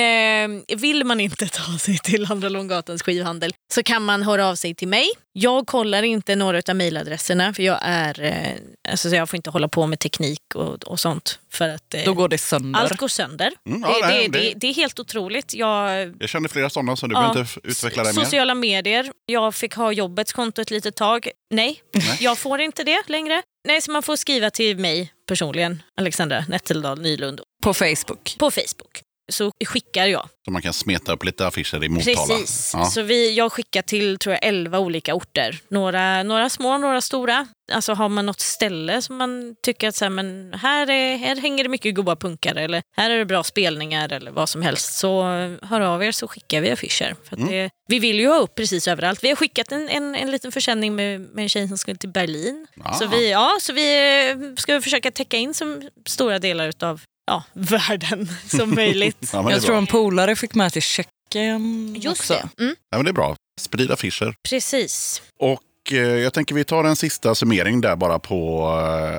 [0.68, 4.56] eh, vill man inte ta sig till Andra Långgatans skivhandel så kan man höra av
[4.56, 5.08] sig till mig.
[5.34, 8.22] Jag kollar inte några av mejladresserna för jag är...
[8.24, 11.40] Eh, alltså, så jag får inte hålla på med teknik och, och sånt.
[11.52, 12.80] För att, eh, Då går det sönder.
[12.80, 13.52] allt går sönder.
[13.70, 15.54] Mm, ja, det, nej, det, det- det, det är helt otroligt.
[15.54, 17.20] Jag, Jag känner flera sådana, så du Ja.
[17.20, 18.24] behöver inte utveckla det mer.
[18.24, 19.12] Sociala medier.
[19.26, 21.30] Jag fick ha jobbets konto ett litet tag.
[21.54, 21.82] Nej,
[22.20, 23.42] jag får inte det längre.
[23.68, 28.36] Nej, så man får skriva till mig personligen, Alexandra Netteldal Nylund, På Facebook.
[28.40, 29.05] på Facebook.
[29.32, 30.30] Så skickar jag.
[30.46, 32.36] Så man kan smeta upp lite affischer i Motala.
[32.38, 32.72] Precis.
[32.74, 32.86] Ja.
[32.86, 35.60] Så vi, jag skickar till tror jag, 11 olika orter.
[35.70, 37.48] Några, några små, några stora.
[37.72, 41.36] Alltså har man något ställe som man tycker att så här, men här, är, här
[41.36, 44.94] hänger det mycket goa punkare eller här är det bra spelningar eller vad som helst.
[44.98, 45.24] Så
[45.62, 47.16] hör av er så skickar vi affischer.
[47.30, 47.52] För Mm.
[47.52, 49.24] det, vi vill ju ha upp precis överallt.
[49.24, 52.10] Vi har skickat en, en, en liten försäljning med, med en tjej som skulle till
[52.10, 52.68] Berlin.
[52.84, 52.94] Ah.
[52.94, 58.30] Så vi, ja, så vi ska försöka täcka in så stora delar av ja, världen
[58.48, 59.30] som möjligt.
[59.34, 59.78] Ja, Jag tror bra.
[59.78, 62.34] en polare fick med till Tjeckien Just också.
[62.34, 62.64] det.
[62.64, 62.76] Mm.
[62.92, 63.36] Ja, men det är bra.
[63.62, 64.36] Sprid affischer.
[64.50, 65.22] Precis.
[65.40, 65.62] Och
[65.92, 68.68] eh, jag tänker vi tar en sista summering där bara på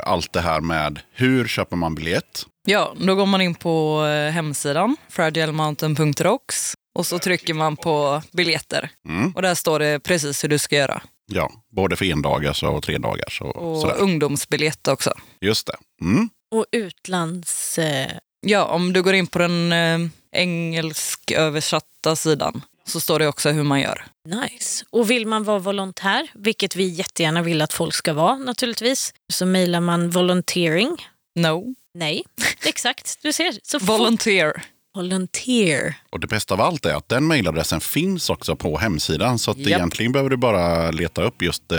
[0.04, 2.46] eh, allt det här med hur köper man biljett?
[2.66, 8.90] Ja, då går man in på eh, hemsidan, fragilemountain.rocks och så trycker man på biljetter.
[9.08, 9.32] Mm.
[9.32, 11.02] Och där står det precis hur du ska göra.
[11.32, 13.96] Ja, både för endagars och tre dagars och, Och sådär.
[13.98, 15.12] ungdomsbiljett också.
[15.40, 15.76] Just det.
[16.04, 16.28] Mm.
[16.50, 17.78] Och utlands...
[17.78, 18.10] Eh,
[18.40, 19.98] Ja, om du går in på den eh,
[20.32, 24.04] engelsköversatta sidan så står det också hur man gör.
[24.28, 24.84] nice.
[24.90, 29.46] Och vill man vara volontär, vilket vi jättegärna vill att folk ska vara naturligtvis, så
[29.46, 31.08] mejlar man volunteering.
[31.34, 31.74] No.
[31.94, 32.24] Nej,
[32.64, 33.18] exakt.
[33.22, 33.58] Du ser.
[33.62, 34.62] Så Volunteer.
[34.96, 35.94] Volunteer.
[36.10, 39.38] Och det bästa av allt är att den mejladressen finns också på hemsidan.
[39.38, 39.68] Så att Japp.
[39.68, 41.78] egentligen behöver du bara leta upp just, eh,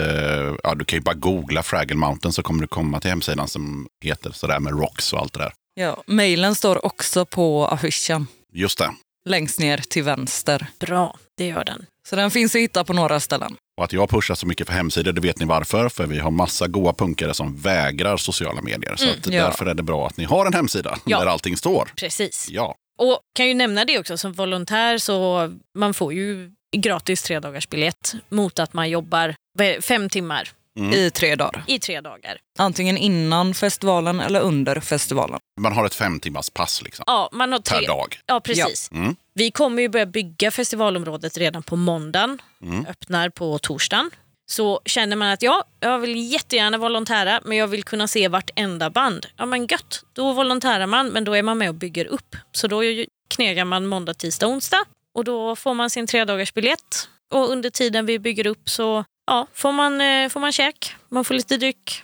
[0.62, 3.86] ja du kan ju bara googla Fraggle Mountain så kommer du komma till hemsidan som
[4.04, 5.52] heter sådär med rocks och allt det där.
[5.74, 8.26] Ja, mailen står också på affischen.
[8.52, 8.90] Just det.
[9.24, 10.66] Längst ner till vänster.
[10.80, 11.86] Bra, det gör den.
[12.08, 13.56] Så den finns att hitta på några ställen.
[13.76, 15.88] Och att jag pushar så mycket för hemsidor, det vet ni varför.
[15.88, 18.96] För vi har massa goa punkare som vägrar sociala medier.
[18.96, 19.42] Så att ja.
[19.44, 21.18] därför är det bra att ni har en hemsida Ja.
[21.20, 21.92] där allting står.
[21.96, 22.46] Precis.
[22.50, 27.40] Ja, Och kan ju nämna det också, som volontär så man får ju gratis tre
[27.40, 29.34] dagars biljett mot att man jobbar
[29.80, 30.48] fem timmar
[30.92, 31.64] I tre dagar.
[31.66, 32.38] i tre dagar.
[32.58, 35.38] Antingen innan festivalen eller under festivalen.
[35.60, 37.78] man har ett fem timmars pass liksom, Ja, man har tre.
[37.78, 38.18] per dag.
[38.26, 38.90] Ja, precis.
[38.92, 39.16] Mm.
[39.34, 42.42] Vi kommer ju börja bygga festivalområdet redan på måndagen.
[42.62, 42.86] Mm.
[42.86, 44.10] Öppnar på torsdagen.
[44.50, 48.90] Så känner man att ja, jag vill jättegärna volontära men jag vill kunna se vartenda
[48.90, 49.26] band.
[49.36, 52.36] Ja men gött, då volontärar man men då är man med och bygger upp.
[52.52, 52.82] Så då
[53.30, 54.84] knegar man måndag, tisdag, onsdag
[55.14, 57.08] och då får man sin tredagars biljett.
[57.30, 61.24] Och under tiden vi bygger upp så ja, får, man, eh, får man käk, man
[61.24, 62.02] får lite dryck,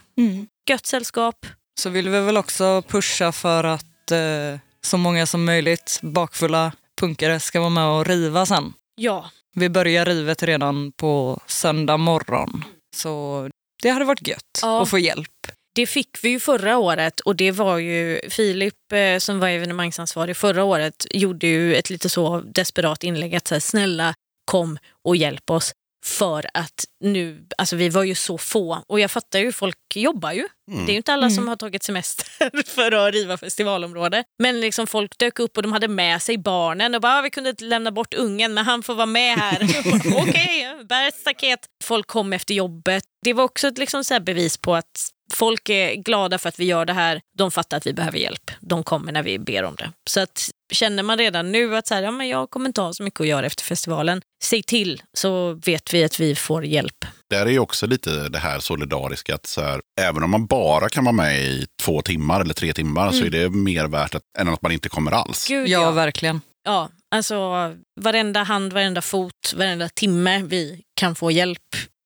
[0.71, 1.47] gött sällskap.
[1.81, 7.41] Så vill vi väl också pusha för att eh, så många som möjligt bakfulla punkare
[7.41, 8.73] ska vara med och riva sen.
[8.97, 12.65] Ja, Vi börjar rivet redan på söndag morgon.
[12.97, 13.49] Så
[13.83, 14.83] det hade varit gött Ja.
[14.83, 15.29] att få hjälp.
[15.75, 20.37] Det fick vi ju förra året och det var ju Filip eh, som var evenemangsansvarig
[20.37, 24.15] förra året gjorde ju ett lite så desperat inlägg att så här, snälla
[24.45, 25.73] kom och hjälp oss
[26.05, 30.33] för att nu, alltså vi var ju så få och jag fattar ju, folk jobbar
[30.33, 30.49] ju.
[30.67, 32.27] Det är ju inte alla som har tagit semester
[32.75, 34.25] för att riva festivalområde.
[34.39, 37.31] Men liksom folk dök upp och de hade med sig barnen och bara, "Ah, vi
[37.31, 39.63] kunde inte lämna bort ungen men han får vara med här.
[40.23, 41.61] Okej, bär ett staket.
[41.85, 43.05] Folk kom efter jobbet.
[43.25, 46.59] Det var också ett liksom så här bevis på att folk är glada för att
[46.61, 47.21] vi gör det här.
[47.39, 48.51] De fattar att vi behöver hjälp.
[48.61, 49.93] De kommer när vi ber om det.
[50.11, 52.93] Så att känner man redan nu att så här, ja, men jag kommer inte ha
[52.93, 57.05] så mycket att göra efter festivalen, säg till så vet vi att vi får hjälp.
[57.31, 60.89] Där är ju också lite det här solidariska att så här, även om man bara
[60.89, 64.23] kan vara med i två timmar eller tre timmar så är det mer värt att,
[64.39, 65.49] än att man inte kommer alls.
[65.49, 66.41] Gud, Ja, verkligen.
[66.65, 67.37] Ja, alltså
[68.01, 71.59] varenda hand, varenda fot, varenda timme vi kan få hjälp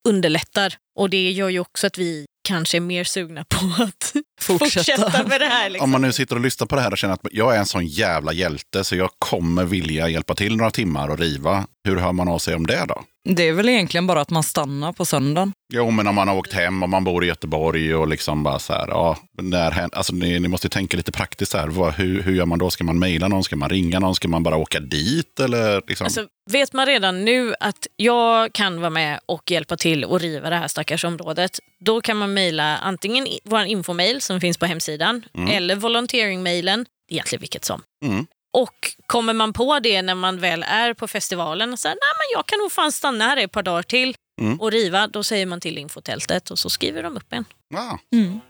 [0.07, 0.73] underlättar.
[0.99, 4.65] Och det gör ju också att vi kanske är mer sugna på att Fortsätta.
[4.95, 5.69] fortsätta med det här.
[5.69, 5.83] Liksom.
[5.83, 7.65] Om man nu sitter och lyssnar på det här och känner att jag är en
[7.65, 11.65] sån jävla hjälte så jag kommer vilja hjälpa till några timmar och riva.
[11.87, 13.03] Hur hör man av sig om det då?
[13.23, 15.53] Det är väl egentligen bara att man stannar på söndagen.
[15.73, 18.59] Jo, men om man har åkt hem och man bor i Göteborg och liksom bara
[18.59, 21.67] så här, ja, när, alltså ni, ni måste ju tänka lite praktiskt här.
[21.67, 22.69] Vad, hur, hur gör man då?
[22.69, 23.43] Ska man mejla någon?
[23.43, 24.15] Ska man ringa någon?
[24.15, 25.39] Ska man bara åka dit?
[25.39, 26.05] Eller liksom?
[26.05, 30.49] Alltså, vet man redan nu att jag kan vara med och hjälpa till och riva
[30.49, 35.23] det här stackars området, då kan man mejla antingen vår infomail som finns på hemsidan
[35.49, 37.81] eller volunteering-mailen, egentligen vilket som.
[38.05, 38.25] Mm.
[38.53, 42.37] Och kommer man på det när man väl är på festivalen, och säger nej men
[42.39, 44.61] jag kan nog fan stanna här ett par dagar till Mm.
[44.61, 47.45] och riva, då säger man till infotältet och så skriver de upp en.
[47.69, 47.99] Ja.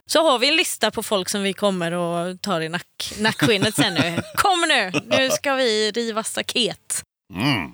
[0.05, 3.76] Så har vi en lista på folk som vi kommer och tar i nack, nackskinnet
[3.76, 4.21] sen nu.
[4.35, 7.03] Kom nu, nu ska vi riva staket.
[7.34, 7.71] Mm.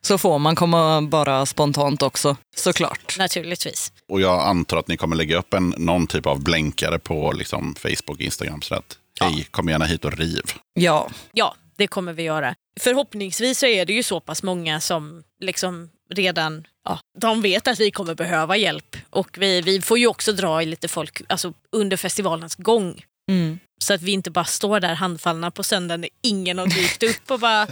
[0.00, 3.18] Så får man komma bara spontant också, såklart.
[3.18, 3.92] Naturligtvis.
[4.08, 7.74] Och jag antar att ni kommer lägga upp en, någon typ av blänkare på liksom,
[7.74, 8.62] Facebook, Instagram.
[8.62, 10.42] Så att, hej, kom gärna hit och riv.
[10.74, 12.54] Ja, Ja, det kommer vi göra.
[12.80, 17.80] Förhoppningsvis så är det ju så pass många som liksom redan ja, de vet att
[17.80, 18.96] vi kommer behöva hjälp.
[19.10, 23.04] Och vi, vi får ju också dra i lite folk alltså, under festivalens gång.
[23.30, 23.58] mm.
[23.82, 27.30] Så att vi inte bara står där handfallna på söndagen när ingen har dykt upp
[27.30, 27.68] och bara en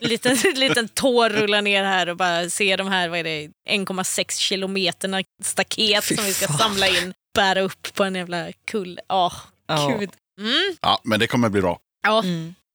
[0.08, 4.38] liten, liten tår rullar ner här och bara ser de här vad är det, 1,6
[4.38, 6.58] kilometerna staket Fy som vi ska fan.
[6.58, 9.00] samla in, bära upp på en jävla kulle.
[9.08, 9.32] Åh,
[9.68, 9.96] Ja.
[10.00, 10.10] gud.
[10.40, 10.76] Mm.
[10.80, 11.78] Ja, men det kommer bli bra.
[12.02, 12.24] Ja,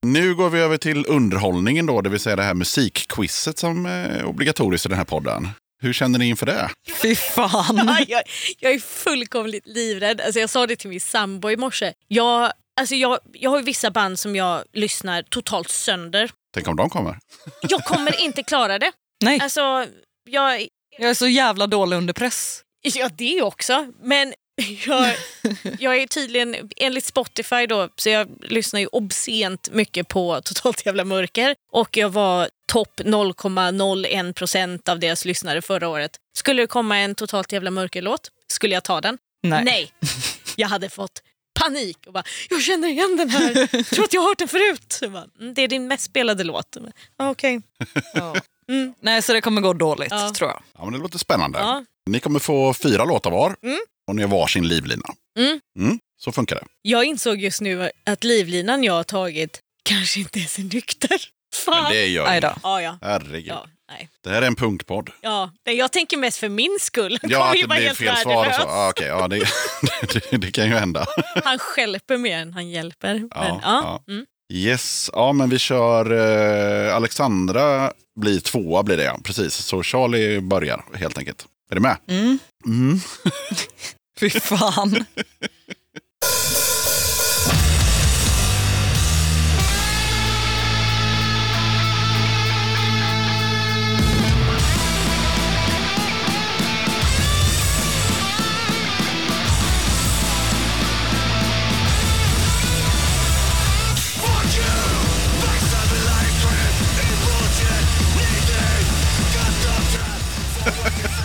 [0.06, 4.24] Nu går vi över till underhållningen då, det vill säga det här musikquizet som är
[4.24, 5.48] obligatoriskt i den här podden.
[5.82, 6.70] Hur känner ni inför det?
[7.02, 7.76] Fy fan.
[7.86, 8.22] Ja, jag,
[8.58, 10.20] jag är fullkomligt livrädd.
[10.20, 11.92] Alltså jag sa det till min sambo i morse.
[12.08, 16.30] Jag, alltså jag, jag har ju vissa band som jag lyssnar totalt sönder.
[16.54, 17.18] Tänk om de kommer?
[17.68, 18.92] Jag kommer inte klara det.
[19.24, 19.86] Nej, Alltså,
[20.30, 20.66] jag,
[20.98, 22.62] jag är så jävla dålig under press.
[22.82, 23.86] Ja, det också.
[24.02, 24.34] Men
[24.86, 25.14] jag,
[25.78, 31.04] jag är tydligen, enligt Spotify då, så jag lyssnar ju obscent mycket på Totalt jävla
[31.04, 31.54] mörker.
[31.72, 36.16] Och jag var topp 0,01 procent av deras lyssnare förra året.
[36.36, 39.18] Skulle det komma en Totalt jävla mörker-låt, skulle jag ta den?
[39.42, 39.92] Nej.
[40.56, 41.22] Jag hade fått
[41.60, 43.68] panik och bara, jag känner igen den här.
[43.72, 44.98] Jag tror att jag har hört den förut.
[45.12, 46.76] Bara, "Mm, det är din mest spelade låt.
[47.18, 47.60] "Ah, Okej.
[48.14, 48.34] Ja.
[49.00, 50.32] Nej, så det kommer gå dåligt Ja.
[50.36, 50.62] tror jag.
[50.78, 51.58] Ja, men det låter spännande.
[51.58, 51.84] Ja.
[52.10, 53.78] Ni kommer få fyra låtar var Mm.
[54.08, 55.14] Och ni har varsin livlina.
[55.38, 55.60] Mm.
[55.78, 56.64] Mm, så funkar det.
[56.82, 61.20] Jag insåg just nu att livlinan jag har tagit kanske inte är så nykter.
[61.54, 61.82] Fan.
[61.82, 62.54] Men det gör då.
[62.62, 62.98] Ja, ja.
[63.02, 63.48] Herregud.
[63.48, 64.08] ja nej.
[64.24, 65.10] Det här är en punktpodd.
[65.20, 67.18] Ja, nej, jag tänker mest för min skull.
[67.22, 68.62] Han Ja, att det blir fel svar och så.
[68.62, 69.38] Ja, okej, ja, det,
[70.30, 71.06] det, det kan ju hända.
[71.44, 73.14] Han stjälper mer än han hjälper.
[73.14, 74.12] Men, Ja, ja, ja.
[74.12, 74.26] Mm.
[74.52, 76.12] Yes, ja men vi kör
[76.86, 79.18] eh, Alexandra blir tvåa blir det ja.
[79.24, 81.46] Precis, så Charlie börjar helt enkelt.
[81.72, 81.96] Är du med?
[82.06, 82.38] Mm.
[82.66, 83.00] Mm.
[84.20, 85.04] Fy fan.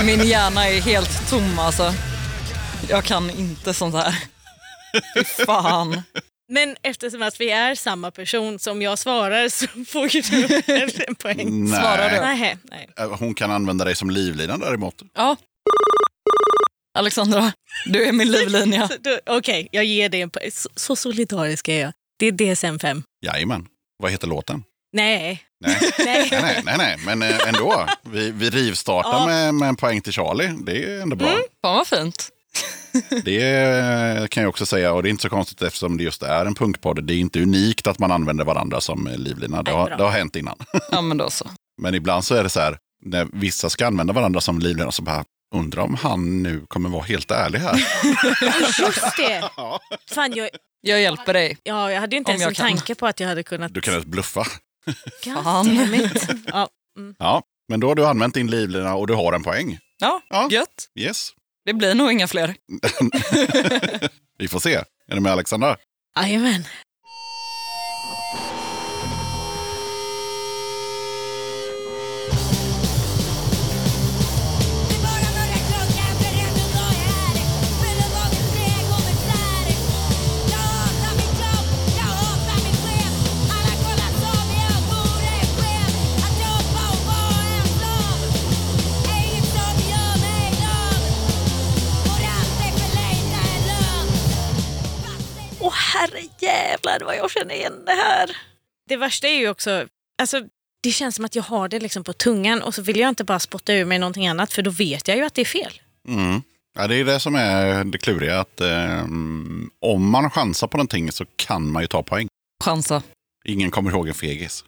[0.06, 1.94] Min hjärna är helt tom alltså.
[2.90, 4.16] Jag kan inte sånt här.
[5.16, 6.02] Fy fan.
[6.50, 11.16] Men eftersom att vi är samma person som jag svarar så får ju du en
[11.16, 11.68] poäng.
[11.70, 12.16] Svarar du?
[12.20, 12.90] Nej, nej.
[13.00, 15.02] Eh, Hon kan använda dig som livlina däremot.
[15.16, 15.36] Ja.
[16.98, 17.52] Alexandra,
[17.86, 18.32] du är min
[19.02, 20.52] då- Okej, jag ger dig en poäng.
[20.52, 21.94] Så, så solidarisk är jag.
[22.20, 23.04] Det är DSM-5.
[23.26, 23.66] Jajamän.
[23.98, 24.64] Vad heter låten?
[24.98, 25.44] Nej.
[25.60, 26.28] Nej, nej.
[26.32, 27.86] nej, nej, nej, men eh, ändå.
[28.02, 29.26] Vi, vi rivstartar Ja.
[29.26, 30.48] med, med en poäng till Charlie.
[30.64, 31.28] Det är ändå bra.
[31.62, 32.30] Fan vad fint.
[33.26, 36.46] Det kan jag också säga och det är inte så konstigt eftersom det just är
[36.46, 37.04] en punktpodd.
[37.04, 39.64] Det är inte unikt att man använder varandra som eh, livlina.
[39.64, 40.56] Det har, det har hänt innan.
[40.92, 41.50] Ja men då så.
[41.82, 45.02] Men ibland så är det så här, när vissa ska använda varandra som livlina så
[45.02, 45.24] bara,
[45.56, 47.76] undrar om han nu kommer vara helt ärlig här.
[48.80, 49.50] Just det.
[50.16, 50.50] Fan, jag,
[50.82, 51.58] Jag hjälper dig.
[51.64, 52.68] ja, jag hade inte Om ens en kan.
[52.68, 53.74] tanke på att jag hade kunnat...
[53.74, 54.44] Du kan ens bluffa.
[55.44, 55.90] Fan.
[56.46, 56.70] Ja.
[57.20, 59.80] Ja, men då har du använt din livlina och du har en poäng.
[60.00, 60.48] Ja, Ja.
[60.52, 60.88] gött.
[61.00, 61.30] Yes,
[61.66, 62.56] Det blir nog inga fler.
[64.38, 64.74] vi får se.
[65.08, 65.78] Är du med Alexandra?
[66.20, 66.64] Jajamän.
[96.48, 98.38] Jävlar vad jag känner igen det här.
[98.90, 99.88] Det värsta är ju också,
[100.22, 100.42] alltså
[100.84, 103.24] det känns som att jag har det liksom på tungan och så vill jag inte
[103.24, 105.82] bara spotta ur mig någonting annat för då vet jag ju att det är fel.
[106.08, 106.42] Mm.
[106.80, 108.40] Ja, det är det som är det kluriga.
[108.40, 109.04] Att, eh,
[109.82, 112.28] om man chansar på någonting så kan man ju ta poäng.
[112.64, 113.04] Chansa.
[113.46, 114.64] Ingen kommer ihåg en fegis.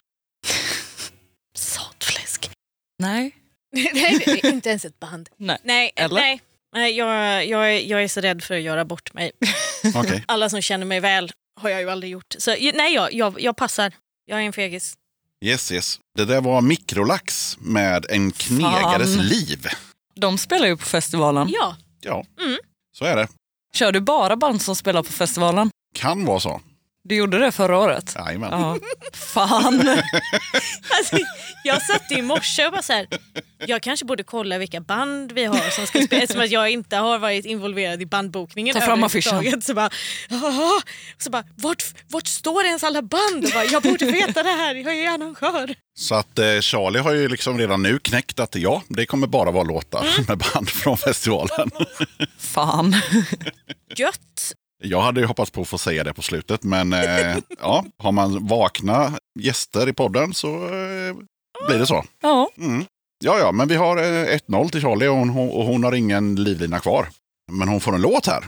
[1.55, 2.51] Satfläsk.
[2.99, 3.35] Nej.
[3.93, 5.29] nej, inte ens ett band.
[5.37, 5.57] Nej.
[5.63, 6.15] Nej, Eller?
[6.15, 6.41] nej.
[6.75, 9.31] nej jag, jag, är, jag är så rädd för att göra bort mig.
[9.95, 10.23] Okej.
[10.27, 12.35] Alla som känner mig väl har jag ju aldrig gjort.
[12.37, 13.93] Så nej, jag, jag, jag passar.
[14.25, 14.93] Jag är en fegis.
[15.45, 15.99] Yes, yes.
[16.15, 19.25] Det där var Mikrolax med En knegares Fan.
[19.25, 19.67] liv.
[20.15, 21.47] De spelar ju på festivalen.
[21.51, 22.57] Ja, Ja, Mm.
[22.97, 23.27] så är det.
[23.73, 25.69] Kör du bara band som spelar på festivalen?
[25.93, 26.61] Kan vara så.
[27.09, 28.15] Du gjorde det förra året?
[28.17, 28.49] Jajamän.
[28.51, 28.77] Ja.
[29.13, 29.89] Fan.
[30.97, 31.17] Alltså,
[31.63, 33.07] jag satt i morse och bara så här,
[33.65, 36.95] jag kanske borde kolla vilka band vi har som ska spela eftersom att jag inte
[36.95, 38.73] har varit involverad i bandbokningen.
[38.75, 39.63] Ta fram överhuvudtaget.
[39.63, 39.89] Så bara,
[41.17, 43.45] så bara vart, vart står ens alla band?
[43.45, 45.75] Och bara, jag borde veta det här, jag är arrangör.
[45.99, 49.51] Så att eh, Charlie har ju liksom redan nu knäckt att ja, det kommer bara
[49.51, 50.25] vara låtar Mm.
[50.27, 51.71] med band från festivalen.
[52.39, 52.95] Fan.
[53.95, 54.53] Gött.
[54.83, 58.11] Jag hade ju hoppats på att få säga det på slutet, men eh, ja, har
[58.11, 61.15] man vakna gäster i podden så eh,
[61.67, 62.03] blir det så.
[62.21, 62.49] Ja.
[62.57, 62.85] Mm.
[63.23, 65.91] Ja, ja, men vi har eh, 1-0 till Charlie och hon, hon- och hon har
[65.95, 67.07] ingen livlina kvar.
[67.51, 68.43] Men hon får en låt här.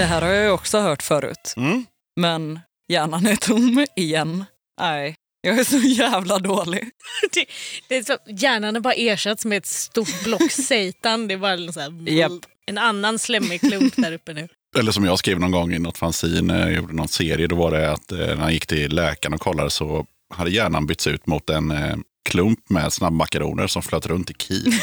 [0.00, 1.54] Det här har jag ju också hört förut.
[1.56, 1.86] Mm.
[2.20, 4.44] Men hjärnan är tom igen.
[4.80, 6.90] Nej, jag är så jävla dålig.
[7.34, 7.44] Det,
[7.88, 11.28] det är så, hjärnan har bara ersatts med ett stort block seitan.
[11.28, 12.32] Det är bara en, så här, Japp.
[12.66, 14.48] en annan slemmig klump där uppe nu.
[14.78, 17.70] Eller som jag skrev någon gång i något fanzine, jag gjorde någon serie, då var
[17.70, 21.26] det att eh, när han gick till läkaren och kollade så hade hjärnan bytts ut
[21.26, 21.96] mot en eh,
[22.28, 24.72] klump med snabbmakaroner som flöt runt i Kiev.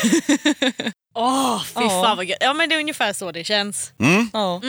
[1.16, 2.04] Åh, fy Ja.
[2.04, 2.38] fan vad gött.
[2.42, 3.94] Ja, men det är ungefär så det känns.
[4.00, 4.30] Mm.
[4.34, 4.62] Ja.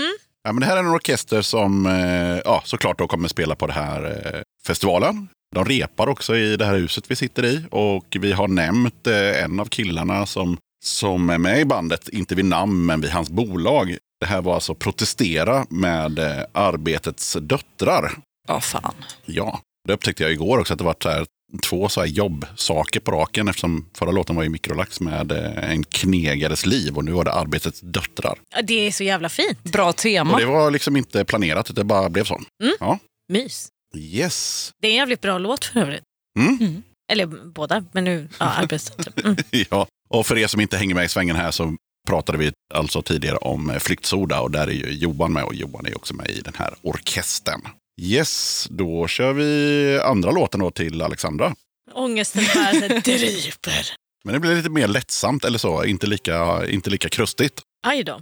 [0.45, 3.67] Ja, men det här är en orkester som eh, ja, såklart då kommer spela på
[3.67, 5.29] den här eh, festivalen.
[5.55, 9.43] De repar också i det här huset vi sitter i och vi har nämnt eh,
[9.45, 13.31] en av killarna som, som är med i bandet, inte vid namn men vid hans
[13.31, 13.97] bolag.
[14.21, 16.19] Det här var alltså Protestera med
[16.53, 18.13] Arbetets döttrar.
[18.49, 18.95] Ja, fan.
[19.25, 21.27] Ja, det upptäckte jag igår också att det var så här,
[21.63, 25.85] två så här jobbsaker på raken eftersom förra låten var ju Mikrolax med eh, en
[25.85, 28.39] knegares liv och nu var det Arbetets döttrar.
[28.63, 29.63] Det är så jävla fint.
[29.63, 30.39] Bra Och tema.
[30.39, 32.41] det var liksom inte planerat, det bara blev så.
[32.81, 32.99] Ja.
[33.33, 33.69] Mys.
[33.97, 34.71] Yes.
[34.83, 36.03] Det är en jävligt bra låt för övrigt.
[36.39, 36.83] Mm.
[37.13, 39.25] Eller båda, men nu ja, arbetssättet.
[39.25, 39.37] Mm.
[39.71, 39.87] ja.
[40.09, 41.77] Och för er som inte hänger med i svängen här så
[42.09, 45.87] pratade vi alltså tidigare om eh, Flyktsoda och där är ju Johan med och Johan
[45.87, 47.61] är också med i den här orkestern.
[48.01, 51.55] Yes, då kör vi andra låten då till Alexandra.
[51.95, 52.73] Ångesten här
[53.05, 53.87] dryper.
[54.25, 57.63] Men det blir lite mer lättsamt eller så, inte lika, inte lika krustigt.
[57.87, 58.21] Aj då.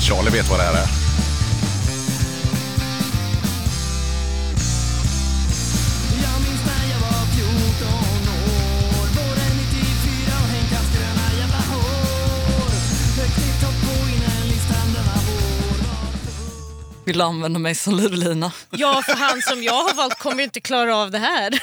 [0.00, 1.07] Charlie vet vad det här är.
[17.08, 18.52] Var Vill du använda mig som livlina?
[18.70, 21.62] Ja, för han som jag har valt kommer ju inte klara av det här.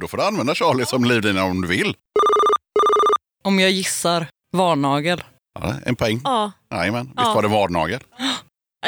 [0.00, 1.96] Då får du använda Charlie som livlina om du vill.
[3.44, 5.24] Om jag gissar varnagel.
[5.60, 6.20] Ja, en poäng.
[6.24, 7.34] Ja, Jajamän, visst Ja.
[7.34, 8.00] var det varnagel?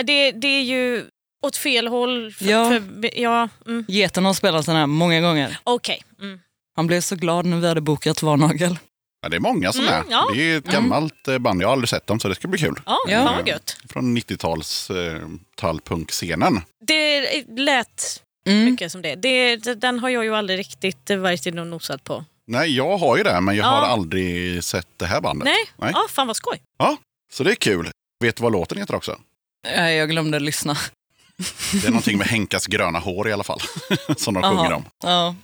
[0.04, 1.04] Det, det är ju
[1.46, 2.32] åt fel håll.
[2.32, 2.68] För, Ja.
[2.68, 3.84] För, ja mm.
[3.88, 5.58] Geten har spelat den här många gånger.
[5.64, 6.02] Okej.
[6.20, 6.40] Mm.
[6.76, 8.78] Han blev så glad när vi hade bokat varnagel.
[9.24, 10.04] Ja, det är många som Mm, är.
[10.10, 10.28] ja.
[10.34, 12.58] Det är ett gammalt eh, band, jag har aldrig sett dem så det ska bli
[12.58, 12.80] kul.
[12.86, 13.24] Ja, Ja.
[13.26, 13.76] fan vad gött.
[13.88, 15.18] Från 90-tals eh,
[15.56, 16.60] tallpunkscenen.
[16.86, 17.20] Det
[17.56, 18.64] lät Mm.
[18.64, 19.14] mycket som det.
[19.14, 19.56] det.
[19.74, 22.24] Den har jag ju aldrig riktigt varit inne och nosat på.
[22.46, 23.68] Nej, jag har ju det, men jag Ja.
[23.70, 25.44] har aldrig sett det här bandet.
[25.44, 25.90] Nej, Nej.
[25.94, 26.62] Ja, fan vad skoj.
[26.78, 26.96] Ja,
[27.32, 27.90] så det är kul.
[28.20, 29.18] Vet du vad låten heter också?
[29.76, 30.76] Nej, jag glömde lyssna.
[31.72, 33.60] Det är någonting med Henkas gröna hår i alla fall,
[34.16, 34.56] som de Aha.
[34.56, 34.84] sjunger om.
[35.04, 35.34] Ja.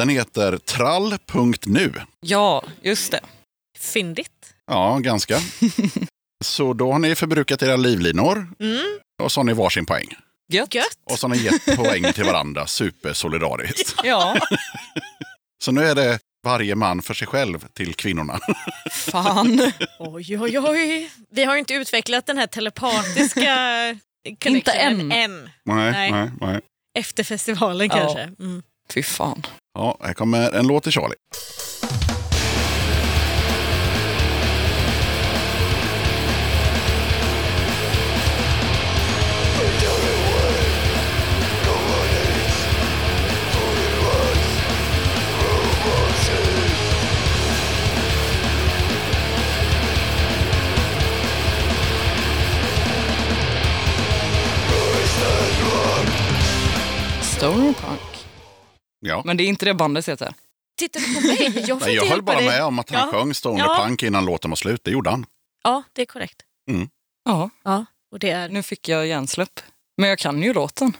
[0.00, 1.92] Den heter trall.nu.
[2.20, 3.20] ja, just det.
[3.78, 4.54] Fyndigt.
[4.66, 5.40] Ja, ganska.
[6.44, 8.98] Så då har ni förbrukat era livlinor Mm.
[9.22, 10.06] och så har ni varsin poäng.
[10.52, 10.74] Gött.
[10.74, 10.86] Gött.
[11.10, 13.94] Och så har ni gett poäng till varandra supersolidariskt.
[14.04, 14.36] Ja,
[15.64, 18.38] Så nu är det varje man för sig själv till kvinnorna.
[18.90, 19.72] fan.
[19.98, 21.10] Oj, oj, oj.
[21.30, 23.56] Vi har ju inte utvecklat den här telepatiska
[24.42, 25.12] connectionen än.
[25.12, 25.50] än.
[25.64, 26.10] nej, Nej.
[26.12, 26.60] nej, nej.
[26.98, 27.96] Efter festivalen Ja.
[27.96, 28.20] kanske.
[28.22, 28.62] Mm.
[28.94, 29.42] Fy fan.
[29.74, 31.14] Ja, här kommer en låt till Charlie.
[57.22, 58.09] Stoner Punk.
[59.00, 59.22] Ja.
[59.24, 60.34] Men det är inte det bandet heter.
[60.78, 61.64] Tittar du på mig?
[61.68, 62.46] Jag Nej, jag höll bara dig.
[62.46, 63.12] med om att han Ja.
[63.18, 63.82] sjöng Stoner Ja.
[63.84, 64.80] Punk innan låten var slut.
[64.84, 65.26] Det gjorde han.
[65.64, 66.42] Ja, det är korrekt.
[67.24, 68.48] Ja, Ja, och det är...
[68.48, 69.60] nu fick jag hjärnsläpp.
[69.96, 70.96] Men jag kan ju låten.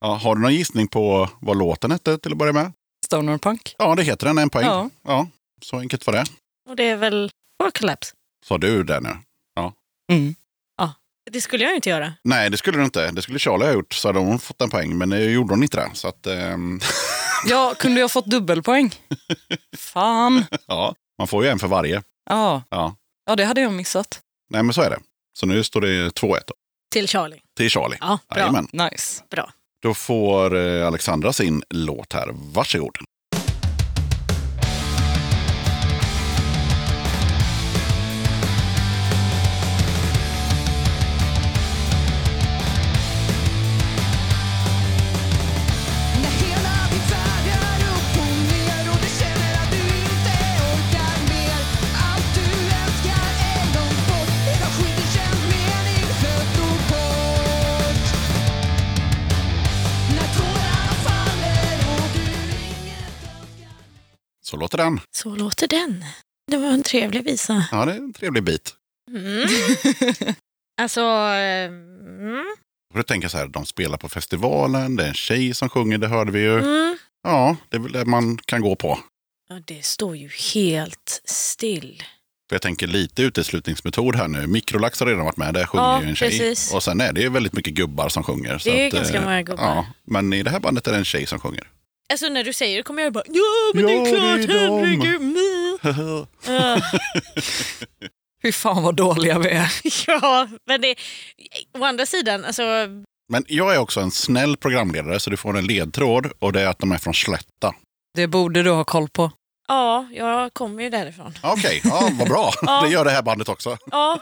[0.00, 2.72] Ja, har du någon gissning på vad låten hette till att börja med?
[3.06, 3.74] Stoner Punk.
[3.78, 4.38] Ja, det heter den.
[4.38, 4.66] En poäng.
[4.66, 4.90] Ja.
[5.02, 5.28] Ja,
[5.62, 6.24] så enkelt var det.
[6.68, 7.30] Och det är väl
[7.78, 8.14] Collapse.
[8.46, 9.16] Sa du det nu?
[10.12, 10.34] Mm.
[11.32, 12.12] Det skulle jag inte göra.
[12.24, 13.10] Nej, det skulle du inte.
[13.10, 14.98] Det skulle Charlie ha gjort, så hade hon fått en poäng.
[14.98, 15.90] Men det gjorde hon inte det.
[15.92, 16.80] Så att, ehm,
[17.46, 18.94] Ja, kunde jag fått dubbelpoäng?
[19.76, 20.44] Fan.
[20.66, 22.02] ja, man får ju en för varje.
[22.30, 22.62] Ja.
[22.70, 22.96] Ja.
[23.26, 24.20] ja, det hade jag missat.
[24.50, 24.98] Nej, men så är det.
[25.38, 26.54] Så nu står det 2-1 då,
[26.92, 27.40] Till Charlie.
[27.56, 27.96] till Charlie.
[28.00, 28.38] Ja, bra.
[28.38, 28.68] Jajamän.
[28.72, 29.22] Nice.
[29.30, 29.50] bra.
[29.82, 32.28] Då får eh, Alexandra sin låt här.
[32.32, 32.96] Varsågod.
[64.68, 65.00] Låter den.
[65.10, 66.04] Så låter den.
[66.50, 67.64] Det var en trevlig visa.
[67.72, 68.74] Ja, det är en trevlig bit.
[69.10, 69.48] Mm.
[70.80, 72.44] alltså, mm,
[72.92, 75.98] Och du tänker så här, de spelar på festivalen, det är en tjej som sjunger,
[75.98, 76.58] det hörde vi ju.
[76.58, 76.98] mm.
[77.22, 78.98] Ja, det är väl det man kan gå på.
[79.48, 82.02] Ja, det står ju helt still.
[82.48, 84.46] För jag tänker lite uteslutningsmetod här nu.
[84.46, 86.30] Mikrolax har redan varit med, där sjunger Ja, ju en tjej.
[86.30, 86.74] precis.
[86.74, 88.58] Och sen är det ju väldigt mycket gubbar som sjunger.
[88.58, 89.64] så Det är att, ganska eh, många gubbar.
[89.64, 91.68] Ja, men i det här bandet är det en tjej som sjunger.
[92.12, 93.42] Alltså när du säger det kommer jag bara ja
[93.74, 95.20] men det Ja, är klart, det är de." herregud.
[96.46, 96.80] mm."
[98.42, 99.72] Fy fan vad dåliga vi är.
[100.06, 100.94] ja, men det,
[101.78, 102.62] å andra sidan, alltså,
[103.28, 106.66] Men jag är också en snäll programledare så du får en ledtråd och det är
[106.66, 107.74] att de är från Slätta.
[108.14, 109.30] Det borde du ha koll på.
[109.68, 111.34] ja, jag kommer ju därifrån.
[111.42, 112.52] Okej, ja, vad bra.
[112.62, 112.82] Ja.
[112.82, 113.76] Det gör det här bandet också.
[113.90, 114.18] Ja.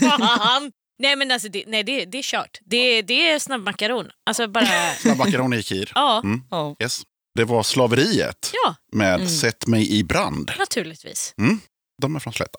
[0.00, 0.72] Fan.
[0.98, 2.58] Nej men alltså, det, nej, det, det är kört.
[2.64, 4.10] Det, det är snabbmakaron.
[4.26, 4.66] Alltså bara,
[4.98, 5.92] Snabbmakaron i Kir.
[5.94, 6.42] ja, Mm.
[6.50, 6.76] Ja.
[6.82, 7.02] Yes.
[7.34, 9.28] Det var Slaveriet ja, med Mm.
[9.28, 10.50] Sätt mig i brand.
[10.58, 11.34] naturligtvis.
[12.02, 12.58] De är från Slätta.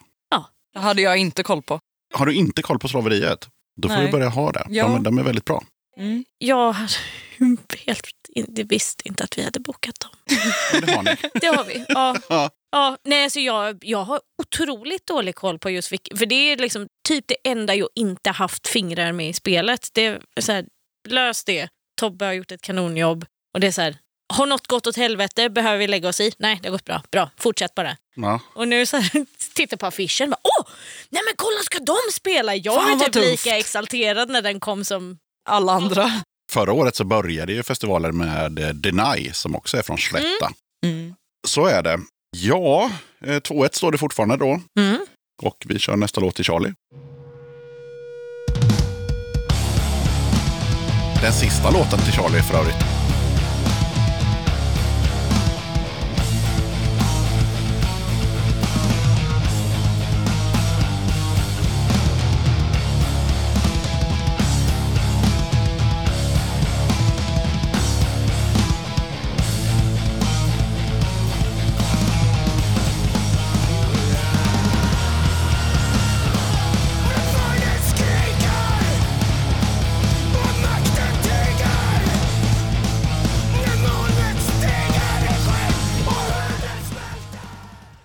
[0.73, 1.79] Det hade jag inte koll på.
[2.13, 3.47] Har du inte koll på Slaveriet?
[3.81, 4.05] Då får Nej.
[4.05, 4.65] du börja ha det.
[4.69, 4.83] Ja.
[4.87, 5.63] De, de är väldigt bra.
[5.97, 6.25] Mm.
[6.37, 6.75] Jag
[7.85, 10.11] helt in, visste inte att vi hade bokat dem.
[10.73, 11.15] Men det har ni.
[11.39, 11.85] Det har vi.
[11.87, 12.15] Ja.
[12.29, 12.49] Ja.
[12.71, 16.57] Ja, nej, alltså jag, jag har otroligt dålig koll på just vilka, för det är
[16.57, 19.89] liksom typ det enda jag inte haft fingrar med i spelet.
[19.93, 20.65] Det är så här,
[21.07, 21.69] lös det.
[21.99, 23.25] Tobbe har gjort ett kanonjobb.
[23.53, 23.97] Och det är så här,
[24.33, 25.49] har något gått åt helvete?
[25.49, 26.31] Behöver vi lägga oss i?
[26.37, 27.03] Nej, det har gått bra.
[27.11, 27.97] Bra, fortsätt bara.
[28.15, 28.39] Ja.
[28.55, 30.67] Och nu så här, tittar på affischen bara, åh,
[31.09, 32.55] nej men kolla ska de spela?
[32.55, 33.27] Jag vad typ tufft.
[33.27, 35.17] lika exalterad när den kom som...
[35.49, 36.11] Alla andra.
[36.51, 40.51] Förra året så började ju festivaler med eh, Deny som också är från Slätta.
[40.85, 41.15] Mm.
[41.47, 41.99] Så är det.
[42.37, 42.89] Ja,
[43.25, 44.61] eh, 2-1 står det fortfarande då.
[44.79, 44.97] Mm.
[45.41, 46.73] Och vi kör nästa låt till Charlie.
[51.21, 53.02] Den sista låten till Charlie för övrigt.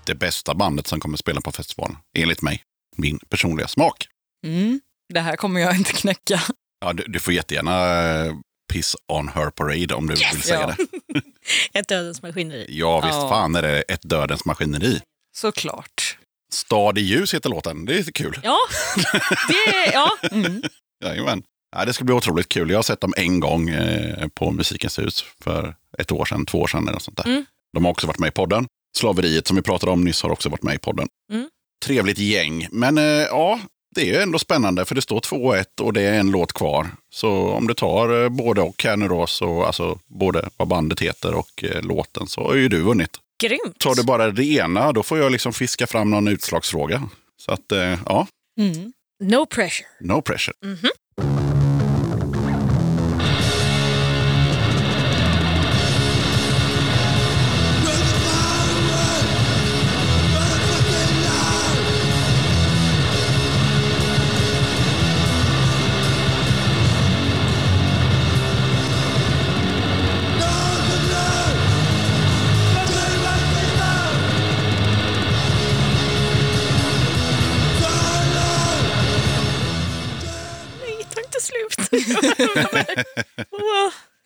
[0.09, 2.63] Det bästa bandet som kommer spela på festivalen, enligt mig.
[2.97, 4.07] Min personliga smak.
[4.47, 4.81] Mm.
[5.15, 6.41] Det här kommer jag inte knäcka.
[6.81, 8.33] Ja, du, du får jättegärna eh,
[8.73, 10.85] piss on her parade om du vill säga Ja.
[11.13, 11.21] det.
[11.79, 12.67] Ett dödens maskineri.
[12.69, 13.29] Ja, visst Ja.
[13.29, 15.01] fan är det ett dödens maskineri.
[15.37, 16.19] Såklart.
[16.53, 17.85] Stad i ljus heter låten.
[17.85, 18.41] Det är lite kul.
[18.43, 18.59] Ja,
[19.49, 20.11] det, ja.
[20.31, 20.63] Mm.
[21.05, 21.43] Jajamän.
[21.77, 22.71] Ja, det ska bli otroligt kul.
[22.71, 26.59] Jag har sett dem en gång eh, på Musikens hus för ett år sedan, två
[26.61, 27.27] år sedan eller något sånt där.
[27.27, 27.45] Mm.
[27.73, 28.67] De har också varit med i podden.
[28.99, 31.09] Slaveriet som vi pratade om nyss har också varit med i podden.
[31.33, 31.49] Mm.
[31.87, 32.67] Trevligt gäng.
[32.71, 33.61] Men eh, ja,
[33.95, 36.87] det är ju ändå spännande för det står 2-1 och det är en låt kvar.
[37.15, 41.01] Så om du tar eh, både och här nu då, så, alltså både vad bandet
[41.01, 43.11] heter och eh, låten, så har ju du vunnit.
[43.43, 43.79] Grymt.
[43.79, 47.03] Tar du bara det ena, då får jag liksom fiska fram någon utslagsfråga.
[47.41, 47.73] Så att,
[48.07, 48.27] ja,
[48.61, 48.93] Mm.
[49.25, 49.89] No pressure.
[50.01, 50.55] no pressure.
[50.63, 50.77] Nej,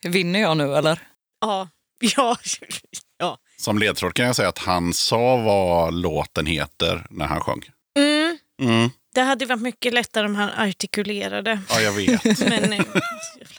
[0.05, 0.98] Vinner jag nu eller?
[1.40, 1.69] ja,
[2.01, 2.36] ja,
[3.19, 3.39] ja.
[3.56, 7.62] Som ledtråd kan jag säga att han sa vad låten heter när han sjöng.
[7.98, 8.39] Mm.
[8.62, 8.90] Mm.
[9.14, 11.60] Det hade varit mycket lättare om han artikulerade.
[11.69, 12.24] Ja, jag vet.
[12.48, 12.85] Men eh,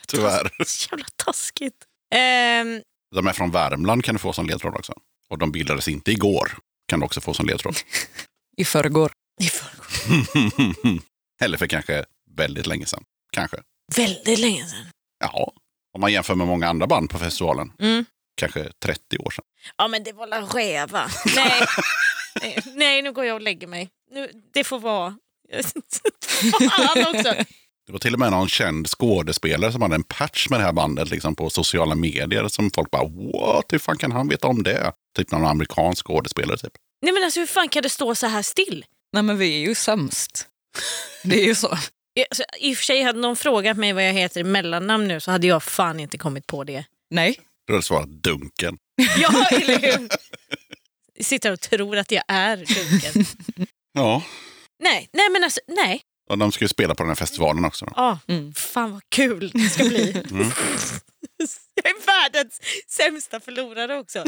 [0.07, 0.43] Tyvärr.
[0.43, 0.67] taskigt.
[0.69, 1.75] Så jävla taskigt.
[2.15, 2.81] Ehm,
[3.15, 4.93] De är från Värmland kan du få som ledtråd också.
[5.29, 6.57] Och de bildades inte igår.
[6.87, 7.75] Kan du också få som ledtråd.
[8.57, 9.11] I förrgår.
[9.41, 10.99] I förrgår.
[11.41, 12.05] Eller för kanske
[12.37, 13.03] väldigt länge sedan.
[13.31, 13.57] Kanske.
[13.95, 14.85] Väldigt länge sedan.
[15.19, 15.53] Ja,
[15.93, 17.71] om man jämför med många andra band på festivalen.
[17.79, 18.05] Mm.
[18.35, 19.45] Kanske 30 år sedan.
[19.77, 21.09] Ja, men det var la räva.
[21.35, 21.65] Nej.
[22.41, 23.89] Nej, Nej, nu går jag och lägger mig.
[24.11, 25.17] Nu, det får vara.
[26.71, 27.33] Fan också.
[27.85, 30.73] Det var till och med någon känd skådespelare som hade en patch med det här
[30.73, 32.47] bandet liksom, på sociala medier.
[32.47, 33.65] Som folk bara, what?
[33.73, 34.91] Hur fan kan han veta om det?
[35.17, 36.73] Typ någon amerikansk skådespelare typ.
[37.01, 38.85] Nej, men alltså, hur fan kan det stå så här still?
[39.13, 40.47] Nej men vi är ju sämst.
[41.23, 41.77] Det är ju så.
[42.13, 45.07] Ja, Alltså, I och för sig hade någon frågat mig vad jag heter i mellannamn
[45.07, 46.85] nu så hade jag fan inte kommit på det.
[47.09, 47.39] Nej.
[47.67, 48.77] Då hade svarat Dunken.
[49.17, 50.09] Ja, eller hur?
[51.23, 53.25] Sitter och tror att jag är dunken.
[53.93, 54.23] Ja,
[54.83, 56.01] Nej, nej men alltså, nej.
[56.29, 57.85] och de ska ju spela på den här festivalen också.
[57.95, 58.53] Ja, Mm.
[58.53, 60.11] fan vad kul det ska bli.
[60.31, 60.51] Mm.
[61.83, 64.19] Jag är världens sämsta förlorare också.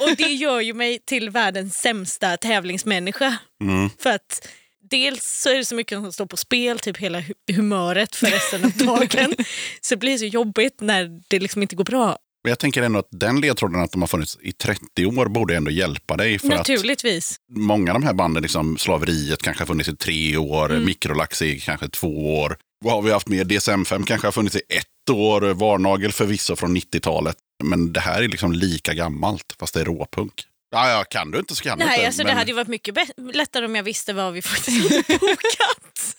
[0.00, 3.36] Och det gör ju mig till världens sämsta tävlingsmänniska.
[3.62, 3.90] Mm.
[3.98, 4.48] För att
[4.92, 8.26] dels så är det så mycket som står på spel, typ hela hu- humöret för
[8.26, 9.34] resten av dagen.
[9.80, 12.16] Så det blir så jobbigt när det liksom inte går bra.
[12.44, 15.56] Men jag tänker ändå att den ledtråden att de har funnits i 30 år borde
[15.56, 16.38] ändå hjälpa dig.
[16.38, 17.36] För att Naturligtvis.
[17.56, 20.84] många av de här banden, liksom Slaveriet kanske har funnits i tre år, Mm.
[20.84, 22.56] Mikrolax i kanske två år.
[22.84, 23.44] Vad har vi haft mer?
[23.44, 27.36] DSM-5 kanske har funnits i ett år, Varnagel förvisso från 90-talet.
[27.64, 30.32] Men det här är liksom lika gammalt, fast det är råpunk.
[30.74, 32.06] Ja, ja, kan du inte så kan du Nej, inte.
[32.06, 32.94] alltså det men- hade ju varit mycket
[33.34, 36.16] lättare om jag visste vad vi faktiskt bokat.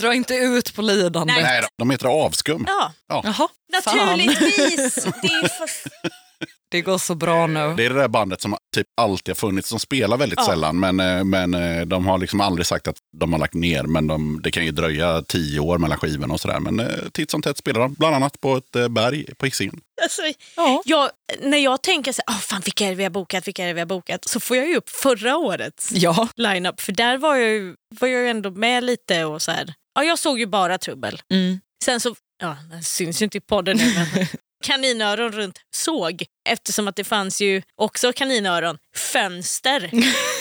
[0.00, 1.32] Dra inte ut på lidande.
[1.32, 1.42] Nej.
[1.42, 2.64] Nej, de heter avskum.
[2.68, 3.48] Ja, Jaha, fan.
[3.96, 4.94] naturligtvis.
[4.94, 5.68] Det är för...
[6.70, 7.74] Det går så bra nu.
[7.76, 9.70] Det är det där bandet som typ alltid har funnits.
[9.70, 10.46] De spelar väldigt Ja.
[10.46, 13.82] sällan, men, eh, men eh, de har liksom aldrig sagt att de har lagt ner.
[13.82, 16.60] Men de, det kan ju dröja tio år mellan skivorna och sådär.
[16.60, 19.80] Men eh, titt som tätt spelar de, bland annat på ett berg på Hisingen.
[20.02, 20.22] Alltså,
[20.56, 20.82] Ja.
[20.84, 23.62] jag, när jag tänker så här, oh, fan, vilka är det vi har bokat, vilka
[23.62, 26.28] är det vi har bokat, så får jag ju upp förra årets Ja.
[26.36, 26.80] line-up.
[26.80, 29.74] För där var jag, ju, var jag ju ändå med lite och så här.
[29.94, 31.20] Ja, jag såg ju bara trubbel.
[31.32, 31.60] Mm.
[31.84, 34.26] Sen så, ja, det syns ju inte i podden nu, men
[34.64, 36.24] kaninöron runt såg.
[36.48, 39.90] Eftersom att det fanns ju också kaninöron, fönster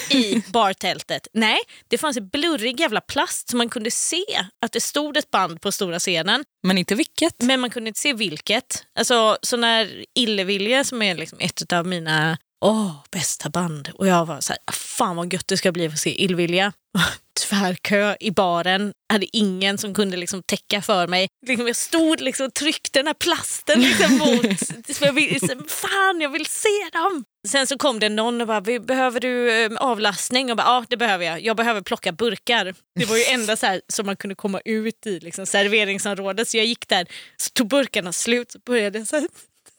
[0.13, 1.27] i bartältet.
[1.33, 4.25] Nej, det fanns blurrig jävla plast så man kunde se
[4.65, 6.43] att det stod ett band på stora scenen.
[6.63, 7.41] Men inte vilket.
[7.41, 8.85] Men man kunde inte se vilket.
[8.99, 14.25] Alltså så när Illevilja som är liksom ett av mina åh, bästa band och jag
[14.25, 16.73] var så här, "Ah, fan vad gött det ska bli att se Illvilja.
[17.49, 21.27] Tvärkö i baren, hade ingen som kunde liksom täcka för mig.
[21.47, 24.59] Liksom jag stod liksom och tryckte den här plasten liksom mot,
[24.97, 27.23] för jag vill, fan jag vill se dem.
[27.47, 30.51] Sen så kom det någon och bara, "Vi- behöver du eh, avlastning?
[30.51, 31.41] Och bara, ja det behöver jag.
[31.41, 32.75] Jag behöver plocka burkar.
[32.99, 36.47] Det var ju enda så här, som man kunde komma ut i liksom, serveringsområdet.
[36.47, 37.07] Så jag gick där,
[37.37, 39.27] så tog burkarna slut, så började jag så här,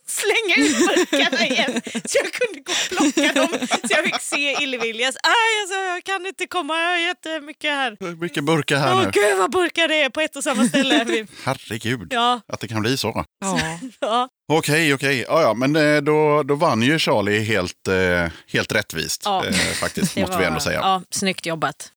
[0.09, 1.81] slänga ut burkarna igen.
[2.05, 3.49] Så jag kunde gå och plocka dem.
[3.69, 5.17] Så jag fick se Illeviljas.
[5.23, 8.15] Aj, alltså, jag kan inte komma, jag har jättemycket här.
[8.21, 9.11] Mycket burkar här Åh nu?
[9.13, 11.05] gud vad burkar det är på ett och samma ställe.
[11.09, 13.25] Vi- Herregud, Ja, att det kan bli så.
[13.41, 13.59] Ja.
[14.01, 14.29] ja.
[14.53, 15.25] Okej, okej.
[15.29, 19.23] Ja, ja, men eh, då, då vann ju Charlie helt, eh, helt rättvist.
[19.25, 19.47] Ja.
[19.47, 20.79] Eh, faktiskt, måste vi var- ändå säga.
[20.81, 21.93] Ja, snyggt jobbat.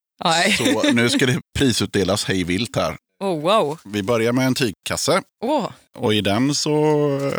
[0.58, 2.98] Så nu ska det prisutdelas hej vilt här.
[3.22, 3.80] Oh, wow.
[3.86, 5.22] Vi börjar med en tygkasse.
[5.44, 6.72] Åh, Och i den så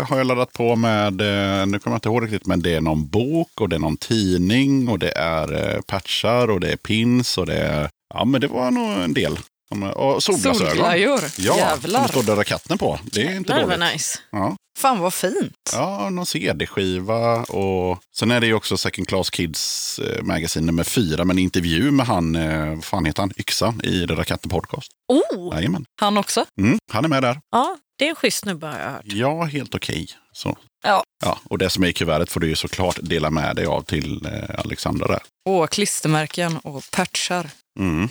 [0.09, 2.81] har jag laddat på med, eh, nu kommer jag inte ihåg riktigt, men det är
[2.81, 6.77] någon bok och det är någon tidning och det är eh, patchar och det är
[6.77, 9.39] pins och det är, ja men det var nog en del.
[9.73, 10.69] Som- Och solglasögon.
[10.71, 11.21] solglajjor.
[11.39, 12.03] Ja, som Jävlar.
[12.03, 12.99] det står Döda katten på.
[13.03, 13.79] Det är inte Det dåligt.
[13.93, 14.19] nice.
[14.31, 14.57] Ja.
[14.79, 15.71] Fan vad fint.
[15.73, 20.85] Ja, någon CD-skiva och sen är det ju också Second Class Kids eh, Magazine nummer
[20.85, 24.51] fyra med en intervju med han, eh, vad fan heter han, Yxan i Röda katten
[24.51, 24.89] podcast.
[25.13, 25.85] Oh, Jajamän.
[26.01, 26.45] Han också.
[26.61, 27.41] Mm, han är med där.
[27.51, 29.03] ja, det är en schysst snubbe har jag hört.
[29.05, 30.07] Ja, helt okej.
[30.33, 30.57] Så.
[30.85, 31.05] Ja.
[31.25, 33.83] Ja, och det som är i kuvertet får du ju såklart dela med dig av
[33.83, 35.21] till eh, Alexandra där.
[35.49, 37.51] Åh, klistermärken och patchar.
[37.79, 38.09] Mm.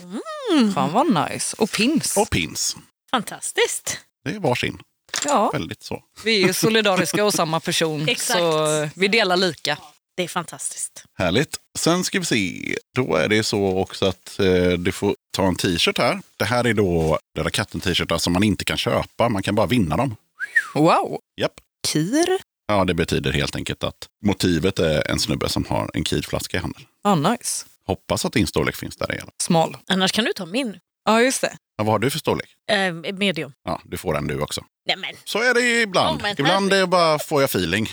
[0.74, 1.56] Fan vad nice.
[1.60, 2.18] Och pins.
[2.18, 2.78] Och pins.
[3.12, 4.00] Fantastiskt.
[4.26, 4.80] Det är varsin.
[5.26, 6.04] Ja, Väldigt så.
[6.24, 8.02] vi är ju solidariska och samma person.
[8.10, 8.40] Exakt.
[8.40, 9.78] Så vi delar lika.
[10.18, 11.04] Det är fantastiskt.
[11.18, 11.58] Härligt.
[11.80, 12.76] Sen ska vi se.
[12.96, 16.22] Då är det så också att eh, du får ta en t-shirt här.
[16.38, 19.30] Det här är då Röda katten-t-shirtar som man inte kan köpa.
[19.30, 20.16] Man kan bara vinna dem.
[20.74, 21.20] Wow.
[21.42, 21.54] Japp.
[21.88, 22.28] Kir.
[22.68, 26.60] Ja, det betyder helt enkelt att motivet är en snubbe som har en Kid-flaska i
[26.60, 26.82] handen.
[27.04, 27.66] Ja, nice.
[27.92, 29.28] Hoppas att din storlek finns där igen.
[29.44, 29.78] Smal.
[29.88, 30.78] Annars kan du ta min.
[31.06, 31.54] Ja, just det.
[31.78, 32.50] Ja, vad har du för storlek?
[32.72, 33.52] Eh, medium.
[33.68, 34.64] Ja, du får den du också.
[34.88, 36.18] Nej men, Så är det ibland.
[36.18, 37.88] Oh, men ibland är det bara får jag feeling.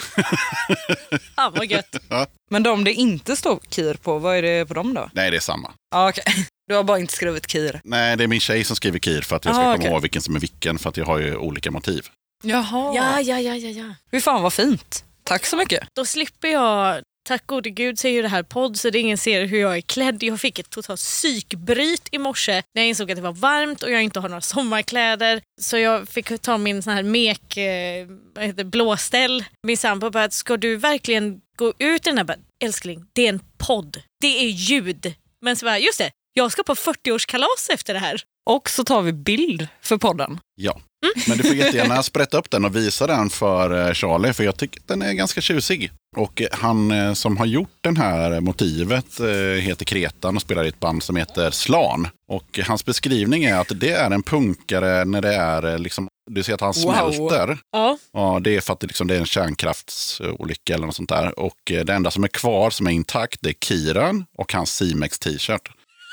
[1.36, 1.96] fan vad gött.
[2.50, 5.10] Men de det inte står Kir på, vad är det på dem då?
[5.12, 5.72] Nej, det är samma.
[5.90, 6.24] Ja, okej.
[6.68, 7.80] Du har bara inte skrivit Kir.
[7.84, 9.90] Nej, det är min tjej som skriver Kir för att jag ska Ah, komma okej.
[9.90, 10.78] ihåg vilken som är vilken.
[10.78, 12.06] För att jag har ju olika motiv.
[12.44, 12.94] Jaha.
[12.94, 13.94] Ja, ja, ja, ja, ja.
[14.10, 15.04] Fy fan vad fint.
[15.24, 15.88] Tack så mycket.
[15.96, 19.18] Då slipper jag, tack gode gud så är ju det här podd så det ingen
[19.18, 20.22] ser hur jag är klädd.
[20.22, 23.90] Jag fick ett totalt psykbryt i morse när jag insåg att det var varmt och
[23.90, 25.42] jag inte har några sommarkläder.
[25.60, 29.44] Så jag fick ta min sån här mek, eh, vad heter blåställ.
[29.62, 32.24] Min sambo bara, ska du verkligen gå ut i den här?
[32.24, 34.02] Bara, Älskling, det är en podd.
[34.20, 35.14] Det är ljud.
[35.40, 38.22] Men så bara, just det, jag ska på 40-årskalas efter det här.
[38.50, 40.40] Och så tar vi bild för podden.
[40.54, 40.80] Ja.
[41.28, 44.32] Men du får jättegärna sprätta upp den och visa den för eh, Charlie.
[44.32, 45.90] För jag tycker att den är ganska tjusig.
[46.16, 49.20] Och eh, han eh, som har gjort den här motivet
[49.60, 52.08] heter Kretan och spelar i ett band som heter Slan.
[52.32, 56.54] Och hans beskrivning är att det är en punkare när det är liksom Du ser
[56.54, 57.12] att han Wow.
[57.12, 57.58] smälter.
[57.72, 61.08] Ja, Ja, det är för att det, liksom, det är en kärnkraftsolycka eller något sånt
[61.08, 61.38] där.
[61.38, 65.18] Och det enda som är kvar som är intakt det är Kiran och hans Simex
[65.18, 65.68] t-shirt.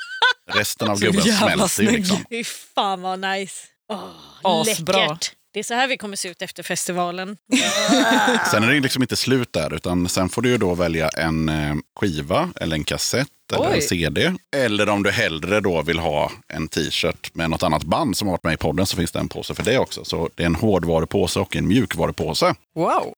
[0.54, 2.16] Resten av gubben smälter ju liksom.
[2.30, 3.56] fy fan vad nice.
[3.88, 4.10] Oh,
[4.42, 4.96] Asbra.
[5.08, 5.32] läckert.
[5.52, 7.36] Det är så här vi kommer se ut efter festivalen.
[8.50, 11.48] Sen är det liksom inte slut där, utan sen får du ju då välja en
[11.48, 13.76] eh, skiva eller en kassett eller Oj.
[13.76, 14.32] en CD.
[14.56, 18.32] Eller om du hellre då vill ha en t-shirt med något annat band som har
[18.32, 20.04] varit med i podden så finns det en påse för det också.
[20.04, 22.54] Så det är en hårdvarupåse och en mjukvarupåse.
[22.74, 23.14] Wow.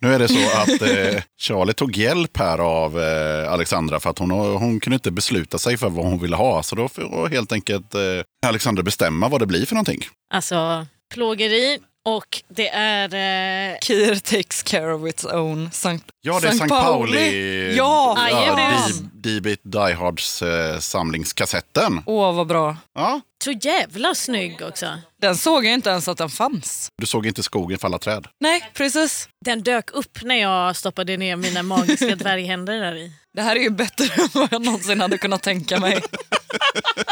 [0.00, 4.18] Nu är det så att eh, Charlie tog hjälp här av eh, Alexandra för att
[4.18, 6.62] hon, hon kunde inte besluta sig för vad hon ville ha.
[6.62, 8.00] Så då får helt enkelt eh,
[8.46, 10.00] Alexandra bestämma vad det blir för någonting.
[10.34, 11.78] Alltså, plågeri
[12.16, 13.04] och det är...
[13.04, 15.70] Eh, Kir takes care of its own.
[15.72, 16.68] Sankt, Ja, det är St.
[16.68, 17.74] Pauli.
[17.76, 19.10] Ja, Jajamän.
[19.12, 22.02] D-Beat Die Hards eh, samlingskassetten.
[22.06, 22.76] Åh, vad bra.
[22.94, 24.86] Ja, så jävla snygg också.
[25.20, 26.88] Den såg jag inte ens att den fanns.
[26.98, 28.26] du såg inte skogen falla träd.
[28.40, 29.28] Nej, precis.
[29.44, 33.12] Den dök upp när jag stoppade ner mina magiska dvärghänder där i.
[33.34, 36.02] Det här är ju bättre än vad jag någonsin hade kunnat tänka mig.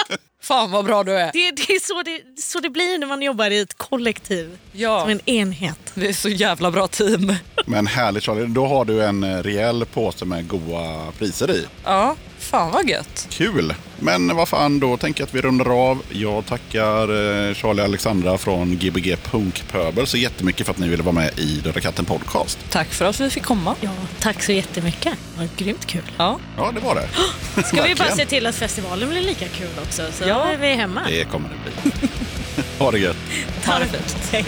[0.46, 1.32] Fan vad bra du är.
[1.32, 4.58] Det, det är så det, så det blir när man jobbar i ett kollektiv.
[4.72, 5.78] Som Ja, en enhet.
[5.94, 7.34] vi är så jävla bra team.
[7.66, 11.66] Men härligt Charlie, då har du en eh, rejäl påse med goa priser i.
[11.84, 12.16] Ja,
[12.46, 13.26] fan vad gött.
[13.30, 13.74] Kul!
[13.98, 16.02] Men vad fan, då tänker jag att vi rundar av.
[16.12, 17.02] Jag tackar
[17.48, 21.60] eh, Charlie Alexandra från Gbg Punkpöbel så jättemycket för att ni ville vara med i
[21.64, 22.58] Döda katten Podcast.
[22.70, 23.74] Tack för att vi fick komma.
[23.80, 23.90] Ja,
[24.20, 25.12] tack så jättemycket.
[25.34, 26.02] Det var grymt kul.
[26.16, 27.62] Ja, Ja, det var det.
[27.62, 30.44] Ska vi bara se till att festivalen blir lika kul också så Ja.
[30.44, 31.00] är vi hemma.
[31.08, 32.08] Det kommer det bli.
[32.78, 33.16] ha det gött!
[33.64, 34.16] ta det fint.
[34.32, 34.44] Hej.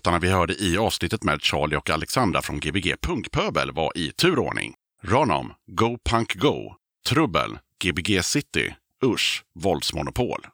[0.00, 4.74] Låtarna vi hörde i avsnittet med Charlie och Alexandra från Gbg Punkpöbel var i turordning.
[5.02, 6.74] Ranom, Go Punk Go,
[7.08, 8.74] Trubbel, Gbg City,
[9.04, 10.46] Usch, Våldsmonopol.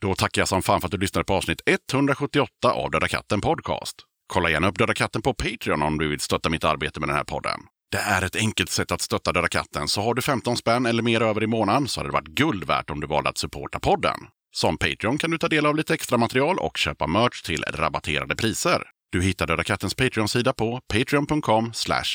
[0.00, 3.40] Då tackar jag som fan för att du lyssnade på avsnitt 178 av Döda katten
[3.40, 3.96] Podcast.
[4.26, 7.16] Kolla gärna upp Döda katten på Patreon om du vill stötta mitt arbete med den
[7.16, 7.60] här podden.
[7.90, 11.02] Det är ett enkelt sätt att stötta Döda katten, så har du 15 spänn eller
[11.02, 13.80] mer över i månaden så hade det varit guld värt om du valde att supporta
[13.80, 14.18] podden.
[14.54, 18.36] Som Patreon kan du ta del av lite extra material och köpa merch till rabatterade
[18.36, 18.82] priser.
[19.12, 21.72] Du hittar Döda kattens Patreon-sida på patreon.com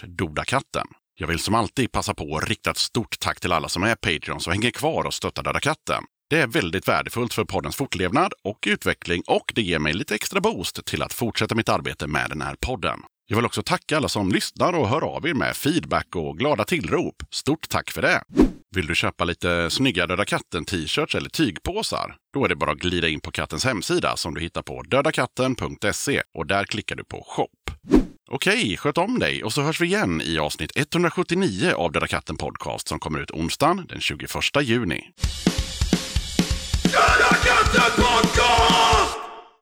[0.07, 0.87] dodakatten.
[1.19, 3.95] Jag vill som alltid passa på att rikta ett stort tack till alla som är
[3.95, 6.03] Patreons och hänger kvar och stöttar Döda katten.
[6.29, 10.41] Det är väldigt värdefullt för poddens fortlevnad och utveckling och det ger mig lite extra
[10.41, 12.99] boost till att fortsätta mitt arbete med den här podden.
[13.29, 16.63] Jag vill också tacka alla som lyssnar och hör av er med feedback och glada
[16.63, 17.15] tillrop.
[17.31, 18.23] Stort tack för det!
[18.75, 22.15] Vill du köpa lite snygga Döda katten-t-shirts eller tygpåsar?
[22.33, 26.21] Då är det bara att glida in på kattens hemsida som du hittar på dödakatten.se
[26.33, 27.47] och där klickar du på shop.
[28.29, 32.37] Okej, sköt om dig och så hörs vi igen i avsnitt 179 av Döda katten
[32.37, 34.29] podcast som kommer ut onsdagen den 21
[34.61, 35.11] juni.
[36.83, 38.56] Döda katten podcast!